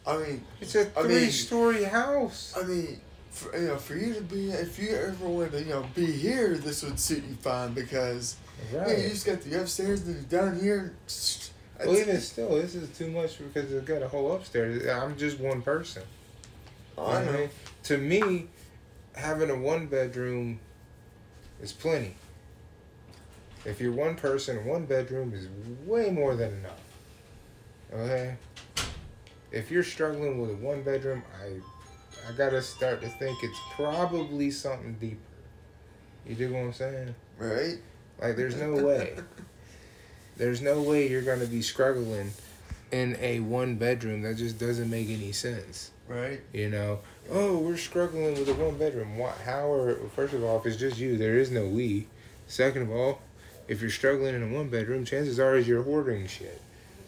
[0.06, 2.54] I mean, It's a I mean- three-story house.
[2.56, 5.70] I mean, for, you know, for you to be, if you ever wanted to, you
[5.70, 8.36] know, be here, this would suit you fine because
[8.72, 9.10] yeah, you Right.
[9.10, 10.92] just got the upstairs and down here.
[11.84, 14.86] Well, even still, this is too much because I've got a whole upstairs.
[14.86, 16.02] I'm just one person.
[16.98, 17.48] I know.
[17.84, 18.48] To me,
[19.14, 20.60] having a one bedroom
[21.60, 22.14] is plenty.
[23.64, 25.48] If you're one person, one bedroom is
[25.86, 26.80] way more than enough.
[27.92, 28.36] Okay?
[29.52, 31.60] If you're struggling with a one bedroom, I
[32.28, 35.16] I gotta start to think it's probably something deeper.
[36.26, 37.14] You dig what I'm saying?
[37.38, 37.78] Right?
[38.20, 39.16] Like there's no way.
[40.36, 42.30] There's no way you're gonna be struggling
[42.92, 44.22] in a one bedroom.
[44.22, 45.90] That just doesn't make any sense.
[46.10, 46.40] Right?
[46.52, 46.98] You know,
[47.30, 49.16] oh, we're struggling with a one bedroom.
[49.16, 49.32] Why?
[49.44, 49.94] How are?
[50.16, 52.08] First of all, if it's just you, there is no we.
[52.48, 53.20] Second of all,
[53.68, 56.60] if you're struggling in a one bedroom, chances are is you're hoarding shit.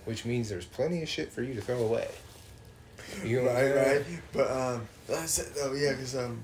[0.04, 2.08] which means there's plenty of shit for you to throw away.
[3.24, 4.04] You know right, right.
[4.32, 6.40] But um, I said, oh yeah, because um,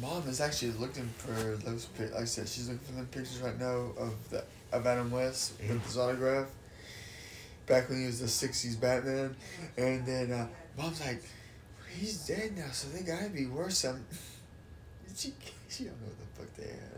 [0.00, 1.88] mom is actually looking for those.
[1.98, 5.52] Like I said, she's looking for them pictures right now of the of Adam West
[5.60, 6.48] with his autograph.
[7.66, 9.34] Back when he was the '60s Batman,
[9.76, 11.22] and then uh, mom's like,
[11.96, 14.04] he's dead now, so they gotta be worth some.
[15.16, 15.34] she
[15.68, 16.96] she don't know what the fuck they had.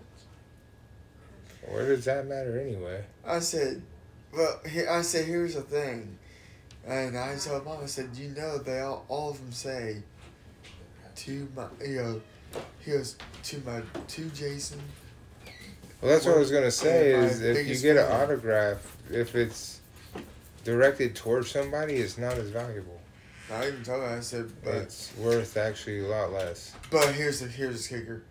[1.73, 3.05] Where does that matter anyway?
[3.27, 3.83] I said,
[4.33, 6.19] well, here, I said, here's the thing.
[6.87, 10.03] And I told mom, I said, you know, they all, all of them say,
[11.17, 12.21] to my, you know,
[12.81, 14.81] he goes, to my, to Jason.
[16.01, 17.11] Well, that's what I was gonna say.
[17.13, 18.21] Is if you get an fan.
[18.23, 19.81] autograph, if it's
[20.65, 22.98] directed towards somebody, it's not as valuable.
[23.51, 26.75] I even told her, I said, but, It's worth actually a lot less.
[26.91, 28.23] but here's the, here's the kicker.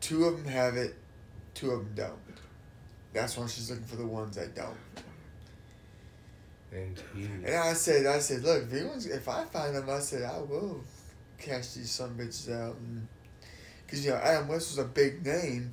[0.00, 0.94] Two of them have it,
[1.54, 2.38] two of them don't.
[3.12, 4.76] That's why she's looking for the ones that don't.
[6.70, 7.30] Indeed.
[7.44, 10.38] And I said, I said, look, if, anyone's, if I find them, I said, I
[10.38, 10.84] will
[11.38, 12.76] cash these some bitches out.
[13.84, 15.72] Because, you know, Adam West was a big name.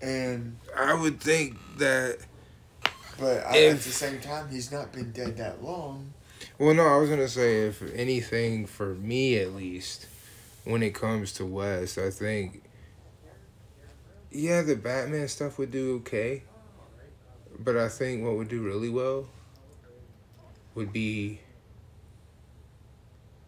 [0.00, 2.18] And, I would think that.
[3.18, 6.11] but I, at the same time, he's not been dead that long.
[6.62, 10.06] Well, no, I was gonna say if anything for me at least,
[10.62, 12.62] when it comes to West, I think.
[14.30, 16.44] Yeah, the Batman stuff would do okay.
[17.58, 19.26] But I think what would do really well
[20.76, 21.40] would be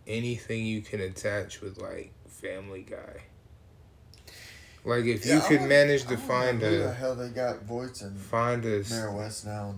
[0.09, 3.23] anything you can attach with like Family Guy.
[4.84, 7.62] Like if Yeah, you I could manage to find who the a hell they got
[7.62, 9.76] voicing find a Mayor West now.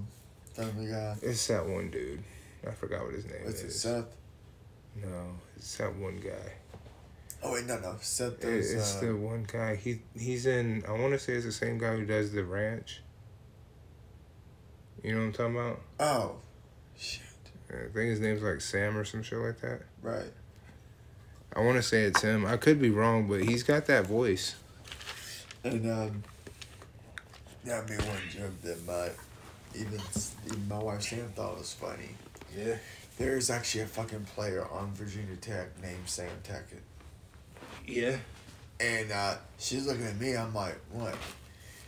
[0.54, 1.16] Family Guy.
[1.20, 2.24] it's that one dude.
[2.66, 3.80] I forgot what his name What's it, is.
[3.80, 4.06] Seth?
[4.96, 5.08] No,
[5.56, 6.52] it's that one guy.
[7.42, 7.96] Oh, wait, no, no.
[8.00, 9.76] Seth It- it's uh, the one guy.
[9.76, 10.84] He he's in.
[10.88, 13.02] I want to say it's the same guy who does the ranch.
[15.02, 15.80] You know what I'm talking about?
[16.00, 16.36] Oh,
[16.98, 17.22] shit.
[17.70, 19.82] I think his name's like Sam or some shit like that.
[20.02, 20.32] Right.
[21.54, 22.44] I want to say it's him.
[22.46, 24.56] I could be wrong, but he's got that voice.
[25.64, 26.22] And, um,
[27.64, 29.10] yeah, I mean, one joke that my,
[29.74, 30.00] even,
[30.46, 32.10] even my wife Sam thought was funny.
[32.56, 32.76] Yeah.
[33.18, 36.82] There's actually a fucking player on Virginia Tech named Sam Tackett.
[37.86, 38.16] Yeah.
[38.78, 40.36] And uh, she's looking at me.
[40.36, 41.16] I'm like, what?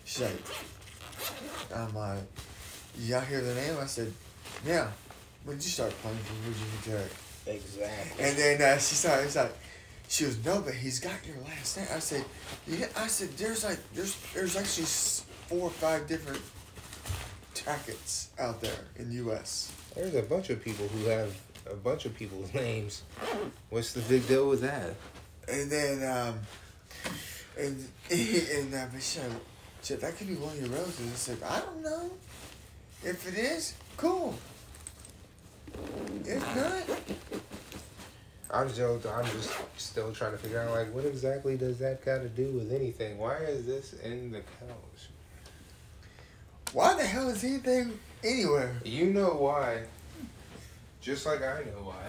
[0.04, 0.42] She's like,
[1.74, 2.20] I'm like,
[2.98, 3.76] out hear the name?
[3.80, 4.12] I said,
[4.66, 4.90] yeah.
[5.44, 7.54] When did you start playing for Virginia Tech?
[7.54, 8.24] Exactly.
[8.24, 9.26] And then uh, she started.
[9.26, 9.54] It's like,
[10.08, 11.86] she goes, no, but he's got your last name.
[11.94, 12.24] I said,
[12.66, 12.86] yeah.
[12.96, 16.40] I said, there's like, there's, there's actually four or five different
[17.54, 19.72] Tacketts out there in the U.S.
[19.98, 21.36] There's a bunch of people who have
[21.68, 23.02] a bunch of people's names.
[23.68, 24.94] What's the big deal with that?
[25.48, 26.38] And then, um,
[27.58, 29.18] and and uh, she
[29.82, 31.00] said, that could be one of your relatives.
[31.00, 32.12] I said, I don't know.
[33.02, 34.38] If it is, cool.
[36.24, 36.98] If not,
[38.52, 42.18] I'm just, I'm just still trying to figure out like what exactly does that got
[42.18, 43.18] to do with anything?
[43.18, 45.08] Why is this in the couch?
[46.72, 48.76] why the hell is anything anywhere?
[48.84, 49.82] You know why.
[51.00, 52.04] Just like I know why.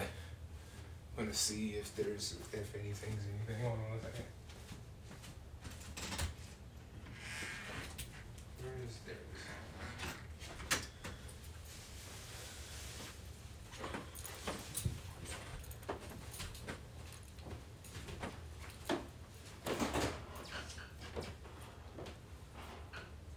[1.18, 4.14] I'm gonna see if there's if anything's anything on with that.
[8.62, 9.16] Where is theirs?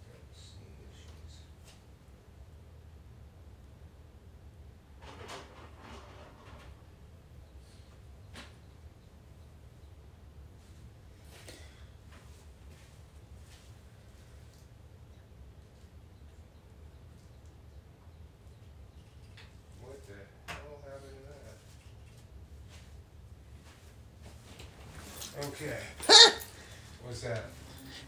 [0.10, 1.44] Let's see if she's-
[19.82, 20.14] What the
[20.54, 21.58] hell happened to that?
[25.40, 25.78] Okay.
[27.04, 27.44] What's that?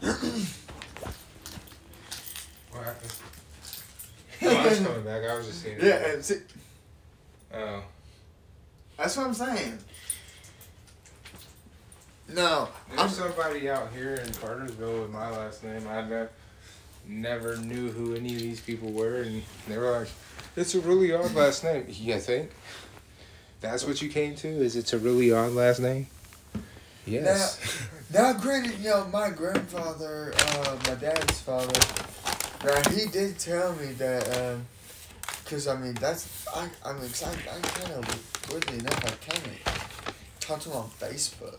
[2.70, 3.12] what happened?
[4.42, 5.22] Oh, I was coming back.
[5.24, 5.82] I was just seeing it.
[5.82, 6.36] Yeah, and see,
[7.54, 7.82] Oh.
[8.98, 9.78] that's what I'm saying.
[12.28, 15.86] No, I'm There's somebody out here in Cartersville with my last name.
[15.88, 16.30] I never,
[17.06, 20.08] never knew who any of these people were, and they were like,
[20.56, 22.50] "It's a really odd last name." You think?
[23.60, 24.48] That's what you came to?
[24.48, 26.08] Is it's a really odd last name?
[27.06, 27.60] Yes.
[28.12, 31.78] Now, granted, you know, my grandfather, uh, my dad's father,
[32.64, 34.58] now he did tell me that,
[35.44, 39.32] because, I mean, that's, I, I mean, 'cause I, I kind of, weirdly enough, I
[39.32, 41.58] kind of talked to him on Facebook.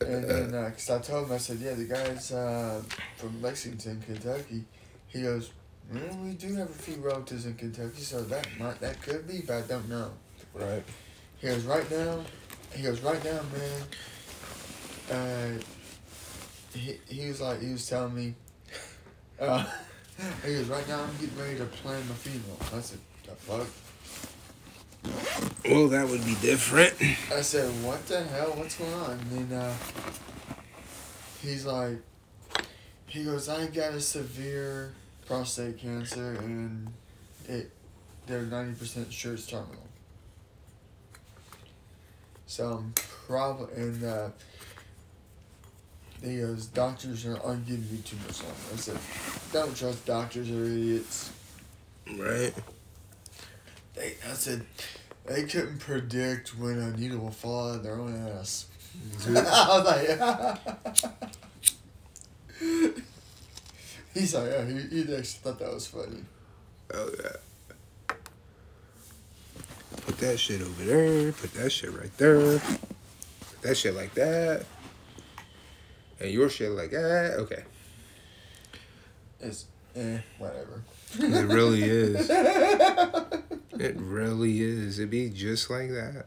[0.00, 2.82] And then, because I told him, I said, yeah, the guy's uh,
[3.16, 4.64] from Lexington, Kentucky.
[5.08, 5.50] He goes,
[5.92, 9.40] Well, we do have a few relatives in Kentucky, so that might that could be,
[9.46, 10.10] but I don't know.
[10.54, 10.84] Right.
[11.38, 12.20] He goes right now.
[12.74, 13.82] He goes right now, man.
[15.10, 15.50] Uh,
[16.74, 18.34] he he was like he was telling me.
[19.40, 19.64] Uh,
[20.44, 21.00] he goes right now.
[21.00, 22.58] I'm getting ready to plan my funeral.
[22.74, 23.68] I said, the fuck.
[25.64, 26.94] Well, that would be different.
[27.32, 28.50] I said, what the hell?
[28.56, 29.12] What's going on?
[29.12, 29.74] And then uh,
[31.40, 31.98] he's like,
[33.06, 34.92] he goes, I got a severe
[35.26, 36.92] prostate cancer, and
[37.46, 37.70] it
[38.26, 39.86] they're ninety percent sure it's terminal.
[42.46, 42.94] So I'm
[43.26, 44.28] probably and uh,
[46.22, 48.56] he goes, doctors are aren't giving me too much longer.
[48.72, 48.98] I said,
[49.52, 51.30] don't trust doctors; they're idiots.
[52.16, 52.54] Right.
[53.94, 54.64] They, I said,
[55.26, 58.66] they couldn't predict when a needle will fall out of their own ass.
[59.28, 60.08] I was like,
[64.14, 66.24] he's like, yeah, he, he actually thought that was funny.
[66.92, 68.16] Oh yeah.
[70.06, 71.32] Put that shit over there.
[71.32, 72.58] Put that shit right there.
[72.58, 74.64] Put that shit like that.
[76.20, 77.64] And your shit like eh, Okay.
[79.40, 80.82] It's, eh, whatever.
[81.18, 82.28] It really is.
[82.30, 84.98] It really is.
[84.98, 86.26] It be just like that.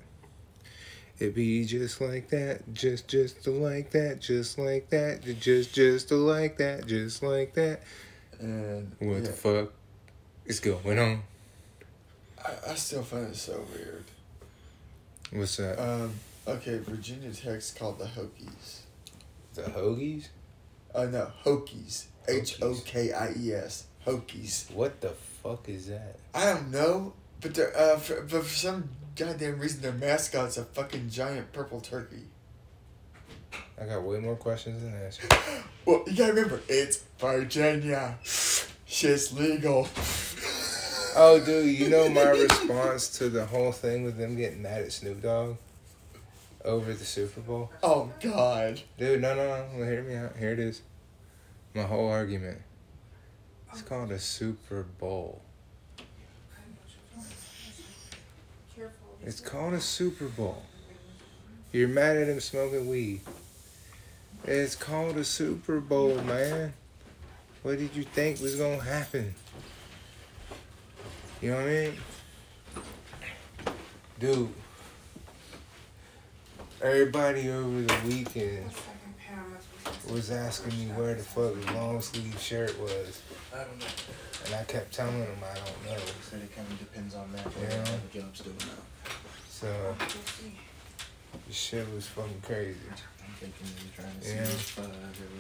[1.20, 6.58] It be just like that, just just like that, just like that, just just like
[6.58, 7.82] that, just like that.
[8.40, 9.74] And What yeah, the fuck
[10.46, 11.22] is going on?
[12.44, 14.06] I, I still find it so weird.
[15.32, 15.80] What's that?
[15.80, 16.14] Um,
[16.48, 18.80] okay, Virginia Tech's called the Hokies.
[19.54, 20.30] The Hoagies?
[20.94, 22.06] Uh, no, Hokies.
[22.28, 23.86] H O K I E S.
[24.06, 24.72] Hokies.
[24.72, 26.18] What the fuck is that?
[26.34, 30.66] I don't know, but they're, uh, for, but for some goddamn reason, their mascot's a
[30.66, 32.28] fucking giant purple turkey.
[33.80, 35.30] I got way more questions than answers.
[35.84, 38.20] Well, you gotta remember, it's Virginia.
[38.22, 39.88] Shit's legal.
[41.16, 44.92] Oh, dude, you know my response to the whole thing with them getting mad at
[44.92, 45.58] Snoop Dogg
[46.66, 47.72] over the Super Bowl?
[47.84, 48.82] Oh, God.
[48.98, 49.84] Dude, no, no, no.
[49.86, 50.36] Hear me out.
[50.38, 50.82] Here it is.
[51.74, 52.60] My whole argument.
[53.72, 55.42] It's called a Super Bowl.
[59.24, 60.64] It's called a Super Bowl.
[61.72, 63.22] You're mad at him smoking weed.
[64.44, 66.74] It's called a Super Bowl, man.
[67.62, 69.36] What did you think was gonna happen?
[71.42, 71.94] You know what I mean?
[74.20, 74.54] Dude.
[76.82, 78.72] Everybody over the weekend
[80.12, 83.22] was asking me where the fuck the long sleeve shirt was.
[83.54, 83.86] I don't know.
[84.46, 85.94] And I kept telling them I don't know.
[86.02, 87.46] He said it kind of depends on that.
[87.46, 87.78] Yeah.
[87.78, 89.14] What type of job's doing now.
[89.48, 89.96] So
[91.48, 92.80] the shit was fucking crazy.
[92.90, 94.42] I'm thinking they're trying to see Yeah.
[94.42, 94.82] if uh,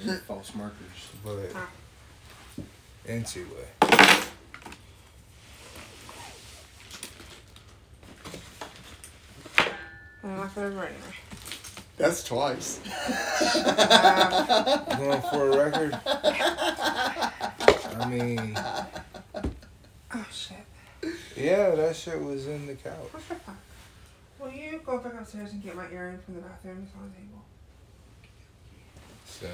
[0.05, 0.75] there were false markers.
[1.23, 1.55] But
[3.05, 3.87] into it.
[10.23, 10.91] I'm not gonna anyway.
[12.01, 12.79] That's twice.
[14.97, 15.99] Going for a record.
[17.93, 18.57] I mean,
[20.11, 20.57] oh shit.
[21.37, 22.95] yeah, that shit was in the couch.
[23.11, 23.57] What's your phone?
[24.39, 26.87] Will you go back upstairs and get my earring from the bathroom?
[26.87, 27.43] It's on the table.
[29.27, 29.47] So.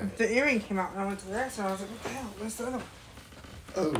[0.00, 0.08] Yeah.
[0.16, 2.02] The earring came out when I went to the rest, and I was like, what
[2.02, 2.34] the hell?
[2.38, 2.86] Where's the other one?
[3.76, 3.92] Oh.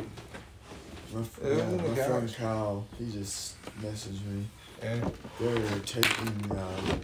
[1.13, 2.35] My, f- yeah, my friend.
[2.35, 4.47] Kyle, he just messaged me.
[4.83, 5.09] Yeah.
[5.39, 6.97] They're taking, uh,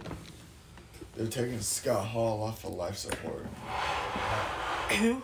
[1.16, 3.46] they're taking Scott Hall off of life support.
[4.98, 5.22] Who?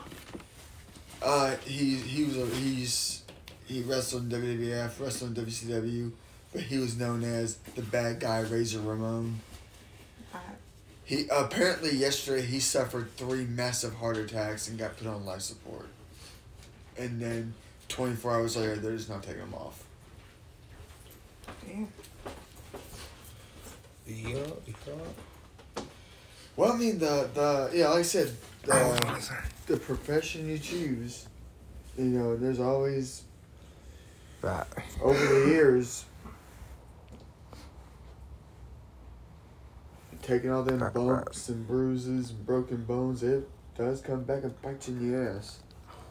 [1.22, 3.22] Uh, he he was a, he's
[3.66, 6.12] he wrestled in WWF, wrestled in WCW,
[6.52, 9.40] but he was known as the bad guy Razor Ramon.
[10.32, 10.38] Uh,
[11.04, 15.88] He apparently yesterday he suffered three massive heart attacks and got put on life support.
[16.98, 17.54] And then
[17.88, 19.82] twenty four hours later, they're just not taking him off.
[21.66, 21.88] damn.
[24.06, 25.82] Yeah, yeah.
[26.56, 28.32] Well, I mean the the yeah, like I said,
[28.68, 31.26] Oh, the the profession you choose,
[31.98, 33.22] you know, there's always
[34.42, 34.68] that
[35.02, 36.04] over the years
[40.22, 44.88] taking all them bumps and bruises and broken bones, it does come back and bite
[44.88, 45.60] you in the ass.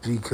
[0.02, 0.32] Because